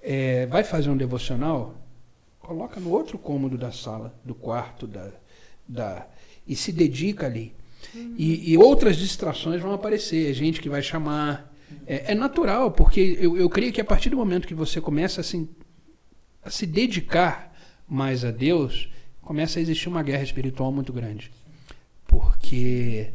É, 0.00 0.46
vai 0.46 0.64
fazer 0.64 0.90
um 0.90 0.96
devocional, 0.96 1.74
coloca 2.40 2.80
no 2.80 2.90
outro 2.90 3.18
cômodo 3.18 3.58
da 3.58 3.70
sala, 3.70 4.14
do 4.24 4.34
quarto, 4.34 4.86
da, 4.86 5.10
da 5.68 6.06
e 6.46 6.56
se 6.56 6.72
dedica 6.72 7.26
ali. 7.26 7.54
E, 8.16 8.52
e 8.52 8.58
outras 8.58 8.96
distrações 8.96 9.60
vão 9.60 9.72
aparecer, 9.72 10.30
é 10.30 10.32
gente 10.32 10.60
que 10.60 10.68
vai 10.68 10.82
chamar. 10.82 11.52
É, 11.86 12.12
é 12.12 12.14
natural, 12.14 12.70
porque 12.70 13.18
eu, 13.20 13.36
eu 13.36 13.48
creio 13.48 13.72
que 13.72 13.80
a 13.80 13.84
partir 13.84 14.08
do 14.08 14.16
momento 14.16 14.48
que 14.48 14.54
você 14.54 14.80
começa 14.80 15.20
a 15.20 15.24
se, 15.24 15.48
a 16.42 16.50
se 16.50 16.66
dedicar 16.66 17.53
mais 17.88 18.24
a 18.24 18.30
Deus, 18.30 18.88
começa 19.20 19.58
a 19.58 19.62
existir 19.62 19.88
uma 19.88 20.02
guerra 20.02 20.22
espiritual 20.22 20.72
muito 20.72 20.92
grande. 20.92 21.30
Porque 22.06 23.10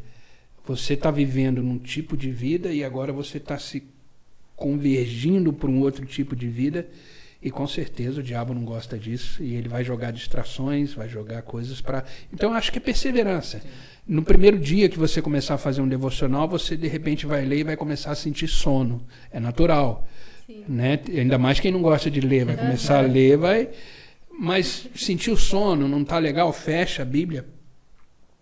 você 0.66 0.94
está 0.94 1.10
vivendo 1.10 1.64
num 1.64 1.78
tipo 1.78 2.16
de 2.16 2.32
vida 2.32 2.72
e 2.72 2.84
agora 2.84 3.12
você 3.12 3.38
está 3.38 3.58
se 3.58 3.84
convergindo 4.56 5.54
para 5.54 5.70
um 5.70 5.80
outro 5.80 6.06
tipo 6.06 6.36
de 6.36 6.48
vida. 6.48 6.88
E 7.42 7.50
com 7.50 7.66
certeza 7.66 8.20
o 8.20 8.24
diabo 8.24 8.54
não 8.54 8.66
gosta 8.66 8.98
disso 9.00 9.42
e 9.42 9.56
ele 9.56 9.70
vai 9.70 9.82
jogar 9.84 10.12
distrações, 10.12 10.94
vai 10.94 11.08
jogar 11.08 11.42
coisas 11.42 11.80
para. 11.80 12.04
Então 12.34 12.50
eu 12.52 12.56
acho 12.56 12.72
que 12.72 12.78
é 12.78 12.82
perseverança. 12.82 13.62
No 14.06 14.22
primeiro 14.24 14.60
dia 14.60 14.90
que 14.90 15.00
você 15.00 15.22
começar 15.22 15.54
a 15.54 15.58
fazer 15.58 15.82
um 15.82 15.88
devocional, 15.88 16.50
você 16.50 16.76
de 16.76 16.88
repente 16.88 17.26
vai 17.26 17.46
ler 17.46 17.60
e 17.60 17.64
vai 17.64 17.78
começar 17.78 18.12
a 18.12 18.16
sentir 18.16 18.48
sono. 18.48 19.02
É 19.32 19.40
natural. 19.40 20.06
Sim. 20.46 20.66
Né? 20.68 21.00
Ainda 21.08 21.38
mais 21.38 21.60
quem 21.60 21.72
não 21.72 21.82
gosta 21.82 22.12
de 22.12 22.20
ler, 22.20 22.44
vai 22.44 22.58
começar 22.58 22.98
a 22.98 23.02
ler, 23.02 23.38
vai. 23.38 23.70
Mas 24.42 24.88
sentir 24.96 25.32
o 25.32 25.36
sono, 25.36 25.86
não 25.86 26.02
está 26.02 26.18
legal, 26.18 26.54
fecha 26.54 27.02
a 27.02 27.06
Bíblia. 27.06 27.46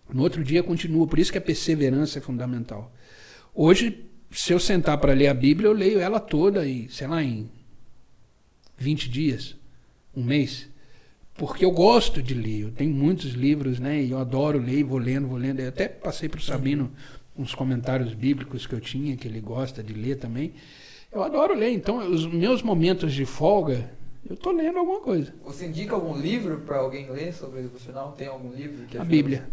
No 0.08 0.22
outro 0.22 0.44
dia 0.44 0.62
continua. 0.62 1.08
Por 1.08 1.18
isso 1.18 1.32
que 1.32 1.38
a 1.38 1.40
perseverança 1.40 2.20
é 2.20 2.22
fundamental. 2.22 2.94
Hoje, 3.52 4.08
se 4.30 4.52
eu 4.52 4.60
sentar 4.60 4.96
para 4.98 5.12
ler 5.12 5.26
a 5.26 5.34
Bíblia, 5.34 5.66
eu 5.66 5.72
leio 5.72 5.98
ela 5.98 6.20
toda 6.20 6.64
e, 6.64 6.88
sei 6.88 7.08
lá, 7.08 7.20
em 7.20 7.50
20 8.76 9.10
dias, 9.10 9.56
um 10.14 10.22
mês. 10.22 10.68
Porque 11.34 11.64
eu 11.64 11.72
gosto 11.72 12.22
de 12.22 12.32
ler. 12.32 12.60
Eu 12.60 12.70
tenho 12.70 12.94
muitos 12.94 13.32
livros, 13.32 13.80
né? 13.80 14.00
E 14.00 14.12
eu 14.12 14.18
adoro 14.18 14.56
ler, 14.56 14.84
vou 14.84 14.98
lendo, 14.98 15.26
vou 15.26 15.36
lendo. 15.36 15.58
Eu 15.58 15.68
até 15.68 15.88
passei 15.88 16.28
para 16.28 16.38
o 16.38 16.42
Sabino 16.42 16.92
uns 17.36 17.56
comentários 17.56 18.14
bíblicos 18.14 18.68
que 18.68 18.74
eu 18.74 18.80
tinha, 18.80 19.16
que 19.16 19.26
ele 19.26 19.40
gosta 19.40 19.82
de 19.82 19.94
ler 19.94 20.18
também. 20.18 20.52
Eu 21.10 21.24
adoro 21.24 21.56
ler. 21.56 21.72
Então, 21.72 22.08
os 22.08 22.24
meus 22.24 22.62
momentos 22.62 23.12
de 23.12 23.24
folga, 23.24 23.97
eu 24.28 24.34
estou 24.34 24.52
lendo 24.52 24.78
alguma 24.78 25.00
coisa. 25.00 25.32
Você 25.44 25.66
indica 25.66 25.94
algum 25.94 26.16
livro 26.16 26.58
para 26.60 26.78
alguém 26.78 27.10
ler 27.10 27.32
sobre 27.32 27.62
devocional? 27.62 28.12
Tem 28.12 28.28
algum 28.28 28.52
livro? 28.52 28.84
Que 28.86 28.98
A 28.98 29.00
ajuda 29.00 29.16
Bíblia. 29.16 29.48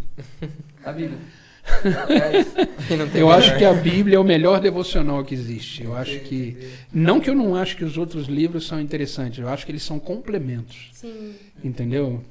A 0.84 0.92
Bíblia. 0.92 1.18
Eu 2.90 3.08
melhor. 3.08 3.38
acho 3.40 3.58
que 3.58 3.66
a 3.66 3.74
Bíblia 3.74 4.18
é 4.18 4.20
o 4.20 4.24
melhor 4.24 4.60
devocional 4.60 5.24
que 5.24 5.34
existe. 5.34 5.84
Eu 5.84 5.96
acho 5.96 6.20
que. 6.20 6.58
Não 6.94 7.20
que 7.20 7.28
eu 7.28 7.34
não 7.34 7.56
acho 7.56 7.76
que 7.76 7.84
os 7.84 7.98
outros 7.98 8.28
livros 8.28 8.68
são 8.68 8.80
interessantes, 8.80 9.40
eu 9.40 9.50
acho 9.50 9.66
que 9.66 9.72
eles 9.72 9.82
são 9.82 9.98
complementos. 9.98 10.90
Sim. 10.94 11.34
Entendeu? 11.64 12.22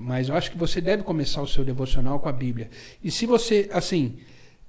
Mas 0.00 0.28
eu 0.28 0.36
acho 0.36 0.50
que 0.52 0.56
você 0.56 0.80
deve 0.80 1.02
começar 1.02 1.42
o 1.42 1.46
seu 1.46 1.64
devocional 1.64 2.20
com 2.20 2.28
a 2.28 2.32
Bíblia. 2.32 2.70
E 3.02 3.10
se 3.10 3.26
você, 3.26 3.68
assim, 3.72 4.18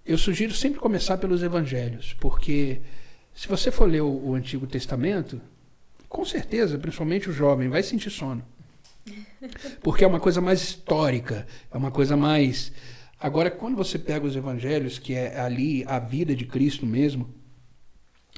eu 0.06 0.18
sugiro 0.18 0.54
sempre 0.54 0.80
começar 0.80 1.18
pelos 1.18 1.44
evangelhos, 1.44 2.16
porque 2.20 2.80
se 3.34 3.48
você 3.48 3.70
for 3.70 3.86
ler 3.86 4.02
o, 4.02 4.30
o 4.30 4.34
Antigo 4.34 4.66
Testamento, 4.66 5.40
com 6.16 6.24
certeza, 6.24 6.80
principalmente 6.80 7.30
o 7.30 7.34
jovem, 7.34 7.68
vai 7.68 7.84
sentir 7.84 8.10
sono. 8.10 8.42
Porque 9.82 10.02
é 10.02 10.08
uma 10.08 10.20
coisa 10.20 10.40
mais 10.40 10.62
histórica, 10.62 11.46
é 11.70 11.76
uma 11.78 11.92
coisa 11.92 12.16
mais. 12.16 12.72
Agora, 13.20 13.52
quando 13.52 13.76
você 13.76 14.00
pega 14.00 14.26
os 14.26 14.34
evangelhos, 14.34 14.98
que 14.98 15.14
é 15.14 15.38
ali 15.38 15.84
a 15.86 16.00
vida 16.00 16.34
de 16.34 16.46
Cristo 16.46 16.86
mesmo, 16.86 17.30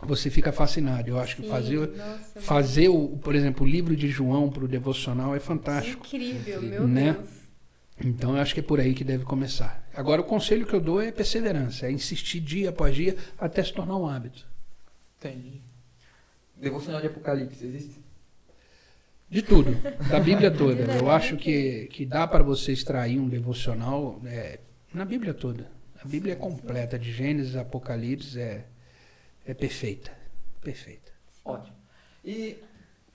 você 0.01 0.31
fica 0.31 0.51
fascinado. 0.51 1.07
Eu 1.07 1.19
acho 1.19 1.35
que 1.35 1.43
Sim, 1.43 1.49
fazer, 1.49 1.87
nossa, 1.95 2.41
fazer 2.41 2.89
o, 2.89 3.09
por 3.17 3.35
exemplo, 3.35 3.63
o 3.63 3.69
livro 3.69 3.95
de 3.95 4.07
João 4.07 4.49
para 4.49 4.65
o 4.65 4.67
devocional 4.67 5.35
é 5.35 5.39
fantástico. 5.39 6.03
Incrível, 6.07 6.61
meu 6.63 6.87
Né? 6.87 7.13
Deus. 7.13 7.27
Então 8.03 8.35
eu 8.35 8.41
acho 8.41 8.55
que 8.55 8.59
é 8.59 8.63
por 8.63 8.79
aí 8.79 8.95
que 8.95 9.03
deve 9.03 9.23
começar. 9.23 9.87
Agora 9.93 10.21
o 10.21 10.23
conselho 10.23 10.65
que 10.65 10.73
eu 10.73 10.81
dou 10.81 10.99
é 10.99 11.11
perseverança, 11.11 11.85
é 11.85 11.91
insistir 11.91 12.39
dia 12.39 12.69
após 12.69 12.95
dia 12.95 13.15
até 13.37 13.63
se 13.63 13.71
tornar 13.71 13.97
um 13.97 14.07
hábito. 14.07 14.47
entendi. 15.19 15.66
Devocional 16.59 17.01
de 17.01 17.07
Apocalipse, 17.07 17.65
existe? 17.65 18.01
De 19.29 19.41
tudo, 19.41 19.75
da 20.09 20.19
Bíblia 20.19 20.49
toda. 20.49 20.83
Eu 20.95 21.11
acho 21.11 21.35
que, 21.35 21.87
que 21.87 22.05
dá 22.05 22.25
para 22.25 22.43
você 22.43 22.71
extrair 22.71 23.19
um 23.19 23.27
devocional 23.27 24.21
é, 24.25 24.59
na 24.93 25.03
Bíblia 25.03 25.33
toda. 25.33 25.69
A 26.01 26.07
Bíblia 26.07 26.33
é 26.33 26.35
completa, 26.35 26.97
de 26.97 27.11
Gênesis 27.11 27.55
a 27.55 27.61
Apocalipse, 27.61 28.39
é, 28.39 28.65
é 29.45 29.53
perfeita. 29.53 30.11
Perfeita. 30.61 31.11
Ótimo. 31.43 31.75
E 32.23 32.57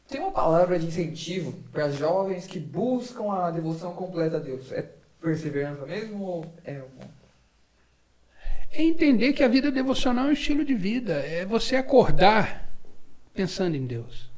tem 0.06 0.20
uma 0.20 0.32
palavra 0.32 0.78
de 0.78 0.86
incentivo 0.86 1.52
para 1.72 1.90
jovens 1.90 2.46
que 2.46 2.60
buscam 2.60 3.32
a 3.32 3.50
devoção 3.50 3.94
completa 3.94 4.36
a 4.36 4.40
Deus. 4.40 4.70
É 4.70 4.86
perseverança 5.20 5.86
mesmo 5.86 6.22
ou 6.24 6.54
é 6.64 6.82
um... 6.82 7.22
É 8.70 8.82
entender 8.82 9.32
que 9.32 9.42
a 9.42 9.48
vida 9.48 9.70
devocional 9.70 10.26
é 10.26 10.28
um 10.28 10.32
estilo 10.32 10.64
de 10.64 10.74
vida. 10.74 11.14
É 11.14 11.44
você 11.44 11.76
acordar 11.76 12.71
pensando 13.34 13.76
em 13.76 13.86
Deus. 13.86 14.30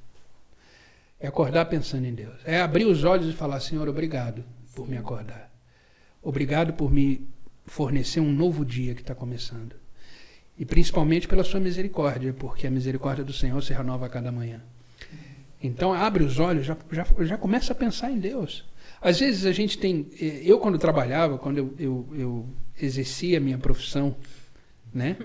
É 1.21 1.27
acordar 1.27 1.67
pensando 1.67 2.07
em 2.07 2.15
Deus. 2.15 2.35
É 2.45 2.61
abrir 2.61 2.85
os 2.85 3.05
olhos 3.05 3.29
e 3.29 3.37
falar, 3.37 3.61
Senhor, 3.61 3.89
obrigado 3.89 4.45
por 4.75 4.89
me 4.89 4.97
acordar. 4.97 5.51
Obrigado 6.23 6.73
por 6.75 6.91
me 6.91 7.27
fornecer 7.67 8.21
um 8.21 8.33
novo 8.33 8.65
dia 8.65 8.95
que 8.95 9.01
está 9.01 9.15
começando. 9.15 9.75
E 10.59 10.65
principalmente 10.65 11.27
pela 11.27 11.43
sua 11.43 11.61
misericórdia, 11.61 12.33
porque 12.33 12.67
a 12.67 12.71
misericórdia 12.71 13.25
do 13.25 13.33
Senhor 13.33 13.61
se 13.63 13.73
renova 13.73 14.07
a 14.07 14.09
cada 14.09 14.31
manhã. 14.31 14.63
Então 15.63 15.93
abre 15.95 16.23
os 16.23 16.39
olhos, 16.39 16.67
já, 16.67 16.77
já, 16.93 17.07
já 17.21 17.39
começa 17.39 17.73
a 17.73 17.77
pensar 17.77 18.11
em 18.11 18.19
Deus. 18.19 18.65
Às 19.01 19.21
vezes 19.21 19.47
a 19.47 19.53
gente 19.53 19.79
tem. 19.79 20.07
eh, 20.21 20.43
Eu, 20.45 20.59
quando 20.59 20.79
trabalhava, 20.79 21.39
quando 21.39 21.59
eu, 21.59 21.75
eu, 21.79 22.09
eu 22.13 22.49
exercia 22.81 23.39
a 23.39 23.41
minha 23.41 23.59
profissão, 23.59 24.15
né? 24.93 25.17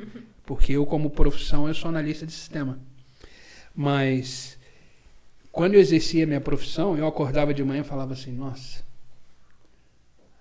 Porque 0.45 0.74
eu, 0.74 0.86
como 0.86 1.09
profissão, 1.09 1.67
eu 1.67 1.74
sou 1.74 1.89
analista 1.89 2.26
de 2.26 2.32
sistema. 2.32 2.80
Mas 3.80 4.59
quando 5.53 5.75
eu 5.75 5.80
exercia 5.80 6.25
a 6.25 6.27
minha 6.27 6.41
profissão, 6.41 6.97
eu 6.97 7.07
acordava 7.07 7.53
de 7.53 7.63
manhã 7.63 7.80
e 7.80 7.86
falava 7.86 8.11
assim: 8.11 8.30
nossa, 8.30 8.84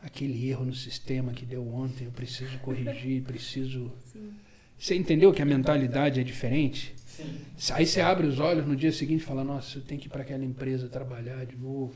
aquele 0.02 0.50
erro 0.50 0.64
no 0.64 0.74
sistema 0.74 1.32
que 1.32 1.46
deu 1.46 1.64
ontem, 1.72 2.06
eu 2.06 2.10
preciso 2.10 2.58
corrigir, 2.58 3.22
preciso. 3.22 3.92
Você 4.76 4.96
entendeu 4.96 5.32
que 5.32 5.40
a 5.40 5.44
mentalidade 5.44 6.18
é 6.18 6.24
diferente? 6.24 6.92
Sim. 7.06 7.38
Aí 7.74 7.86
você 7.86 8.00
abre 8.00 8.26
os 8.26 8.40
olhos 8.40 8.66
no 8.66 8.74
dia 8.74 8.90
seguinte 8.90 9.20
e 9.20 9.24
fala: 9.24 9.44
Nossa, 9.44 9.78
eu 9.78 9.82
tenho 9.82 10.00
que 10.00 10.08
ir 10.08 10.10
para 10.10 10.22
aquela 10.22 10.44
empresa 10.44 10.88
trabalhar 10.88 11.46
de 11.46 11.56
novo. 11.56 11.94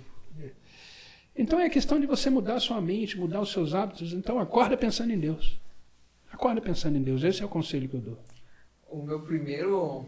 Então 1.35 1.59
é 1.59 1.69
questão 1.69 1.99
de 1.99 2.07
você 2.07 2.31
mudar 2.31 2.55
a 2.55 2.61
sua 2.61 2.81
mente, 2.81 3.19
mudar 3.19 3.41
os 3.41 3.51
seus 3.51 3.75
hábitos. 3.75 4.13
Então 4.13 4.39
acorda 4.39 4.77
pensando 4.77 5.13
em 5.13 5.19
Deus. 5.19 5.59
Acorda 6.31 6.61
pensando 6.61 6.97
em 6.99 7.03
Deus. 7.03 7.25
Esse 7.25 7.43
é 7.43 7.45
o 7.45 7.49
conselho 7.49 7.89
que 7.89 7.97
eu 7.97 8.01
dou. 8.01 8.19
O 8.89 9.03
meu 9.03 9.23
primeiro... 9.23 10.07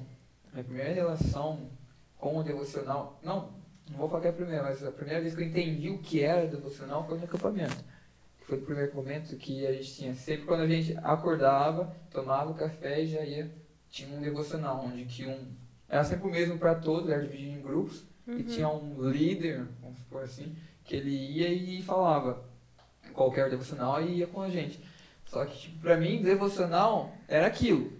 Minha 0.54 0.64
primeira 0.64 0.94
relação 0.94 1.68
com 2.16 2.38
o 2.38 2.42
devocional... 2.44 3.18
Não, 3.24 3.50
não 3.90 3.98
vou 3.98 4.08
falar 4.08 4.22
que 4.22 4.26
é 4.28 4.30
a 4.30 4.34
primeira, 4.34 4.62
mas 4.62 4.84
a 4.84 4.92
primeira 4.92 5.20
vez 5.20 5.34
que 5.34 5.42
eu 5.42 5.46
entendi 5.46 5.90
o 5.90 5.98
que 5.98 6.22
era 6.22 6.46
devocional 6.46 7.04
foi 7.06 7.18
no 7.18 7.24
acampamento. 7.24 7.76
Foi 8.42 8.58
o 8.58 8.62
primeiro 8.62 8.94
momento 8.94 9.36
que 9.36 9.66
a 9.66 9.72
gente 9.72 9.94
tinha, 9.94 10.14
sempre 10.14 10.46
quando 10.46 10.60
a 10.60 10.68
gente 10.68 10.96
acordava, 11.02 11.94
tomava 12.10 12.52
o 12.52 12.54
café 12.54 13.02
e 13.02 13.08
já 13.08 13.22
ia, 13.22 13.50
tinha 13.90 14.16
um 14.16 14.20
devocional, 14.20 14.84
onde 14.84 15.04
que 15.06 15.26
um, 15.26 15.48
era 15.88 16.04
sempre 16.04 16.28
o 16.28 16.30
mesmo 16.30 16.56
para 16.56 16.74
todos, 16.76 17.10
era 17.10 17.22
dividido 17.22 17.58
em 17.58 17.62
grupos, 17.62 18.04
e 18.28 18.42
tinha 18.44 18.68
um 18.68 19.10
líder, 19.10 19.66
vamos 19.82 19.98
supor 19.98 20.22
assim, 20.22 20.54
que 20.84 20.94
ele 20.94 21.10
ia 21.10 21.48
e 21.48 21.82
falava 21.82 22.44
qualquer 23.12 23.50
devocional 23.50 24.00
e 24.02 24.18
ia 24.18 24.26
com 24.26 24.40
a 24.40 24.48
gente. 24.48 24.80
Só 25.26 25.44
que, 25.44 25.58
tipo, 25.58 25.80
pra 25.80 25.96
mim, 25.96 26.22
devocional 26.22 27.12
era 27.26 27.46
aquilo. 27.46 27.92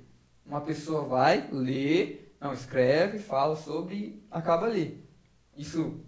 Uma 0.47 0.61
pessoa 0.61 1.05
vai, 1.05 1.49
lê, 1.51 2.24
não, 2.45 2.53
escreve, 2.53 3.19
fala 3.19 3.57
sobre 3.57 4.23
acaba 4.31 4.67
ali. 4.67 5.03
Isso 5.57 5.99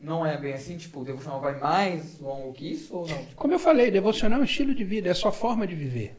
não 0.00 0.26
é 0.26 0.36
bem 0.36 0.52
assim, 0.52 0.76
tipo, 0.76 1.00
o 1.00 1.04
devocional 1.04 1.40
vai 1.40 1.56
mais 1.60 2.18
longo 2.18 2.52
que 2.52 2.72
isso 2.72 2.96
ou 2.96 3.06
não? 3.06 3.24
Como 3.36 3.54
eu 3.54 3.60
falei, 3.60 3.92
devocional 3.92 4.40
é 4.40 4.42
um 4.42 4.44
estilo 4.44 4.74
de 4.74 4.82
vida, 4.82 5.08
é 5.08 5.14
sua 5.14 5.30
forma 5.30 5.64
de 5.68 5.76
viver. 5.76 6.16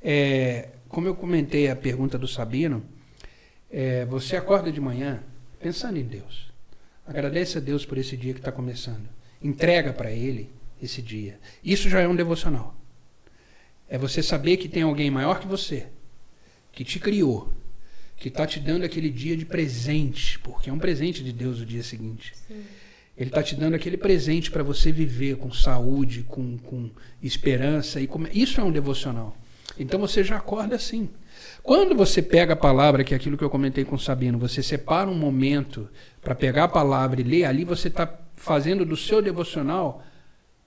É, 0.00 0.70
como 0.88 1.06
eu 1.06 1.14
comentei 1.14 1.68
a 1.68 1.76
pergunta 1.76 2.16
do 2.16 2.26
Sabino, 2.26 2.82
é, 3.70 4.06
você 4.06 4.36
acorda 4.36 4.72
de 4.72 4.80
manhã 4.80 5.22
pensando 5.60 5.98
em 5.98 6.04
Deus. 6.04 6.50
Agradece 7.06 7.58
a 7.58 7.60
Deus 7.60 7.84
por 7.84 7.98
esse 7.98 8.16
dia 8.16 8.32
que 8.32 8.40
está 8.40 8.50
começando. 8.50 9.06
Entrega 9.42 9.92
para 9.92 10.10
Ele 10.10 10.50
esse 10.82 11.02
dia. 11.02 11.38
Isso 11.62 11.90
já 11.90 12.00
é 12.00 12.08
um 12.08 12.16
devocional. 12.16 12.74
É 13.86 13.98
você 13.98 14.22
saber 14.22 14.56
que 14.56 14.66
tem 14.66 14.82
alguém 14.82 15.10
maior 15.10 15.40
que 15.40 15.46
você, 15.46 15.88
que 16.72 16.82
te 16.84 16.98
criou, 16.98 17.52
que 18.16 18.28
está 18.28 18.46
te 18.46 18.60
dando 18.60 18.84
aquele 18.84 19.10
dia 19.10 19.36
de 19.36 19.44
presente, 19.44 20.38
porque 20.38 20.70
é 20.70 20.72
um 20.72 20.78
presente 20.78 21.22
de 21.22 21.32
Deus 21.32 21.60
o 21.60 21.66
dia 21.66 21.82
seguinte. 21.82 22.32
Ele 23.16 23.30
está 23.30 23.42
te 23.42 23.54
dando 23.54 23.74
aquele 23.74 23.96
presente 23.96 24.50
para 24.50 24.62
você 24.62 24.90
viver 24.90 25.36
com 25.36 25.52
saúde, 25.52 26.22
com, 26.22 26.58
com 26.58 26.90
esperança. 27.22 28.00
e 28.00 28.06
com... 28.06 28.26
Isso 28.32 28.60
é 28.60 28.64
um 28.64 28.72
devocional. 28.72 29.36
Então 29.78 30.00
você 30.00 30.22
já 30.22 30.36
acorda 30.36 30.76
assim. 30.76 31.08
Quando 31.62 31.94
você 31.94 32.20
pega 32.20 32.52
a 32.52 32.56
palavra, 32.56 33.04
que 33.04 33.14
é 33.14 33.16
aquilo 33.16 33.36
que 33.36 33.44
eu 33.44 33.50
comentei 33.50 33.84
com 33.84 33.96
o 33.96 33.98
Sabino, 33.98 34.38
você 34.38 34.62
separa 34.62 35.08
um 35.08 35.14
momento 35.14 35.88
para 36.20 36.34
pegar 36.34 36.64
a 36.64 36.68
palavra 36.68 37.20
e 37.20 37.24
ler, 37.24 37.44
ali 37.44 37.64
você 37.64 37.88
está 37.88 38.20
fazendo 38.36 38.84
do 38.84 38.96
seu 38.96 39.22
devocional 39.22 40.04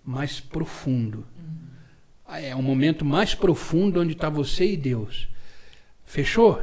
mais 0.04 0.40
profundo. 0.40 1.26
É 2.30 2.56
um 2.56 2.62
momento 2.62 3.06
mais 3.06 3.34
profundo 3.36 4.02
onde 4.02 4.14
está 4.14 4.30
você 4.30 4.72
e 4.72 4.78
Deus. 4.78 5.28
Fechou? 6.06 6.62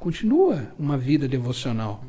Continua 0.00 0.72
uma 0.78 0.96
vida 0.96 1.28
devocional. 1.28 2.02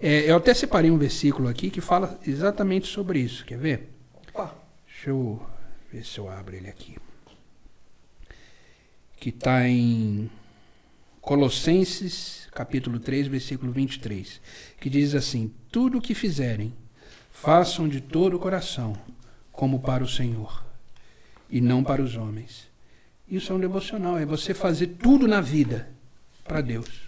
É, 0.00 0.30
eu 0.30 0.36
até 0.36 0.54
separei 0.54 0.88
um 0.88 0.96
versículo 0.96 1.48
aqui 1.48 1.68
que 1.68 1.80
fala 1.80 2.16
exatamente 2.24 2.86
sobre 2.86 3.18
isso. 3.18 3.44
Quer 3.44 3.58
ver? 3.58 3.90
Opa, 4.28 4.54
Deixa 4.86 5.10
eu 5.10 5.44
ver 5.92 6.04
se 6.04 6.18
eu 6.18 6.30
abro 6.30 6.54
ele 6.54 6.68
aqui. 6.68 6.96
Que 9.16 9.30
está 9.30 9.68
em 9.68 10.30
Colossenses, 11.20 12.48
capítulo 12.52 13.00
3, 13.00 13.26
versículo 13.26 13.72
23. 13.72 14.40
Que 14.80 14.88
diz 14.88 15.12
assim: 15.16 15.52
Tudo 15.72 15.98
o 15.98 16.00
que 16.00 16.14
fizerem, 16.14 16.72
façam 17.32 17.88
de 17.88 18.00
todo 18.00 18.36
o 18.36 18.38
coração, 18.38 18.96
como 19.50 19.80
para 19.80 20.04
o 20.04 20.08
Senhor, 20.08 20.64
e 21.50 21.60
não 21.60 21.82
para 21.82 22.00
os 22.00 22.14
homens. 22.14 22.68
Isso 23.28 23.52
é 23.52 23.56
um 23.56 23.60
devocional, 23.60 24.16
é 24.16 24.24
você 24.24 24.54
fazer 24.54 24.86
tudo 24.86 25.26
na 25.26 25.40
vida 25.40 25.92
para 26.44 26.60
Deus. 26.60 27.03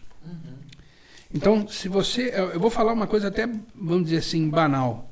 Então, 1.32 1.66
se 1.68 1.88
você. 1.88 2.32
Eu 2.34 2.60
vou 2.60 2.70
falar 2.70 2.92
uma 2.92 3.06
coisa 3.06 3.28
até, 3.28 3.46
vamos 3.74 4.04
dizer 4.04 4.18
assim, 4.18 4.48
banal. 4.48 5.10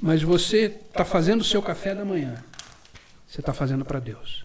Mas 0.00 0.22
você 0.22 0.66
está 0.66 1.04
fazendo 1.04 1.40
o 1.40 1.44
seu 1.44 1.62
café 1.62 1.94
da 1.94 2.04
manhã. 2.04 2.42
Você 3.28 3.40
está 3.40 3.52
fazendo 3.52 3.84
para 3.84 4.00
Deus. 4.00 4.44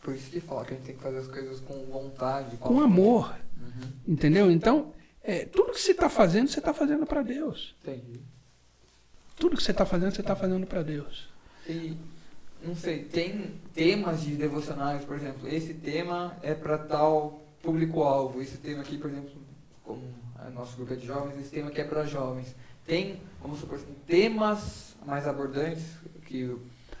por 0.00 0.14
isso 0.14 0.30
que 0.30 0.40
fala 0.40 0.64
que 0.64 0.74
a 0.74 0.76
gente 0.76 0.86
tem 0.86 0.96
que 0.96 1.02
fazer 1.02 1.18
as 1.18 1.28
coisas 1.28 1.60
com 1.60 1.84
vontade. 1.86 2.56
Com 2.56 2.80
amor. 2.80 3.34
Entendeu? 4.06 4.50
Então, 4.50 4.92
é, 5.22 5.44
tudo 5.44 5.72
que 5.72 5.80
você 5.80 5.92
está 5.92 6.08
fazendo, 6.08 6.48
você 6.48 6.58
está 6.58 6.74
fazendo 6.74 7.06
para 7.06 7.22
Deus. 7.22 7.74
Entendi. 7.82 8.20
Tudo 9.36 9.56
que 9.56 9.62
você 9.62 9.70
está 9.70 9.86
fazendo, 9.86 10.14
você 10.14 10.20
está 10.20 10.34
fazendo 10.34 10.66
para 10.66 10.82
Deus. 10.82 11.28
E, 11.68 11.96
não 12.64 12.74
sei, 12.74 13.04
tem 13.04 13.54
temas 13.74 14.22
de 14.22 14.34
devocionais, 14.34 15.04
por 15.04 15.16
exemplo, 15.16 15.48
esse 15.48 15.74
tema 15.74 16.36
é 16.42 16.54
para 16.54 16.78
tal 16.78 17.41
público-alvo, 17.62 18.42
esse 18.42 18.58
tema 18.58 18.82
aqui, 18.82 18.98
por 18.98 19.10
exemplo, 19.10 19.30
como 19.84 20.02
o 20.46 20.50
nosso 20.50 20.76
grupo 20.76 20.92
é 20.92 20.96
de 20.96 21.06
jovens, 21.06 21.38
esse 21.38 21.50
tema 21.50 21.68
aqui 21.68 21.80
é 21.80 21.84
para 21.84 22.04
jovens. 22.04 22.54
Tem, 22.84 23.20
vamos 23.40 23.60
supor 23.60 23.76
assim, 23.76 23.94
temas 24.06 24.96
mais 25.06 25.26
abordantes 25.26 25.84
que 26.26 26.56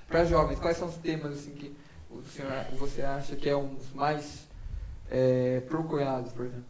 para 0.06 0.24
jovens, 0.24 0.58
quais 0.58 0.76
são 0.76 0.88
os 0.88 0.96
temas 0.96 1.32
assim 1.32 1.52
que 1.52 1.74
o 2.10 2.22
senhor, 2.22 2.52
você 2.78 3.02
acha 3.02 3.34
que 3.34 3.48
é 3.48 3.56
um 3.56 3.74
dos 3.74 3.92
mais 3.92 4.46
é, 5.10 5.60
procurados, 5.68 6.32
por 6.32 6.46
exemplo? 6.46 6.64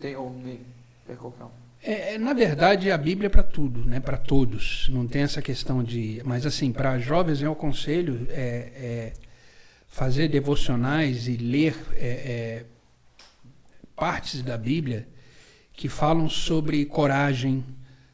Tem 0.00 0.16
ou 0.16 0.30
nem? 0.30 0.60
Quer 1.06 1.16
colocar 1.16 1.46
um? 1.46 1.50
É, 1.82 2.14
é, 2.14 2.18
na 2.18 2.32
verdade, 2.32 2.90
a 2.90 2.98
Bíblia 2.98 3.26
é 3.26 3.30
para 3.30 3.42
tudo, 3.42 3.84
né? 3.84 4.00
Para 4.00 4.16
todos. 4.16 4.88
Não 4.90 5.06
tem 5.06 5.22
essa 5.22 5.40
questão 5.40 5.82
de. 5.82 6.20
Mas 6.24 6.44
assim, 6.44 6.72
para 6.72 6.98
jovens 6.98 7.40
eu 7.40 7.52
aconselho 7.52 8.26
é, 8.30 8.72
é 8.74 9.12
fazer 9.86 10.28
devocionais 10.28 11.28
e 11.28 11.36
ler 11.36 11.76
é, 11.92 12.06
é, 12.06 12.64
partes 13.96 14.42
da 14.42 14.56
Bíblia 14.56 15.08
que 15.72 15.88
falam 15.88 16.28
sobre 16.28 16.84
coragem, 16.84 17.64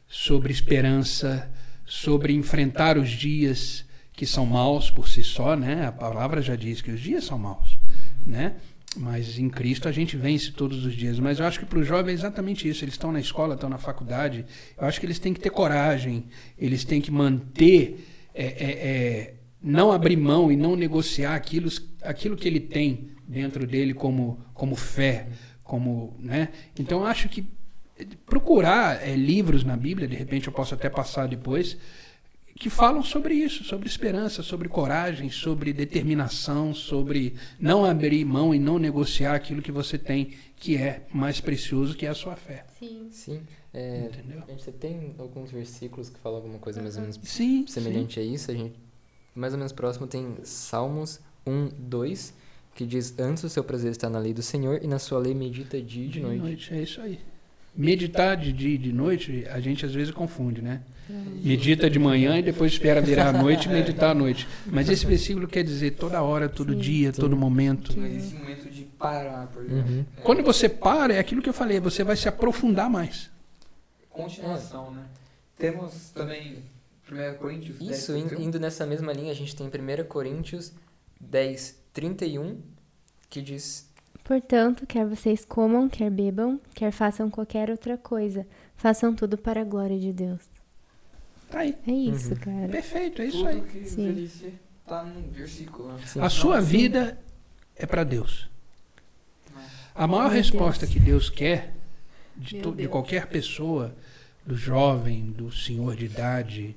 sobre 0.07 0.51
esperança, 0.51 1.51
sobre 1.85 2.33
enfrentar 2.33 2.97
os 2.97 3.09
dias 3.09 3.85
que 4.13 4.25
são 4.25 4.45
maus 4.45 4.89
por 4.91 5.07
si 5.07 5.23
só, 5.23 5.55
né? 5.55 5.85
A 5.85 5.91
palavra 5.91 6.41
já 6.41 6.55
diz 6.55 6.81
que 6.81 6.91
os 6.91 6.99
dias 6.99 7.23
são 7.23 7.37
maus, 7.37 7.77
né? 8.25 8.55
Mas 8.97 9.39
em 9.39 9.49
Cristo 9.49 9.87
a 9.87 9.91
gente 9.91 10.17
vence 10.17 10.51
todos 10.51 10.85
os 10.85 10.93
dias. 10.93 11.17
Mas 11.19 11.39
eu 11.39 11.45
acho 11.45 11.59
que 11.59 11.65
para 11.65 11.79
os 11.79 11.87
jovens 11.87 12.11
é 12.11 12.13
exatamente 12.13 12.67
isso. 12.67 12.83
Eles 12.83 12.93
estão 12.93 13.11
na 13.11 13.19
escola, 13.19 13.55
estão 13.55 13.69
na 13.69 13.77
faculdade. 13.77 14.45
Eu 14.77 14.85
acho 14.85 14.99
que 14.99 15.05
eles 15.05 15.17
têm 15.17 15.33
que 15.33 15.39
ter 15.39 15.49
coragem. 15.49 16.25
Eles 16.57 16.83
têm 16.83 16.99
que 16.99 17.09
manter, 17.09 18.05
é, 18.33 18.45
é, 18.45 18.71
é, 18.71 19.33
não 19.61 19.91
abrir 19.91 20.17
mão 20.17 20.51
e 20.51 20.57
não 20.57 20.75
negociar 20.75 21.35
aquilo, 21.35 21.69
aquilo 22.01 22.35
que 22.35 22.47
ele 22.47 22.59
tem 22.59 23.11
dentro 23.25 23.65
dele 23.65 23.93
como, 23.93 24.43
como 24.53 24.75
fé, 24.75 25.29
como, 25.71 26.13
né? 26.19 26.49
Então 26.77 26.99
eu 26.99 27.05
acho 27.05 27.29
que 27.29 27.45
procurar 28.25 29.07
é, 29.07 29.15
livros 29.15 29.63
na 29.63 29.77
Bíblia, 29.77 30.05
de 30.05 30.17
repente 30.17 30.47
eu 30.47 30.53
posso 30.53 30.73
até 30.73 30.89
passar 30.89 31.29
depois, 31.29 31.77
que 32.59 32.69
falam 32.69 33.01
sobre 33.01 33.35
isso, 33.35 33.63
sobre 33.63 33.87
esperança, 33.87 34.43
sobre 34.43 34.67
coragem, 34.67 35.29
sobre 35.31 35.71
determinação, 35.71 36.73
sobre 36.73 37.35
não 37.57 37.85
abrir 37.85 38.25
mão 38.25 38.53
e 38.53 38.59
não 38.59 38.77
negociar 38.77 39.33
aquilo 39.33 39.61
que 39.61 39.71
você 39.71 39.97
tem, 39.97 40.33
que 40.57 40.75
é 40.75 41.07
mais 41.13 41.39
precioso, 41.39 41.95
que 41.95 42.05
é 42.05 42.09
a 42.09 42.13
sua 42.13 42.35
fé. 42.35 42.65
Sim. 42.77 43.07
Sim. 43.09 43.41
É, 43.73 44.09
Entendeu? 44.11 44.43
a 44.45 44.51
gente 44.51 44.71
tem 44.73 45.15
alguns 45.17 45.51
versículos 45.51 46.09
que 46.09 46.19
falam 46.19 46.39
alguma 46.39 46.59
coisa 46.59 46.81
mais 46.81 46.97
ou 46.97 47.01
menos 47.03 47.17
Sim, 47.23 47.65
semelhante 47.65 48.19
a 48.19 48.23
isso. 48.23 48.51
A 48.51 48.53
gente, 48.53 48.75
mais 49.33 49.53
ou 49.53 49.57
menos 49.57 49.71
próximo 49.71 50.05
tem 50.05 50.35
Salmos 50.43 51.21
1, 51.47 51.69
2, 51.79 52.33
que 52.73 52.85
diz: 52.85 53.17
Antes 53.19 53.43
o 53.43 53.49
seu 53.49 53.63
prazer 53.63 53.91
está 53.91 54.09
na 54.09 54.19
lei 54.19 54.33
do 54.33 54.41
Senhor 54.41 54.79
e 54.81 54.87
na 54.87 54.99
sua 54.99 55.19
lei 55.19 55.33
medita 55.33 55.81
dia 55.81 56.05
e 56.05 56.07
de 56.07 56.19
noite. 56.19 56.73
É 56.73 56.81
isso 56.81 57.01
aí. 57.01 57.19
Meditar 57.75 58.35
de 58.35 58.51
dia 58.51 58.75
e 58.75 58.77
de 58.77 58.91
noite, 58.91 59.45
a 59.49 59.59
gente 59.61 59.85
às 59.85 59.93
vezes 59.93 60.11
confunde, 60.13 60.61
né? 60.61 60.81
Medita 61.43 61.89
de 61.89 61.99
manhã 61.99 62.37
e 62.37 62.41
depois 62.41 62.71
espera 62.71 63.01
virar 63.01 63.29
à 63.29 63.33
noite 63.33 63.67
e 63.67 63.71
meditar 63.71 64.11
à 64.11 64.13
noite. 64.13 64.47
Mas 64.65 64.89
esse 64.89 65.05
versículo 65.05 65.47
quer 65.47 65.63
dizer 65.63 65.91
toda 65.91 66.21
hora, 66.21 66.47
todo 66.47 66.73
Sim. 66.73 66.79
dia, 66.79 67.11
todo 67.11 67.35
momento. 67.35 67.97
Não 67.97 68.05
existe 68.05 68.35
momento 68.35 68.69
de 68.69 68.83
parar, 68.83 69.47
por 69.47 69.63
exemplo. 69.63 69.91
Uhum. 69.91 70.05
É, 70.17 70.21
Quando 70.21 70.43
você 70.43 70.69
para, 70.69 71.13
é 71.13 71.19
aquilo 71.19 71.41
que 71.41 71.49
eu 71.49 71.53
falei, 71.53 71.79
você 71.79 72.03
vai 72.03 72.15
se 72.15 72.27
aprofundar 72.29 72.89
mais. 72.89 73.29
Continuação, 74.09 74.91
né? 74.91 75.03
Temos 75.57 76.11
também 76.11 76.57
1 77.09 77.37
Coríntios 77.37 77.77
10, 77.79 77.91
Isso, 77.91 78.13
31. 78.13 78.41
indo 78.41 78.59
nessa 78.59 78.85
mesma 78.85 79.11
linha, 79.11 79.31
a 79.31 79.35
gente 79.35 79.55
tem 79.55 79.67
1 79.67 80.03
Coríntios 80.05 80.71
10, 81.19 81.80
31, 81.93 82.57
que 83.29 83.41
diz: 83.41 83.89
Portanto, 84.23 84.85
quer 84.87 85.05
vocês 85.05 85.43
comam, 85.45 85.89
quer 85.89 86.09
bebam, 86.09 86.59
quer 86.73 86.91
façam 86.91 87.29
qualquer 87.29 87.69
outra 87.69 87.97
coisa, 87.97 88.45
façam 88.75 89.13
tudo 89.15 89.37
para 89.37 89.61
a 89.61 89.65
glória 89.65 89.99
de 89.99 90.13
Deus. 90.13 90.39
Tá 91.49 91.59
aí. 91.59 91.77
É 91.85 91.91
isso, 91.91 92.29
Uhum. 92.29 92.35
cara. 92.37 92.67
Perfeito, 92.69 93.21
é 93.21 93.25
isso 93.25 93.37
Tudo 93.39 93.49
aí. 93.49 93.61
que 93.61 93.85
Sim. 93.85 94.53
tá 94.87 95.03
num 95.03 95.29
versículo. 95.31 95.99
Sim. 96.05 96.21
A 96.21 96.29
sua 96.29 96.61
vida 96.61 97.19
é 97.75 97.85
para 97.85 98.03
Deus. 98.05 98.49
A 99.93 100.07
maior 100.07 100.27
Meu 100.29 100.37
resposta 100.37 100.85
Deus. 100.85 100.93
que 100.93 100.99
Deus 100.99 101.29
quer 101.29 101.73
de, 102.37 102.61
to- 102.61 102.71
de 102.71 102.77
Deus. 102.77 102.91
qualquer 102.91 103.27
pessoa, 103.27 103.93
do 104.45 104.55
jovem, 104.55 105.25
do 105.31 105.51
senhor 105.51 105.95
de 105.97 106.05
idade, 106.05 106.75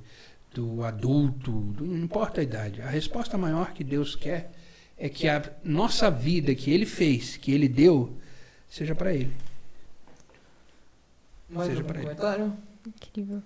do 0.53 0.83
adulto, 0.83 1.53
do- 1.53 1.87
não 1.87 2.05
importa 2.05 2.41
a 2.41 2.45
idade, 2.45 2.83
a 2.83 2.89
resposta 2.89 3.39
maior 3.39 3.73
que 3.73 3.85
Deus 3.85 4.17
quer 4.17 4.51
é 4.99 5.09
que 5.09 5.29
a 5.29 5.43
nossa 5.63 6.11
vida 6.11 6.55
que 6.55 6.71
Ele 6.73 6.87
fez, 6.87 7.37
que 7.37 7.53
Ele 7.53 7.69
deu, 7.69 8.13
seja 8.69 8.95
para 8.95 9.13
Ele. 9.13 9.33
Mais 11.49 11.69
Seja 11.69 11.85
pra 11.85 11.99
ele. 11.99 12.07
comentário? 12.09 12.53
Incrível. 12.87 13.43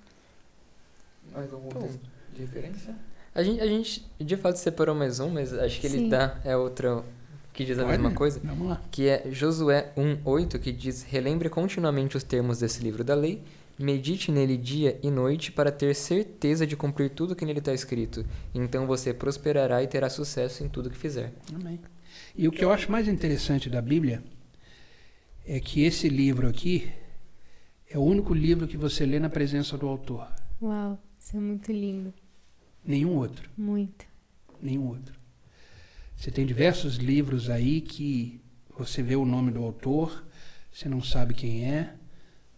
Mais 1.32 1.52
algum 1.52 1.68
texto 1.68 2.00
de 2.34 2.40
referência? 2.42 2.94
A 3.34 3.42
gente, 3.42 3.60
a 3.60 3.66
gente 3.66 4.06
de 4.18 4.36
fato 4.36 4.56
separou 4.56 4.94
mais 4.94 5.20
um, 5.20 5.28
mas 5.30 5.52
acho 5.52 5.80
que 5.80 5.86
ele 5.86 5.98
Sim. 5.98 6.08
dá 6.08 6.38
é 6.44 6.56
outra 6.56 7.04
que 7.52 7.64
diz 7.64 7.78
a 7.78 7.82
Pode? 7.84 7.98
mesma 7.98 8.12
coisa. 8.16 8.40
Vamos 8.42 8.68
lá. 8.68 8.80
que 8.90 9.08
é 9.08 9.30
Josué 9.30 9.92
1:8, 9.96 10.58
que 10.58 10.72
diz: 10.72 11.02
"Relembre 11.02 11.48
continuamente 11.50 12.16
os 12.16 12.22
termos 12.22 12.60
desse 12.60 12.82
livro 12.82 13.04
da 13.04 13.14
lei, 13.14 13.42
medite 13.78 14.32
nele 14.32 14.56
dia 14.56 14.98
e 15.02 15.10
noite 15.10 15.52
para 15.52 15.70
ter 15.70 15.94
certeza 15.94 16.66
de 16.66 16.76
cumprir 16.76 17.10
tudo 17.10 17.36
que 17.36 17.44
nele 17.44 17.60
está 17.60 17.72
escrito. 17.72 18.24
Então 18.54 18.86
você 18.86 19.14
prosperará 19.14 19.82
e 19.82 19.86
terá 19.86 20.10
sucesso 20.10 20.64
em 20.64 20.68
tudo 20.68 20.90
que 20.90 20.98
fizer." 20.98 21.32
Amém. 21.54 21.78
E 22.36 22.48
o 22.48 22.52
que 22.52 22.64
eu 22.64 22.72
acho 22.72 22.90
mais 22.90 23.08
interessante 23.08 23.70
da 23.70 23.80
Bíblia 23.80 24.22
é 25.46 25.60
que 25.60 25.82
esse 25.82 26.08
livro 26.08 26.48
aqui 26.48 26.90
é 27.88 27.98
o 27.98 28.02
único 28.02 28.34
livro 28.34 28.68
que 28.68 28.76
você 28.76 29.06
lê 29.06 29.18
na 29.18 29.30
presença 29.30 29.78
do 29.78 29.88
autor. 29.88 30.28
Uau, 30.60 30.98
isso 31.18 31.36
é 31.36 31.40
muito 31.40 31.72
lindo. 31.72 32.12
Nenhum 32.84 33.14
outro. 33.16 33.48
Muito. 33.56 34.06
Nenhum 34.60 34.88
outro. 34.88 35.14
Você 36.16 36.30
tem 36.30 36.44
diversos 36.44 36.96
livros 36.96 37.48
aí 37.48 37.80
que 37.80 38.40
você 38.76 39.02
vê 39.02 39.16
o 39.16 39.24
nome 39.24 39.50
do 39.50 39.62
autor, 39.62 40.24
você 40.72 40.88
não 40.88 41.02
sabe 41.02 41.32
quem 41.32 41.64
é, 41.64 41.94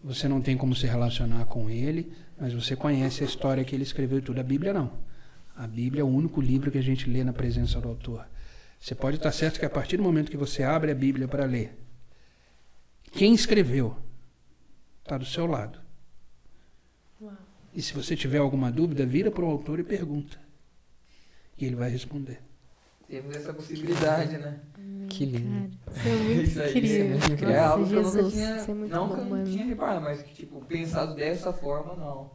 você 0.03 0.27
não 0.27 0.41
tem 0.41 0.57
como 0.57 0.75
se 0.75 0.87
relacionar 0.87 1.45
com 1.45 1.69
ele, 1.69 2.11
mas 2.39 2.53
você 2.53 2.75
conhece 2.75 3.23
a 3.23 3.27
história 3.27 3.63
que 3.63 3.75
ele 3.75 3.83
escreveu 3.83 4.17
e 4.17 4.21
tudo. 4.21 4.39
A 4.39 4.43
Bíblia 4.43 4.73
não. 4.73 4.91
A 5.55 5.67
Bíblia 5.67 6.01
é 6.01 6.03
o 6.03 6.07
único 6.07 6.41
livro 6.41 6.71
que 6.71 6.77
a 6.77 6.83
gente 6.83 7.09
lê 7.09 7.23
na 7.23 7.33
presença 7.33 7.79
do 7.79 7.87
autor. 7.87 8.27
Você 8.79 8.95
pode 8.95 9.17
estar 9.17 9.31
certo 9.31 9.59
que 9.59 9.65
a 9.65 9.69
partir 9.69 9.97
do 9.97 10.03
momento 10.03 10.31
que 10.31 10.37
você 10.37 10.63
abre 10.63 10.91
a 10.91 10.95
Bíblia 10.95 11.27
para 11.27 11.45
ler, 11.45 11.77
quem 13.11 13.33
escreveu 13.33 13.95
está 15.03 15.17
do 15.17 15.25
seu 15.25 15.45
lado. 15.45 15.79
E 17.73 17.81
se 17.81 17.93
você 17.93 18.15
tiver 18.15 18.39
alguma 18.39 18.71
dúvida, 18.71 19.05
vira 19.05 19.29
para 19.31 19.45
o 19.45 19.49
autor 19.49 19.79
e 19.79 19.83
pergunta. 19.83 20.39
E 21.57 21.65
ele 21.65 21.75
vai 21.75 21.89
responder. 21.89 22.41
Temos 23.11 23.35
essa 23.35 23.53
possibilidade, 23.53 24.37
né? 24.37 24.57
Que 25.09 25.25
lindo. 25.25 25.77
Cara, 25.93 25.99
isso 25.99 26.07
é 26.07 26.15
muito 26.23 26.41
Isso 26.43 26.61
aí, 26.61 26.69
incrível. 26.69 26.87
isso 26.87 26.95
é 26.95 27.03
muito 27.09 27.25
incrível. 27.25 27.49
É 27.49 27.57
Nossa, 27.59 27.69
algo 27.73 27.87
que 27.87 27.93
eu 27.93 28.03
nunca 28.03 28.23
tinha, 28.29 28.47
é 28.47 28.67
não 28.73 29.07
bom, 29.07 29.15
que 29.15 29.19
eu 29.19 29.25
não 29.25 29.43
tinha 29.43 29.65
reparado, 29.65 30.01
mas 30.01 30.21
que, 30.21 30.33
tipo, 30.33 30.65
pensado 30.65 31.13
dessa 31.13 31.51
forma, 31.51 31.93
não. 31.97 32.31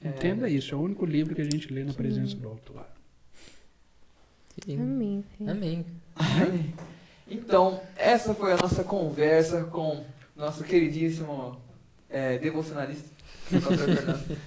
É, 0.00 0.08
Entenda 0.08 0.48
isso, 0.48 0.72
é 0.72 0.78
o 0.78 0.80
único 0.80 1.04
livro 1.04 1.34
que 1.34 1.40
a 1.40 1.44
gente 1.44 1.74
lê 1.74 1.82
na 1.82 1.92
presença 1.92 2.36
do 2.36 2.48
lindo. 4.66 4.82
Amém. 4.82 5.24
Fê. 5.36 5.50
Amém. 5.50 5.84
Então, 7.28 7.80
essa 7.96 8.32
foi 8.32 8.52
a 8.52 8.56
nossa 8.56 8.84
conversa 8.84 9.64
com 9.64 10.04
nosso 10.36 10.62
queridíssimo 10.62 11.60
é, 12.08 12.38
devocionalista, 12.38 13.08
Pastor 13.50 13.78
Fernando. 13.78 14.38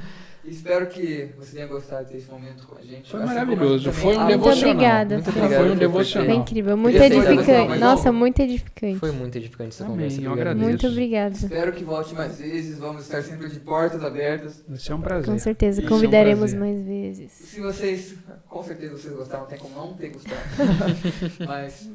Espero 0.48 0.86
que 0.86 1.30
você 1.36 1.56
tenha 1.56 1.66
gostado 1.66 2.08
desse 2.08 2.30
momento 2.30 2.66
com 2.66 2.76
a 2.78 2.82
gente. 2.82 3.10
Foi 3.10 3.20
Assim 3.22 3.34
maravilhoso, 3.34 3.90
foi 3.92 4.16
um 4.16 4.20
Ah, 4.20 4.24
Muito 4.24 4.28
devocional. 4.38 4.70
obrigada. 4.74 5.14
Muito 5.16 5.32
Fê. 5.32 5.38
obrigado. 5.40 5.60
Foi 5.60 5.70
um 5.72 5.76
devocional. 5.76 6.28
Foi 6.28 6.36
incrível, 6.36 6.76
muito 6.76 6.96
edificante. 7.02 7.78
Nossa, 7.78 8.12
muito 8.12 8.40
edificante. 8.40 8.98
Foi 8.98 9.10
muito 9.12 9.36
edificante 9.38 9.70
essa 9.74 9.84
Amém, 9.84 9.96
conversa. 9.96 10.16
obrigado. 10.16 10.38
agradeço. 10.38 10.68
Muito 10.68 10.86
obrigada. 10.86 11.34
Espero 11.34 11.72
que 11.72 11.84
volte 11.84 12.14
mais 12.14 12.38
vezes. 12.38 12.78
Vamos 12.78 13.02
estar 13.02 13.22
sempre 13.22 13.48
de 13.48 13.58
portas 13.60 14.04
abertas. 14.04 14.62
Vai 14.68 14.78
ser 14.78 14.92
um 14.94 15.00
prazer. 15.00 15.26
Com 15.32 15.38
certeza, 15.38 15.80
Isso 15.80 15.88
é 15.88 15.92
um 15.92 15.96
convidaremos 15.96 16.54
mais 16.54 16.80
vezes. 16.80 17.32
Se 17.32 17.60
vocês, 17.60 18.14
com 18.48 18.62
certeza 18.62 18.92
vocês 18.96 19.14
gostaram, 19.14 19.42
não 19.42 19.50
tem 19.50 19.58
como 19.58 19.74
não 19.74 19.94
ter 19.94 20.10
gostado. 20.10 20.40
Mas 21.46 21.90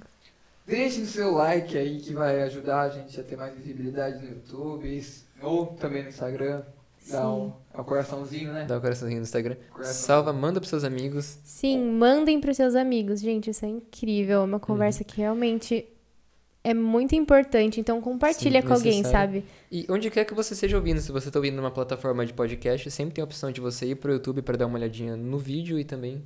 deixem 0.68 1.04
o 1.04 1.08
seu 1.08 1.32
like 1.34 1.78
aí 1.78 2.00
que 2.00 2.14
vai 2.14 2.42
ajudar 2.44 2.82
a 2.82 2.90
gente 2.90 3.20
a 3.20 3.24
ter 3.24 3.38
mais 3.38 3.54
visibilidade 3.56 4.22
no 4.24 4.30
YouTube 4.30 4.94
isso- 4.98 5.26
ou 5.42 5.68
também 5.68 6.04
no 6.04 6.10
Instagram. 6.10 6.62
Dá 7.10 7.30
um, 7.30 7.52
é 7.74 7.82
um 7.82 7.84
coraçãozinho, 7.84 8.54
né? 8.54 8.66
Dá 8.66 8.78
o 8.78 8.82
coraçãozinho 8.82 9.20
no 9.20 9.24
Instagram. 9.26 9.56
Coração. 9.72 9.94
Salva, 9.94 10.32
manda 10.34 10.60
pros 10.60 10.70
seus 10.70 10.84
amigos. 10.84 11.40
Sim, 11.44 11.92
mandem 11.94 12.40
para 12.40 12.54
seus 12.54 12.76
amigos. 12.76 13.20
Gente, 13.20 13.50
isso 13.50 13.66
é 13.66 13.70
incrível. 13.70 14.42
É 14.42 14.44
uma 14.44 14.60
conversa 14.60 15.04
que 15.04 15.18
realmente 15.18 15.86
é 16.64 16.74
muito 16.74 17.16
importante. 17.16 17.80
Então, 17.80 18.00
compartilha 18.02 18.62
Sim, 18.62 18.68
com 18.68 18.74
alguém, 18.74 19.04
sabe? 19.04 19.44
E 19.72 19.86
onde 19.90 20.12
quer 20.12 20.26
que 20.26 20.34
você 20.34 20.54
esteja 20.54 20.78
ouvindo, 20.78 21.02
se 21.02 21.12
você 21.12 21.30
está 21.30 21.40
ouvindo 21.40 21.56
numa 21.56 21.72
plataforma 21.72 22.24
de 22.26 22.34
podcast, 22.34 22.90
sempre 22.92 23.16
tem 23.16 23.22
a 23.22 23.26
opção 23.26 23.52
de 23.52 23.60
você 23.60 23.88
ir 23.88 23.96
pro 23.96 24.12
YouTube 24.14 24.42
para 24.44 24.58
dar 24.58 24.68
uma 24.68 24.78
olhadinha 24.78 25.16
no 25.16 25.40
vídeo 25.40 25.80
e 25.80 25.84
também 25.84 26.22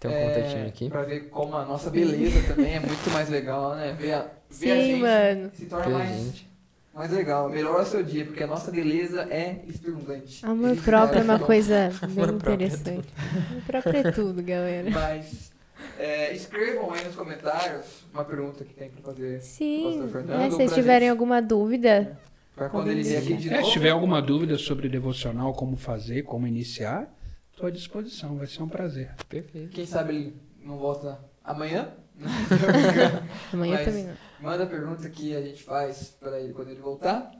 tem 0.00 0.10
um 0.10 0.14
É, 0.14 0.26
contatinho 0.34 0.66
aqui. 0.66 0.88
Pra 0.88 1.02
ver 1.02 1.28
como 1.28 1.54
a 1.54 1.66
nossa 1.66 1.90
beleza 1.90 2.42
também 2.48 2.76
é 2.76 2.80
muito 2.80 3.10
mais 3.10 3.28
legal, 3.28 3.74
né? 3.76 3.92
Ver 3.92 4.14
a, 4.14 4.20
ver 4.48 4.70
a 4.72 4.74
Sim, 4.76 4.82
gente 4.82 5.00
mano. 5.02 5.50
se 5.52 5.66
torna 5.66 5.86
Ver 5.86 5.94
a 5.94 5.98
mais, 5.98 6.10
gente. 6.10 6.49
Mais 6.94 7.10
legal. 7.12 7.48
Melhora 7.48 7.82
o 7.82 7.86
seu 7.86 8.02
dia, 8.02 8.24
porque 8.24 8.42
a 8.42 8.46
nossa 8.46 8.70
beleza 8.70 9.22
é 9.30 9.62
espeluznante. 9.66 10.44
Amor 10.44 10.76
próprio 10.76 11.20
é 11.20 11.22
uma 11.22 11.38
coisa 11.40 11.90
bem 12.02 12.10
Amor 12.24 12.28
é 12.28 12.32
interessante. 12.32 13.08
Amor 13.50 13.62
próprio 13.66 13.96
é 13.96 14.12
tudo, 14.12 14.42
galera. 14.42 14.90
Mas 14.90 15.52
é, 15.98 16.34
escrevam 16.34 16.92
aí 16.92 17.04
nos 17.04 17.14
comentários 17.14 18.04
uma 18.12 18.24
pergunta 18.24 18.64
que 18.64 18.74
tem 18.74 18.90
pra 18.90 19.02
fazer 19.12 19.40
Sim, 19.40 19.84
Pastor 19.84 20.08
Fernando, 20.08 20.38
né, 20.38 20.50
se 20.50 20.56
vocês 20.56 20.74
tiverem 20.74 21.08
gente. 21.08 21.10
alguma 21.10 21.40
dúvida, 21.40 22.18
pra 22.56 22.68
quando 22.68 22.90
ele 22.90 23.02
vier 23.02 23.22
aqui 23.22 23.34
de 23.36 23.48
É, 23.48 23.52
novo. 23.56 23.66
se 23.66 23.72
tiver 23.72 23.90
alguma 23.90 24.20
dúvida 24.20 24.58
sobre 24.58 24.88
devocional, 24.88 25.52
como 25.54 25.76
fazer, 25.76 26.22
como 26.22 26.46
iniciar, 26.46 27.08
estou 27.52 27.66
à 27.66 27.70
disposição, 27.70 28.36
vai 28.36 28.46
ser 28.46 28.62
um 28.62 28.68
prazer. 28.68 29.10
Perfeito. 29.28 29.70
Quem 29.70 29.86
sabe 29.86 30.14
ele 30.14 30.36
não 30.64 30.76
volta 30.78 31.18
amanhã? 31.44 31.88
amanhã 33.52 33.76
Mas- 33.76 33.84
também 33.84 34.04
não. 34.04 34.29
Manda 34.40 34.64
a 34.64 34.66
pergunta 34.66 35.08
que 35.10 35.34
a 35.36 35.42
gente 35.42 35.62
faz 35.62 36.16
pra 36.18 36.40
ele 36.40 36.52
quando 36.52 36.70
ele 36.70 36.80
voltar. 36.80 37.30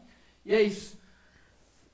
E 0.44 0.54
é 0.54 0.60
isso. 0.62 0.98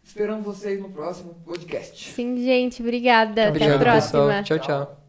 Esperamos 0.03 0.45
vocês 0.45 0.81
no 0.81 0.91
próximo 0.91 1.35
podcast. 1.45 2.13
Sim, 2.13 2.37
gente, 2.43 2.81
obrigada. 2.83 3.31
Até 3.33 3.47
a 3.47 3.49
Obrigado, 3.51 3.81
próxima. 3.81 4.43
pessoal. 4.43 4.43
Tchau, 4.45 4.59
tchau. 4.59 5.06